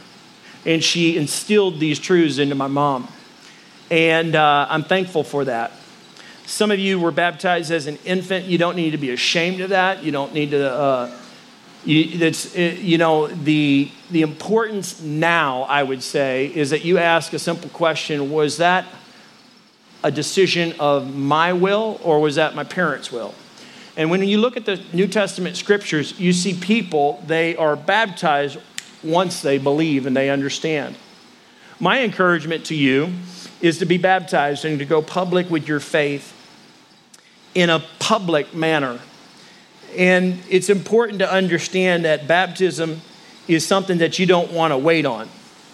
And 0.66 0.84
she 0.84 1.18
instilled 1.18 1.80
these 1.80 2.00
truths 2.00 2.38
into 2.38 2.56
my 2.56 2.68
mom. 2.68 3.08
And 3.90 4.36
uh, 4.36 4.68
I'm 4.70 4.84
thankful 4.84 5.24
for 5.24 5.46
that. 5.46 5.72
Some 6.46 6.72
of 6.72 6.80
you 6.80 7.00
were 7.00 7.12
baptized 7.12 7.72
as 7.72 7.88
an 7.88 7.98
infant. 8.06 8.46
You 8.46 8.58
don't 8.58 8.76
need 8.76 8.92
to 8.92 8.98
be 8.98 9.12
ashamed 9.12 9.62
of 9.62 9.70
that. 9.70 10.04
You 10.04 10.12
don't 10.12 10.34
need 10.34 10.52
to 10.52 10.72
uh, 10.72 11.18
you, 11.86 12.26
it's, 12.26 12.56
it, 12.56 12.78
uh, 12.78 12.82
you 12.82 12.98
know, 12.98 13.28
the, 13.28 13.92
the 14.10 14.22
importance 14.22 15.02
now, 15.02 15.64
I 15.64 15.84
would 15.84 16.02
say, 16.02 16.46
is 16.54 16.70
that 16.70 16.86
you 16.86 16.98
ask 16.98 17.34
a 17.34 17.40
simple 17.40 17.70
question 17.70 18.32
Was 18.32 18.58
that 18.58 18.86
a 20.04 20.12
decision 20.12 20.74
of 20.80 21.16
my 21.16 21.54
will 21.54 22.00
or 22.04 22.20
was 22.20 22.36
that 22.36 22.56
my 22.56 22.64
parents' 22.64 23.12
will? 23.12 23.34
And 23.96 24.10
when 24.10 24.24
you 24.24 24.40
look 24.40 24.58
at 24.58 24.66
the 24.66 24.82
New 24.92 25.08
Testament 25.08 25.56
scriptures, 25.56 26.20
you 26.20 26.34
see 26.34 26.54
people, 26.54 27.24
they 27.28 27.56
are 27.56 27.76
baptized 27.76 28.58
once 29.04 29.42
they 29.42 29.58
believe 29.58 30.06
and 30.06 30.16
they 30.16 30.30
understand. 30.30 30.96
My 31.80 32.02
encouragement 32.02 32.66
to 32.66 32.76
you 32.76 33.14
is 33.62 33.80
to 33.80 33.86
be 33.86 33.98
baptized 33.98 34.66
and 34.66 34.80
to 34.80 34.86
go 34.86 35.02
public 35.02 35.50
with 35.50 35.68
your 35.68 35.80
faith 35.80 36.34
in 37.54 37.70
a 37.70 37.84
public 38.00 38.54
manner 38.54 39.00
and 39.98 40.40
it's 40.50 40.70
important 40.70 41.20
to 41.20 41.32
understand 41.32 42.06
that 42.06 42.28
baptism 42.28 43.02
is 43.48 43.66
something 43.66 43.98
that 44.00 44.20
you 44.20 44.26
don't 44.26 44.52
want 44.52 44.72
to 44.72 44.78
wait 44.78 45.06
on. 45.06 45.30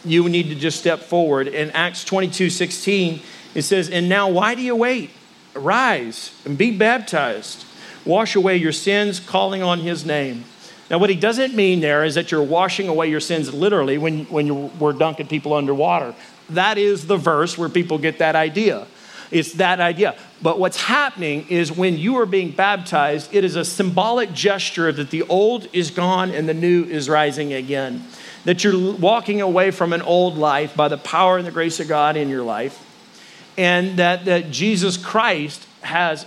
You 0.06 0.28
need 0.30 0.50
to 0.50 0.56
just 0.56 0.80
step 0.80 1.00
forward. 1.00 1.48
In 1.48 1.72
Acts 1.72 2.04
22 2.04 2.50
16, 2.50 3.22
it 3.56 3.62
says, 3.64 3.90
And 3.90 4.10
now 4.10 4.30
why 4.30 4.56
do 4.56 4.62
you 4.62 4.76
wait? 4.76 5.12
Arise 5.56 6.32
and 6.46 6.58
be 6.58 6.72
baptized. 6.72 7.66
Wash 8.06 8.36
away 8.36 8.58
your 8.58 8.72
sins, 8.72 9.20
calling 9.20 9.62
on 9.62 9.80
his 9.80 10.06
name. 10.06 10.46
Now, 10.90 10.98
what 10.98 11.10
he 11.10 11.16
doesn't 11.16 11.54
mean 11.54 11.82
there 11.82 12.04
is 12.04 12.16
that 12.16 12.32
you're 12.32 12.42
washing 12.42 12.88
away 12.88 13.10
your 13.10 13.20
sins 13.20 13.54
literally 13.54 13.98
when, 13.98 14.26
when 14.26 14.48
you 14.48 14.72
were 14.80 14.94
dunking 14.94 15.28
people 15.28 15.54
underwater. 15.54 16.16
That 16.50 16.80
is 16.80 17.06
the 17.06 17.18
verse 17.18 17.58
where 17.58 17.70
people 17.70 18.00
get 18.00 18.18
that 18.20 18.36
idea. 18.36 18.88
It's 19.32 19.54
that 19.54 19.80
idea. 19.80 20.16
But 20.42 20.60
what's 20.60 20.82
happening 20.82 21.48
is 21.50 21.72
when 21.72 21.98
you 21.98 22.18
are 22.18 22.26
being 22.26 22.52
baptized, 22.52 23.34
it 23.34 23.44
is 23.44 23.56
a 23.56 23.66
symbolic 23.66 24.34
gesture 24.34 24.92
that 24.92 25.12
the 25.12 25.24
old 25.24 25.68
is 25.74 25.92
gone 25.92 26.32
and 26.32 26.50
the 26.50 26.54
new 26.54 26.84
is 26.86 27.10
rising 27.10 27.54
again. 27.54 28.06
That 28.46 28.64
you're 28.64 28.96
walking 28.96 29.42
away 29.42 29.72
from 29.72 29.94
an 29.94 30.02
old 30.02 30.38
life 30.38 30.76
by 30.76 30.88
the 30.88 30.98
power 30.98 31.38
and 31.38 31.46
the 31.46 31.52
grace 31.52 31.80
of 31.80 31.88
God 31.88 32.18
in 32.18 32.30
your 32.30 32.44
life. 32.44 32.86
And 33.58 33.98
that, 34.00 34.26
that 34.26 34.52
Jesus 34.52 34.98
Christ 34.98 35.68
has 35.82 36.26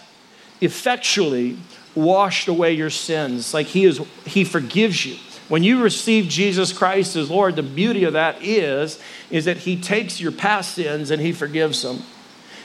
effectually 0.60 1.56
washed 1.94 2.48
away 2.48 2.72
your 2.72 2.90
sins. 2.90 3.52
Like 3.52 3.66
he 3.66 3.84
is, 3.84 4.00
he 4.26 4.44
forgives 4.44 5.04
you. 5.04 5.16
When 5.48 5.62
you 5.62 5.82
receive 5.82 6.28
Jesus 6.28 6.72
Christ 6.72 7.16
as 7.16 7.30
Lord, 7.30 7.56
the 7.56 7.62
beauty 7.62 8.04
of 8.04 8.14
that 8.14 8.42
is, 8.42 9.00
is 9.30 9.44
that 9.46 9.58
he 9.58 9.78
takes 9.78 10.20
your 10.20 10.32
past 10.32 10.74
sins 10.74 11.10
and 11.10 11.20
he 11.20 11.32
forgives 11.32 11.82
them. 11.82 12.02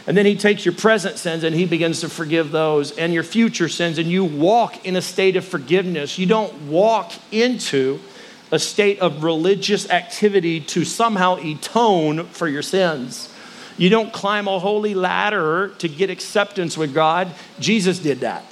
And 0.07 0.15
then 0.15 0.25
he 0.25 0.35
takes 0.35 0.63
your 0.63 0.73
present 0.73 1.17
sins 1.17 1.43
and 1.43 1.53
he 1.53 1.65
begins 1.65 1.99
to 1.99 2.09
forgive 2.09 2.51
those 2.51 2.97
and 2.97 3.13
your 3.13 3.23
future 3.23 3.67
sins, 3.67 3.97
and 3.97 4.09
you 4.09 4.23
walk 4.23 4.85
in 4.85 4.95
a 4.95 5.01
state 5.01 5.35
of 5.35 5.45
forgiveness. 5.45 6.17
You 6.17 6.25
don't 6.25 6.53
walk 6.69 7.11
into 7.31 7.99
a 8.49 8.57
state 8.57 8.99
of 8.99 9.25
religious 9.25 9.89
activity 9.89 10.61
to 10.61 10.85
somehow 10.85 11.35
atone 11.35 12.23
for 12.27 12.47
your 12.47 12.61
sins. 12.61 13.33
You 13.77 13.89
don't 13.89 14.13
climb 14.13 14.47
a 14.47 14.57
holy 14.57 14.93
ladder 14.93 15.73
to 15.79 15.89
get 15.89 16.09
acceptance 16.09 16.77
with 16.77 16.93
God. 16.93 17.29
Jesus 17.59 17.99
did 17.99 18.21
that. 18.21 18.45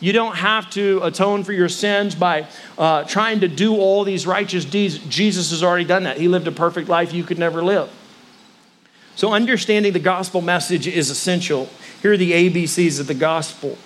You 0.00 0.12
don't 0.12 0.36
have 0.36 0.70
to 0.70 1.00
atone 1.02 1.42
for 1.42 1.52
your 1.52 1.68
sins 1.68 2.14
by 2.14 2.46
uh, 2.76 3.04
trying 3.04 3.40
to 3.40 3.48
do 3.48 3.76
all 3.76 4.04
these 4.04 4.26
righteous 4.26 4.64
deeds. 4.64 4.98
Jesus 4.98 5.50
has 5.50 5.62
already 5.62 5.86
done 5.86 6.04
that. 6.04 6.18
He 6.18 6.28
lived 6.28 6.46
a 6.46 6.52
perfect 6.52 6.88
life 6.88 7.12
you 7.12 7.24
could 7.24 7.38
never 7.38 7.64
live. 7.64 7.90
So, 9.18 9.32
understanding 9.32 9.92
the 9.94 9.98
gospel 9.98 10.40
message 10.40 10.86
is 10.86 11.10
essential. 11.10 11.68
Here 12.02 12.12
are 12.12 12.16
the 12.16 12.30
ABCs 12.30 13.00
of 13.00 13.08
the 13.08 13.14
gospel. 13.14 13.76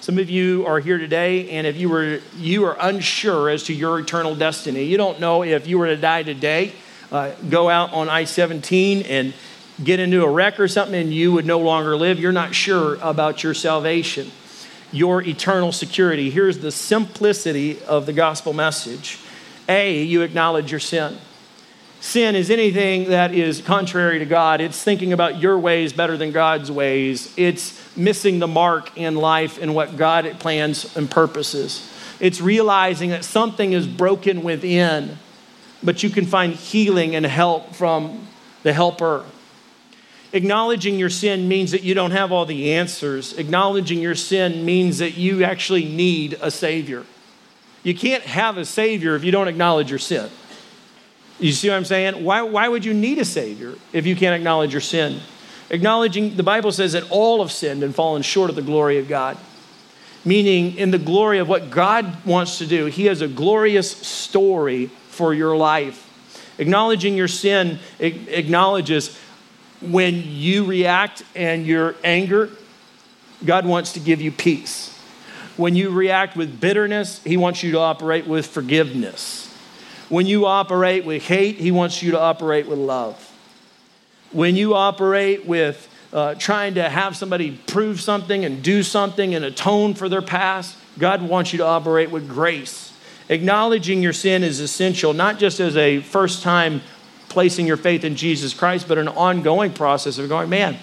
Some 0.00 0.18
of 0.18 0.30
you 0.30 0.64
are 0.68 0.78
here 0.78 0.98
today, 0.98 1.50
and 1.50 1.66
if 1.66 1.76
you 1.76 1.88
were 1.88 2.20
you 2.36 2.64
are 2.64 2.76
unsure 2.78 3.50
as 3.50 3.64
to 3.64 3.74
your 3.74 3.98
eternal 3.98 4.36
destiny, 4.36 4.84
you 4.84 4.96
don't 4.96 5.18
know 5.18 5.42
if 5.42 5.66
you 5.66 5.80
were 5.80 5.88
to 5.88 5.96
die 5.96 6.22
today, 6.22 6.74
uh, 7.10 7.32
go 7.50 7.68
out 7.68 7.92
on 7.92 8.08
I-17 8.08 9.04
and 9.10 9.34
get 9.82 9.98
into 9.98 10.22
a 10.22 10.30
wreck 10.30 10.60
or 10.60 10.68
something, 10.68 10.94
and 10.94 11.12
you 11.12 11.32
would 11.32 11.44
no 11.44 11.58
longer 11.58 11.96
live. 11.96 12.20
You're 12.20 12.30
not 12.30 12.54
sure 12.54 12.98
about 13.02 13.42
your 13.42 13.54
salvation, 13.54 14.30
your 14.92 15.22
eternal 15.22 15.72
security. 15.72 16.30
Here's 16.30 16.58
the 16.60 16.70
simplicity 16.70 17.82
of 17.82 18.06
the 18.06 18.12
gospel 18.12 18.52
message: 18.52 19.18
A, 19.68 20.04
you 20.04 20.22
acknowledge 20.22 20.70
your 20.70 20.78
sin. 20.78 21.18
Sin 22.00 22.36
is 22.36 22.50
anything 22.50 23.08
that 23.10 23.34
is 23.34 23.60
contrary 23.60 24.20
to 24.20 24.24
God. 24.24 24.60
It's 24.60 24.82
thinking 24.82 25.12
about 25.12 25.40
your 25.40 25.58
ways 25.58 25.92
better 25.92 26.16
than 26.16 26.30
God's 26.30 26.70
ways. 26.70 27.34
It's 27.36 27.96
missing 27.96 28.38
the 28.38 28.46
mark 28.46 28.96
in 28.96 29.16
life 29.16 29.60
and 29.60 29.74
what 29.74 29.96
God 29.96 30.38
plans 30.38 30.96
and 30.96 31.10
purposes. 31.10 31.92
It's 32.20 32.40
realizing 32.40 33.10
that 33.10 33.24
something 33.24 33.72
is 33.72 33.86
broken 33.86 34.42
within, 34.42 35.18
but 35.82 36.02
you 36.02 36.10
can 36.10 36.24
find 36.24 36.54
healing 36.54 37.16
and 37.16 37.26
help 37.26 37.74
from 37.74 38.28
the 38.62 38.72
helper. 38.72 39.24
Acknowledging 40.32 40.98
your 40.98 41.10
sin 41.10 41.48
means 41.48 41.72
that 41.72 41.82
you 41.82 41.94
don't 41.94 42.10
have 42.10 42.30
all 42.30 42.44
the 42.44 42.74
answers. 42.74 43.32
Acknowledging 43.38 44.00
your 44.00 44.14
sin 44.14 44.64
means 44.64 44.98
that 44.98 45.16
you 45.16 45.42
actually 45.42 45.84
need 45.84 46.38
a 46.40 46.50
Savior. 46.50 47.04
You 47.82 47.94
can't 47.94 48.24
have 48.24 48.56
a 48.56 48.64
Savior 48.64 49.16
if 49.16 49.24
you 49.24 49.32
don't 49.32 49.48
acknowledge 49.48 49.90
your 49.90 49.98
sin. 49.98 50.28
You 51.38 51.52
see 51.52 51.68
what 51.68 51.76
I'm 51.76 51.84
saying? 51.84 52.24
Why, 52.24 52.42
why 52.42 52.68
would 52.68 52.84
you 52.84 52.94
need 52.94 53.18
a 53.18 53.24
Savior 53.24 53.74
if 53.92 54.06
you 54.06 54.16
can't 54.16 54.34
acknowledge 54.34 54.72
your 54.72 54.80
sin? 54.80 55.20
Acknowledging, 55.70 56.36
the 56.36 56.42
Bible 56.42 56.72
says 56.72 56.92
that 56.92 57.08
all 57.10 57.40
have 57.42 57.52
sinned 57.52 57.82
and 57.82 57.94
fallen 57.94 58.22
short 58.22 58.50
of 58.50 58.56
the 58.56 58.62
glory 58.62 58.98
of 58.98 59.08
God. 59.08 59.36
Meaning, 60.24 60.76
in 60.76 60.90
the 60.90 60.98
glory 60.98 61.38
of 61.38 61.48
what 61.48 61.70
God 61.70 62.24
wants 62.24 62.58
to 62.58 62.66
do, 62.66 62.86
He 62.86 63.06
has 63.06 63.20
a 63.20 63.28
glorious 63.28 63.90
story 63.90 64.86
for 64.86 65.32
your 65.32 65.56
life. 65.56 66.04
Acknowledging 66.58 67.16
your 67.16 67.28
sin 67.28 67.78
acknowledges 68.00 69.16
when 69.80 70.22
you 70.26 70.64
react 70.64 71.22
and 71.36 71.64
your 71.64 71.94
anger, 72.02 72.50
God 73.44 73.64
wants 73.64 73.92
to 73.92 74.00
give 74.00 74.20
you 74.20 74.32
peace. 74.32 74.96
When 75.56 75.76
you 75.76 75.90
react 75.90 76.36
with 76.36 76.60
bitterness, 76.60 77.22
He 77.22 77.36
wants 77.36 77.62
you 77.62 77.72
to 77.72 77.78
operate 77.78 78.26
with 78.26 78.46
forgiveness. 78.46 79.47
When 80.08 80.26
you 80.26 80.46
operate 80.46 81.04
with 81.04 81.22
hate, 81.24 81.56
He 81.56 81.70
wants 81.70 82.02
you 82.02 82.12
to 82.12 82.20
operate 82.20 82.66
with 82.66 82.78
love. 82.78 83.24
When 84.32 84.56
you 84.56 84.74
operate 84.74 85.46
with 85.46 85.88
uh, 86.12 86.34
trying 86.34 86.74
to 86.74 86.88
have 86.88 87.16
somebody 87.16 87.52
prove 87.66 88.00
something 88.00 88.44
and 88.44 88.62
do 88.62 88.82
something 88.82 89.34
and 89.34 89.44
atone 89.44 89.94
for 89.94 90.08
their 90.08 90.22
past, 90.22 90.76
God 90.98 91.22
wants 91.22 91.52
you 91.52 91.58
to 91.58 91.66
operate 91.66 92.10
with 92.10 92.28
grace. 92.28 92.92
Acknowledging 93.28 94.02
your 94.02 94.14
sin 94.14 94.42
is 94.42 94.60
essential, 94.60 95.12
not 95.12 95.38
just 95.38 95.60
as 95.60 95.76
a 95.76 96.00
first 96.00 96.42
time 96.42 96.80
placing 97.28 97.66
your 97.66 97.76
faith 97.76 98.04
in 98.04 98.16
Jesus 98.16 98.54
Christ, 98.54 98.88
but 98.88 98.96
an 98.96 99.08
ongoing 99.08 99.72
process 99.72 100.16
of 100.16 100.28
going, 100.30 100.48
man, 100.48 100.78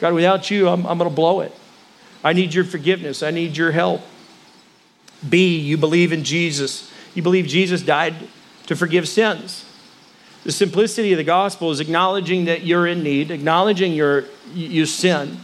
God, 0.00 0.14
without 0.14 0.50
you, 0.50 0.68
I'm, 0.68 0.86
I'm 0.86 0.96
going 0.96 1.10
to 1.10 1.14
blow 1.14 1.40
it. 1.40 1.52
I 2.24 2.32
need 2.32 2.54
your 2.54 2.64
forgiveness. 2.64 3.22
I 3.22 3.30
need 3.30 3.56
your 3.56 3.72
help. 3.72 4.00
B, 5.28 5.58
you 5.58 5.76
believe 5.76 6.12
in 6.12 6.24
Jesus. 6.24 6.90
You 7.14 7.22
believe 7.22 7.46
Jesus 7.46 7.82
died 7.82 8.14
to 8.66 8.76
forgive 8.76 9.08
sins. 9.08 9.64
The 10.44 10.52
simplicity 10.52 11.12
of 11.12 11.18
the 11.18 11.24
gospel 11.24 11.70
is 11.70 11.78
acknowledging 11.78 12.46
that 12.46 12.64
you're 12.64 12.86
in 12.86 13.02
need, 13.02 13.30
acknowledging 13.30 13.92
your, 13.92 14.24
you 14.52 14.86
sin, 14.86 15.38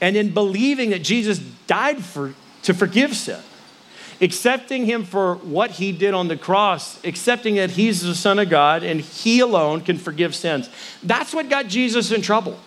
and 0.00 0.16
in 0.16 0.32
believing 0.32 0.90
that 0.90 1.02
Jesus 1.02 1.38
died 1.66 2.02
for, 2.02 2.34
to 2.62 2.72
forgive 2.72 3.14
sin. 3.14 3.40
Accepting 4.20 4.86
him 4.86 5.04
for 5.04 5.34
what 5.36 5.72
he 5.72 5.92
did 5.92 6.14
on 6.14 6.28
the 6.28 6.36
cross, 6.36 7.02
accepting 7.04 7.56
that 7.56 7.72
he's 7.72 8.02
the 8.02 8.14
Son 8.14 8.38
of 8.38 8.48
God 8.48 8.84
and 8.84 9.00
he 9.00 9.40
alone 9.40 9.80
can 9.80 9.98
forgive 9.98 10.34
sins. 10.34 10.70
That's 11.02 11.34
what 11.34 11.50
got 11.50 11.66
Jesus 11.66 12.12
in 12.12 12.22
trouble, 12.22 12.58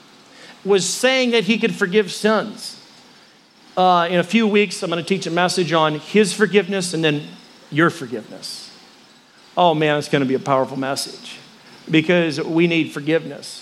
was 0.63 0.87
saying 0.87 1.31
that 1.31 1.45
he 1.45 1.57
could 1.57 1.73
forgive 1.73 2.11
sins. 2.11 2.79
Uh, 3.77 4.07
in 4.09 4.19
a 4.19 4.23
few 4.23 4.47
weeks, 4.47 4.83
I'm 4.83 4.89
going 4.89 5.03
to 5.03 5.07
teach 5.07 5.27
a 5.27 5.31
message 5.31 5.73
on 5.73 5.95
his 5.99 6.33
forgiveness 6.33 6.93
and 6.93 7.03
then 7.03 7.23
your 7.71 7.89
forgiveness 7.89 8.64
oh 9.57 9.73
man, 9.73 9.97
it's 9.97 10.09
going 10.09 10.23
to 10.23 10.27
be 10.27 10.35
a 10.35 10.39
powerful 10.39 10.77
message 10.77 11.37
because 11.89 12.41
we 12.41 12.67
need 12.67 12.91
forgiveness. 12.91 13.61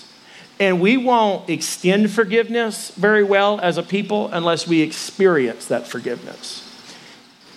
And 0.60 0.80
we 0.80 0.98
won't 0.98 1.50
extend 1.50 2.12
forgiveness 2.12 2.92
very 2.92 3.24
well 3.24 3.60
as 3.60 3.78
a 3.78 3.84
people 3.84 4.30
unless 4.32 4.68
we 4.68 4.82
experience 4.82 5.66
that 5.68 5.88
forgiveness. 5.88 6.70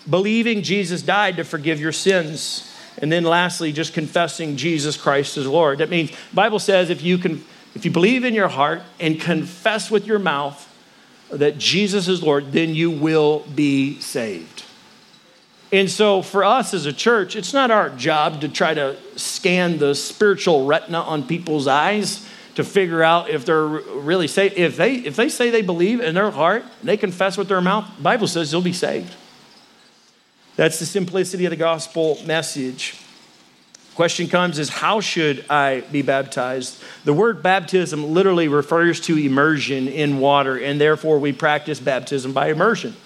Believing 0.08 0.62
Jesus 0.62 1.02
died 1.02 1.36
to 1.36 1.44
forgive 1.44 1.80
your 1.80 1.92
sins. 1.92 2.72
And 2.98 3.12
then 3.12 3.24
lastly, 3.24 3.72
just 3.72 3.92
confessing 3.92 4.56
Jesus 4.56 4.96
Christ 4.96 5.36
as 5.36 5.46
Lord. 5.46 5.78
That 5.78 5.90
means 5.90 6.10
Bible 6.32 6.58
says 6.58 6.90
if 6.90 7.02
you 7.02 7.18
can 7.18 7.44
if 7.74 7.84
you 7.84 7.90
believe 7.90 8.24
in 8.24 8.32
your 8.32 8.48
heart 8.48 8.80
and 8.98 9.20
confess 9.20 9.90
with 9.90 10.06
your 10.06 10.18
mouth 10.18 10.62
that 11.30 11.58
Jesus 11.58 12.08
is 12.08 12.22
Lord, 12.22 12.52
then 12.52 12.74
you 12.74 12.90
will 12.90 13.40
be 13.54 14.00
saved. 14.00 14.64
And 15.76 15.90
so, 15.90 16.22
for 16.22 16.42
us 16.42 16.72
as 16.72 16.86
a 16.86 16.92
church, 16.92 17.36
it's 17.36 17.52
not 17.52 17.70
our 17.70 17.90
job 17.90 18.40
to 18.40 18.48
try 18.48 18.72
to 18.72 18.96
scan 19.16 19.76
the 19.76 19.94
spiritual 19.94 20.64
retina 20.64 21.02
on 21.02 21.26
people's 21.26 21.66
eyes 21.66 22.26
to 22.54 22.64
figure 22.64 23.02
out 23.02 23.28
if 23.28 23.44
they're 23.44 23.66
really 23.66 24.26
saved. 24.26 24.56
If 24.56 24.78
they, 24.78 24.94
if 24.94 25.16
they 25.16 25.28
say 25.28 25.50
they 25.50 25.60
believe 25.60 26.00
in 26.00 26.14
their 26.14 26.30
heart 26.30 26.62
and 26.62 26.88
they 26.88 26.96
confess 26.96 27.36
with 27.36 27.48
their 27.48 27.60
mouth, 27.60 27.84
the 27.94 28.02
Bible 28.02 28.26
says 28.26 28.50
they'll 28.50 28.62
be 28.62 28.72
saved. 28.72 29.14
That's 30.56 30.78
the 30.78 30.86
simplicity 30.86 31.44
of 31.44 31.50
the 31.50 31.56
gospel 31.56 32.16
message. 32.24 32.98
Question 33.94 34.28
comes 34.28 34.58
is 34.58 34.70
how 34.70 35.02
should 35.02 35.44
I 35.50 35.82
be 35.92 36.00
baptized? 36.00 36.82
The 37.04 37.12
word 37.12 37.42
baptism 37.42 38.14
literally 38.14 38.48
refers 38.48 38.98
to 39.02 39.18
immersion 39.18 39.88
in 39.88 40.20
water, 40.20 40.58
and 40.58 40.80
therefore 40.80 41.18
we 41.18 41.34
practice 41.34 41.80
baptism 41.80 42.32
by 42.32 42.48
immersion. 42.48 42.96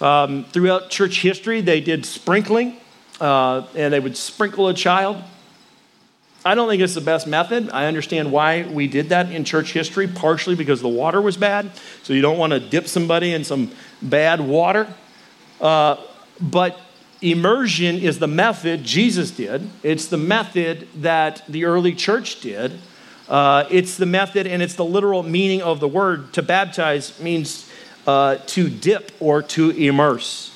Um, 0.00 0.44
throughout 0.44 0.90
church 0.90 1.22
history, 1.22 1.60
they 1.60 1.80
did 1.80 2.04
sprinkling, 2.04 2.76
uh, 3.20 3.66
and 3.74 3.92
they 3.92 4.00
would 4.00 4.16
sprinkle 4.16 4.68
a 4.68 4.74
child. 4.74 5.22
I 6.44 6.56
don't 6.56 6.68
think 6.68 6.82
it's 6.82 6.94
the 6.94 7.00
best 7.00 7.26
method. 7.26 7.70
I 7.70 7.86
understand 7.86 8.32
why 8.32 8.64
we 8.64 8.88
did 8.88 9.10
that 9.10 9.30
in 9.30 9.44
church 9.44 9.72
history, 9.72 10.08
partially 10.08 10.56
because 10.56 10.80
the 10.80 10.88
water 10.88 11.20
was 11.20 11.36
bad. 11.36 11.70
So 12.02 12.12
you 12.12 12.22
don't 12.22 12.38
want 12.38 12.52
to 12.52 12.58
dip 12.58 12.88
somebody 12.88 13.32
in 13.32 13.44
some 13.44 13.70
bad 14.00 14.40
water. 14.40 14.92
Uh, 15.60 15.96
but 16.40 16.80
immersion 17.20 17.96
is 17.96 18.18
the 18.18 18.26
method 18.26 18.82
Jesus 18.82 19.30
did, 19.30 19.70
it's 19.84 20.06
the 20.06 20.16
method 20.16 20.88
that 20.96 21.42
the 21.48 21.64
early 21.64 21.94
church 21.94 22.40
did. 22.40 22.72
Uh, 23.28 23.64
it's 23.70 23.96
the 23.96 24.06
method 24.06 24.46
and 24.46 24.60
it's 24.60 24.74
the 24.74 24.84
literal 24.84 25.22
meaning 25.22 25.62
of 25.62 25.78
the 25.78 25.88
word. 25.88 26.32
To 26.34 26.42
baptize 26.42 27.18
means 27.20 27.70
uh, 28.06 28.36
to 28.46 28.68
dip 28.68 29.12
or 29.20 29.42
to 29.42 29.70
immerse. 29.70 30.50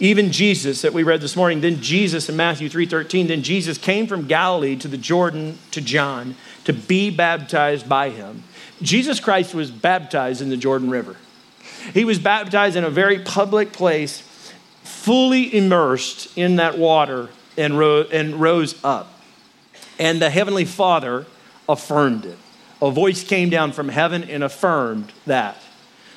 Even 0.00 0.32
Jesus 0.32 0.82
that 0.82 0.92
we 0.92 1.02
read 1.02 1.20
this 1.20 1.36
morning, 1.36 1.60
then 1.60 1.80
Jesus 1.80 2.28
in 2.28 2.36
Matthew 2.36 2.68
3:13, 2.68 3.28
then 3.28 3.42
Jesus 3.42 3.78
came 3.78 4.06
from 4.06 4.26
Galilee 4.26 4.76
to 4.76 4.88
the 4.88 4.98
Jordan 4.98 5.58
to 5.70 5.80
John 5.80 6.34
to 6.64 6.72
be 6.72 7.10
baptized 7.10 7.88
by 7.88 8.10
him. 8.10 8.42
Jesus 8.82 9.20
Christ 9.20 9.54
was 9.54 9.70
baptized 9.70 10.42
in 10.42 10.50
the 10.50 10.56
Jordan 10.56 10.90
River. 10.90 11.16
He 11.92 12.04
was 12.04 12.18
baptized 12.18 12.76
in 12.76 12.84
a 12.84 12.90
very 12.90 13.18
public 13.18 13.72
place, 13.72 14.20
fully 14.82 15.54
immersed 15.54 16.36
in 16.36 16.56
that 16.56 16.78
water 16.78 17.28
and, 17.56 17.78
ro- 17.78 18.06
and 18.10 18.40
rose 18.40 18.82
up. 18.82 19.20
And 19.98 20.20
the 20.20 20.30
Heavenly 20.30 20.64
Father 20.64 21.26
affirmed 21.68 22.24
it. 22.24 22.38
A 22.82 22.90
voice 22.90 23.22
came 23.22 23.48
down 23.48 23.72
from 23.72 23.88
heaven 23.88 24.24
and 24.24 24.42
affirmed 24.42 25.12
that. 25.26 25.56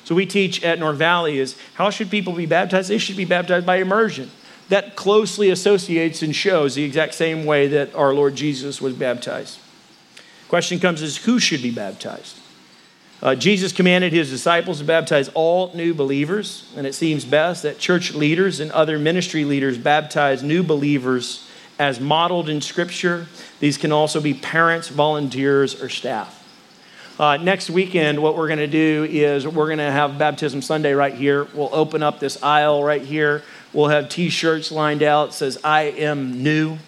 So 0.08 0.14
we 0.14 0.24
teach 0.24 0.64
at 0.64 0.78
North 0.78 0.96
Valley 0.96 1.38
is 1.38 1.54
how 1.74 1.90
should 1.90 2.10
people 2.10 2.32
be 2.32 2.46
baptized? 2.46 2.88
They 2.88 2.96
should 2.96 3.18
be 3.18 3.26
baptized 3.26 3.66
by 3.66 3.76
immersion. 3.76 4.30
That 4.70 4.96
closely 4.96 5.50
associates 5.50 6.22
and 6.22 6.34
shows 6.34 6.74
the 6.74 6.82
exact 6.82 7.12
same 7.12 7.44
way 7.44 7.68
that 7.68 7.94
our 7.94 8.14
Lord 8.14 8.34
Jesus 8.34 8.80
was 8.80 8.94
baptized. 8.94 9.58
Question 10.48 10.80
comes 10.80 11.02
is 11.02 11.18
who 11.18 11.38
should 11.38 11.60
be 11.60 11.70
baptized? 11.70 12.38
Uh, 13.22 13.34
Jesus 13.34 13.70
commanded 13.70 14.14
his 14.14 14.30
disciples 14.30 14.78
to 14.78 14.84
baptize 14.86 15.28
all 15.34 15.74
new 15.74 15.92
believers, 15.92 16.72
and 16.74 16.86
it 16.86 16.94
seems 16.94 17.26
best 17.26 17.62
that 17.64 17.78
church 17.78 18.14
leaders 18.14 18.60
and 18.60 18.72
other 18.72 18.98
ministry 18.98 19.44
leaders 19.44 19.76
baptize 19.76 20.42
new 20.42 20.62
believers 20.62 21.46
as 21.78 22.00
modeled 22.00 22.48
in 22.48 22.62
Scripture. 22.62 23.26
These 23.60 23.76
can 23.76 23.92
also 23.92 24.22
be 24.22 24.32
parents, 24.32 24.88
volunteers, 24.88 25.82
or 25.82 25.90
staff. 25.90 26.37
Uh, 27.18 27.36
next 27.36 27.68
weekend, 27.68 28.22
what 28.22 28.36
we're 28.36 28.46
going 28.46 28.60
to 28.60 28.68
do 28.68 29.04
is 29.10 29.44
we're 29.44 29.66
going 29.66 29.78
to 29.78 29.90
have 29.90 30.18
Baptism 30.18 30.62
Sunday 30.62 30.92
right 30.92 31.14
here. 31.14 31.48
We'll 31.52 31.74
open 31.74 32.00
up 32.00 32.20
this 32.20 32.40
aisle 32.44 32.84
right 32.84 33.02
here. 33.02 33.42
We'll 33.72 33.88
have 33.88 34.08
t 34.08 34.28
shirts 34.28 34.70
lined 34.70 35.02
out. 35.02 35.30
It 35.30 35.32
says, 35.32 35.58
I 35.64 35.82
am 35.82 36.44
new. 36.44 36.78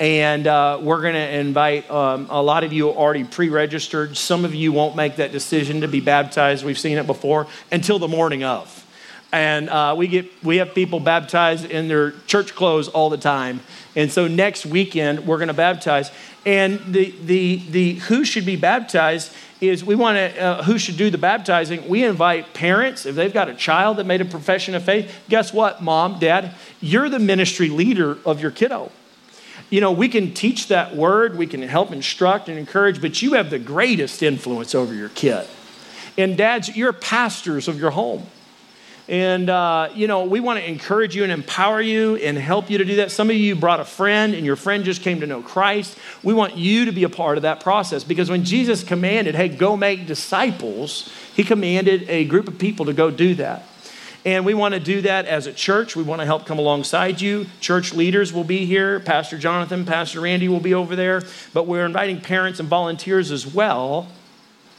And 0.00 0.48
uh, 0.48 0.80
we're 0.82 1.02
going 1.02 1.14
to 1.14 1.38
invite 1.38 1.88
um, 1.88 2.26
a 2.30 2.42
lot 2.42 2.64
of 2.64 2.72
you 2.72 2.90
already 2.90 3.22
pre 3.22 3.48
registered. 3.48 4.16
Some 4.16 4.44
of 4.44 4.56
you 4.56 4.72
won't 4.72 4.96
make 4.96 5.16
that 5.16 5.30
decision 5.30 5.82
to 5.82 5.88
be 5.88 6.00
baptized. 6.00 6.64
We've 6.64 6.76
seen 6.76 6.98
it 6.98 7.06
before 7.06 7.46
until 7.70 8.00
the 8.00 8.08
morning 8.08 8.42
of. 8.42 8.85
And 9.32 9.68
uh, 9.68 9.94
we, 9.96 10.06
get, 10.06 10.44
we 10.44 10.58
have 10.58 10.74
people 10.74 11.00
baptized 11.00 11.64
in 11.64 11.88
their 11.88 12.12
church 12.26 12.54
clothes 12.54 12.88
all 12.88 13.10
the 13.10 13.18
time. 13.18 13.60
And 13.94 14.10
so 14.10 14.28
next 14.28 14.64
weekend, 14.64 15.26
we're 15.26 15.38
going 15.38 15.48
to 15.48 15.54
baptize. 15.54 16.10
And 16.44 16.80
the, 16.86 17.12
the, 17.24 17.56
the 17.70 17.94
who 17.94 18.24
should 18.24 18.46
be 18.46 18.56
baptized 18.56 19.32
is 19.60 19.84
we 19.84 19.94
want 19.94 20.16
to, 20.16 20.40
uh, 20.40 20.62
who 20.62 20.78
should 20.78 20.96
do 20.96 21.10
the 21.10 21.18
baptizing? 21.18 21.88
We 21.88 22.04
invite 22.04 22.54
parents, 22.54 23.06
if 23.06 23.14
they've 23.16 23.32
got 23.32 23.48
a 23.48 23.54
child 23.54 23.96
that 23.96 24.04
made 24.04 24.20
a 24.20 24.26
profession 24.26 24.74
of 24.74 24.84
faith, 24.84 25.12
guess 25.28 25.52
what, 25.52 25.82
mom, 25.82 26.18
dad? 26.18 26.54
You're 26.80 27.08
the 27.08 27.18
ministry 27.18 27.68
leader 27.68 28.18
of 28.24 28.40
your 28.40 28.50
kiddo. 28.50 28.92
You 29.70 29.80
know, 29.80 29.90
we 29.90 30.08
can 30.08 30.34
teach 30.34 30.68
that 30.68 30.94
word, 30.94 31.36
we 31.36 31.46
can 31.46 31.62
help 31.62 31.90
instruct 31.90 32.48
and 32.48 32.58
encourage, 32.58 33.00
but 33.00 33.20
you 33.22 33.32
have 33.32 33.50
the 33.50 33.58
greatest 33.58 34.22
influence 34.22 34.74
over 34.74 34.94
your 34.94 35.08
kid. 35.08 35.46
And 36.16 36.36
dads, 36.36 36.76
you're 36.76 36.92
pastors 36.92 37.66
of 37.66 37.80
your 37.80 37.90
home. 37.90 38.26
And, 39.08 39.48
uh, 39.48 39.90
you 39.94 40.08
know, 40.08 40.24
we 40.24 40.40
want 40.40 40.58
to 40.58 40.68
encourage 40.68 41.14
you 41.14 41.22
and 41.22 41.30
empower 41.30 41.80
you 41.80 42.16
and 42.16 42.36
help 42.36 42.70
you 42.70 42.78
to 42.78 42.84
do 42.84 42.96
that. 42.96 43.12
Some 43.12 43.30
of 43.30 43.36
you 43.36 43.54
brought 43.54 43.78
a 43.78 43.84
friend 43.84 44.34
and 44.34 44.44
your 44.44 44.56
friend 44.56 44.84
just 44.84 45.02
came 45.02 45.20
to 45.20 45.26
know 45.26 45.42
Christ. 45.42 45.96
We 46.24 46.34
want 46.34 46.56
you 46.56 46.86
to 46.86 46.92
be 46.92 47.04
a 47.04 47.08
part 47.08 47.38
of 47.38 47.42
that 47.42 47.60
process 47.60 48.02
because 48.02 48.28
when 48.28 48.44
Jesus 48.44 48.82
commanded, 48.82 49.36
hey, 49.36 49.48
go 49.48 49.76
make 49.76 50.06
disciples, 50.06 51.12
he 51.36 51.44
commanded 51.44 52.08
a 52.08 52.24
group 52.24 52.48
of 52.48 52.58
people 52.58 52.86
to 52.86 52.92
go 52.92 53.12
do 53.12 53.34
that. 53.36 53.62
And 54.24 54.44
we 54.44 54.54
want 54.54 54.74
to 54.74 54.80
do 54.80 55.02
that 55.02 55.26
as 55.26 55.46
a 55.46 55.52
church. 55.52 55.94
We 55.94 56.02
want 56.02 56.20
to 56.20 56.26
help 56.26 56.46
come 56.46 56.58
alongside 56.58 57.20
you. 57.20 57.46
Church 57.60 57.94
leaders 57.94 58.32
will 58.32 58.42
be 58.42 58.66
here. 58.66 58.98
Pastor 58.98 59.38
Jonathan, 59.38 59.84
Pastor 59.84 60.20
Randy 60.20 60.48
will 60.48 60.58
be 60.58 60.74
over 60.74 60.96
there. 60.96 61.22
But 61.54 61.68
we're 61.68 61.86
inviting 61.86 62.20
parents 62.20 62.58
and 62.58 62.68
volunteers 62.68 63.30
as 63.30 63.46
well 63.46 64.08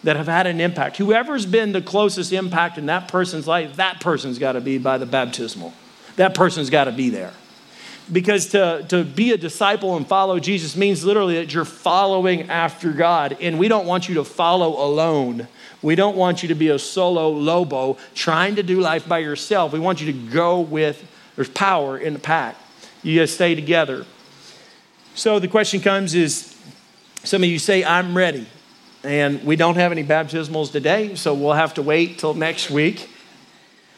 that 0.04 0.16
have 0.16 0.28
had 0.28 0.48
an 0.48 0.62
impact. 0.62 0.98
Whoever's 0.98 1.46
been 1.46 1.72
the 1.72 1.82
closest 1.82 2.32
impact 2.32 2.78
in 2.78 2.86
that 2.86 3.08
person's 3.08 3.48
life, 3.48 3.76
that 3.78 4.00
person's 4.00 4.40
got 4.40 4.54
to 4.54 4.62
be 4.62 4.78
by 4.78 4.98
the 4.98 5.06
baptismal. 5.06 5.74
That 6.16 6.34
person's 6.34 6.70
got 6.70 6.86
to 6.86 6.92
be 6.92 7.10
there. 7.10 7.34
Because 8.12 8.48
to, 8.48 8.86
to 8.90 9.04
be 9.04 9.32
a 9.34 9.38
disciple 9.38 9.98
and 9.98 10.08
follow 10.08 10.40
Jesus 10.40 10.78
means 10.78 11.04
literally 11.04 11.36
that 11.36 11.54
you're 11.54 11.66
following 11.66 12.50
after 12.50 12.92
God. 12.92 13.38
And 13.42 13.60
we 13.60 13.68
don't 13.68 13.86
want 13.86 14.08
you 14.08 14.16
to 14.16 14.24
follow 14.24 14.82
alone. 14.82 15.48
We 15.82 15.96
don't 15.96 16.16
want 16.16 16.42
you 16.42 16.50
to 16.50 16.56
be 16.56 16.70
a 16.70 16.80
solo 16.80 17.30
lobo 17.30 17.98
trying 18.16 18.56
to 18.56 18.64
do 18.64 18.80
life 18.80 19.08
by 19.08 19.20
yourself. 19.20 19.74
We 19.74 19.80
want 19.80 20.00
you 20.00 20.12
to 20.14 20.32
go 20.32 20.62
with, 20.62 21.06
there's 21.36 21.50
power 21.50 21.98
in 21.98 22.14
the 22.14 22.20
pack. 22.20 22.56
You 23.04 23.20
guys 23.20 23.34
stay 23.34 23.56
together. 23.56 24.06
So 25.14 25.40
the 25.40 25.48
question 25.48 25.82
comes 25.82 26.16
is 26.16 26.58
some 27.24 27.44
of 27.44 27.50
you 27.50 27.60
say, 27.60 27.84
I'm 27.84 28.16
ready. 28.16 28.48
And 29.08 29.46
we 29.46 29.56
don't 29.56 29.76
have 29.76 29.94
any 29.94 30.04
baptismals 30.04 30.70
today, 30.70 31.16
so 31.16 31.34
we'll 31.34 31.54
have 31.54 31.76
to 31.76 31.82
wait 31.82 32.20
till 32.20 32.34
next 32.34 32.70
week. 32.70 33.10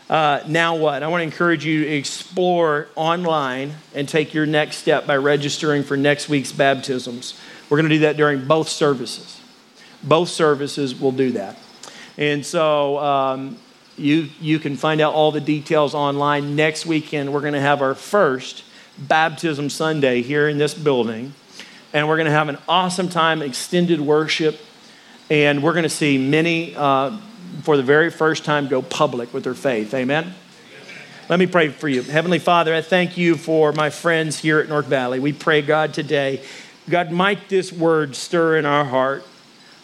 Uh, 0.08 0.42
now 0.48 0.76
what? 0.76 1.02
I 1.02 1.08
want 1.08 1.22
to 1.22 1.24
encourage 1.24 1.66
you 1.66 1.86
to 1.86 1.90
explore 1.96 2.90
online 2.96 3.74
and 3.96 4.08
take 4.08 4.36
your 4.36 4.46
next 4.46 4.78
step 4.78 5.08
by 5.08 5.18
registering 5.18 5.82
for 5.82 5.98
next 5.98 6.30
week's 6.30 6.52
baptisms. 6.52 7.40
We're 7.72 7.78
going 7.78 7.90
to 7.90 7.96
do 7.96 8.02
that 8.02 8.18
during 8.18 8.46
both 8.46 8.70
services. 8.70 9.42
Both 10.04 10.30
services 10.30 10.94
will 10.94 11.12
do 11.12 11.32
that. 11.32 11.58
And 12.16 12.46
so 12.46 13.00
um, 13.00 13.58
you, 13.98 14.30
you 14.40 14.60
can 14.60 14.76
find 14.76 15.02
out 15.02 15.16
all 15.16 15.32
the 15.32 15.42
details 15.42 15.96
online. 15.96 16.56
Next 16.56 16.86
weekend, 16.86 17.34
we're 17.34 17.42
going 17.42 17.54
to 17.54 17.60
have 17.60 17.82
our 17.82 17.96
first 17.96 18.64
Baptism 19.00 19.72
Sunday 19.72 20.22
here 20.22 20.48
in 20.48 20.60
this 20.60 20.76
building. 20.76 21.34
And 21.94 22.08
we're 22.08 22.18
going 22.18 22.28
to 22.28 22.32
have 22.32 22.50
an 22.50 22.60
awesome 22.68 23.10
time, 23.10 23.42
extended 23.42 24.02
worship 24.02 24.60
and 25.30 25.62
we're 25.62 25.74
going 25.74 25.84
to 25.84 25.90
see 25.90 26.18
many, 26.18 26.76
uh, 26.76 27.18
for 27.62 27.78
the 27.78 27.84
very 27.84 28.10
first 28.10 28.46
time, 28.46 28.68
go 28.68 28.82
public 28.82 29.34
with 29.34 29.44
their 29.44 29.54
faith. 29.54 29.94
Amen? 29.94 30.34
Let 31.30 31.38
me 31.38 31.46
pray 31.46 31.70
for 31.70 31.88
you. 31.88 32.02
Heavenly 32.02 32.40
Father, 32.40 32.74
I 32.74 32.82
thank 32.82 33.16
you 33.16 33.36
for 33.36 33.72
my 33.72 33.92
friends 33.92 34.40
here 34.40 34.60
at 34.60 34.68
North 34.68 34.88
Valley. 34.88 35.20
We 35.20 35.32
pray, 35.32 35.62
God, 35.62 35.94
today, 35.94 36.44
God, 36.90 37.12
might 37.12 37.50
this 37.50 37.72
word 37.72 38.16
stir 38.16 38.58
in 38.58 38.66
our 38.66 38.84
heart. 38.84 39.24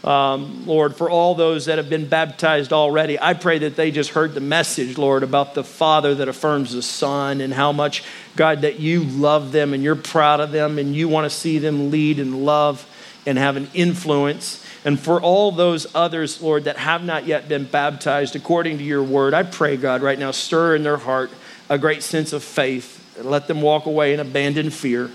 Um, 0.04 0.66
Lord, 0.66 0.96
for 0.96 1.10
all 1.10 1.36
those 1.36 1.66
that 1.66 1.78
have 1.78 1.89
been 1.89 2.08
baptized 2.08 2.74
already, 2.74 3.20
I 3.20 3.34
pray 3.34 3.60
that 3.60 3.76
they 3.76 3.91
just 3.91 4.12
heard 4.12 4.34
the 4.34 4.39
message, 4.39 4.98
Lord, 4.98 5.22
about 5.22 5.54
the 5.54 5.64
Father 5.64 6.16
that 6.16 6.28
affirms 6.28 6.74
the 6.74 6.82
Son 6.82 7.41
and 7.41 7.54
how 7.54 7.72
much, 7.72 8.04
God, 8.36 8.62
that 8.62 8.80
you 8.80 9.04
love 9.04 9.52
them 9.52 9.74
and 9.74 9.84
you're 9.84 9.96
proud 9.96 10.39
of 10.39 10.52
them 10.52 10.80
and 10.80 10.96
you 10.96 11.08
want 11.08 11.26
to 11.26 11.36
see 11.36 11.60
them 11.60 11.91
lead 11.91 12.20
and 12.20 12.46
love 12.46 12.88
and 13.26 13.38
have 13.38 13.57
an 13.57 13.69
influence. 13.73 14.63
And 14.84 14.99
for 14.99 15.19
all 15.19 15.51
those 15.51 15.88
others, 15.95 16.41
Lord, 16.41 16.65
that 16.65 16.78
have 16.78 17.03
not 17.03 17.26
yet 17.26 17.49
been 17.49 17.65
baptized 17.65 18.36
according 18.36 18.78
to 18.78 18.84
your 18.84 19.03
word, 19.03 19.34
I 19.34 19.43
pray, 19.43 19.78
God, 19.78 20.01
right 20.01 20.19
now, 20.19 20.32
stir 20.32 20.76
in 20.76 20.84
their 20.84 20.97
heart 20.97 21.32
a 21.69 21.78
great 21.78 22.03
sense 22.03 22.34
of 22.34 22.43
faith. 22.43 23.01
And 23.17 23.30
let 23.30 23.47
them 23.47 23.61
walk 23.61 23.86
away 23.86 24.11
and 24.11 24.21
abandon 24.21 24.69
fear 24.69 25.09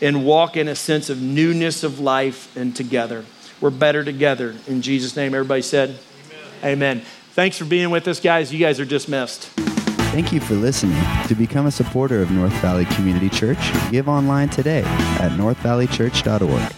and 0.00 0.24
walk 0.24 0.56
in 0.56 0.68
a 0.68 0.74
sense 0.74 1.10
of 1.10 1.20
newness 1.20 1.82
of 1.82 2.00
life 2.00 2.56
and 2.56 2.74
together. 2.74 3.24
We're 3.60 3.70
better 3.70 4.04
together. 4.04 4.54
In 4.66 4.82
Jesus' 4.82 5.16
name, 5.16 5.34
everybody 5.34 5.62
said, 5.62 5.98
Amen. 6.62 6.98
Amen. 6.98 7.02
Thanks 7.32 7.58
for 7.58 7.64
being 7.64 7.90
with 7.90 8.06
us, 8.08 8.20
guys. 8.20 8.52
You 8.52 8.58
guys 8.58 8.80
are 8.80 8.84
dismissed. 8.84 9.46
Thank 10.10 10.32
you 10.32 10.40
for 10.40 10.54
listening. 10.54 11.00
To 11.26 11.34
become 11.34 11.66
a 11.66 11.70
supporter 11.70 12.22
of 12.22 12.30
North 12.30 12.52
Valley 12.54 12.86
Community 12.86 13.28
Church, 13.28 13.58
give 13.90 14.08
online 14.08 14.48
today 14.48 14.82
at 15.20 15.32
northvalleychurch.org. 15.32 16.77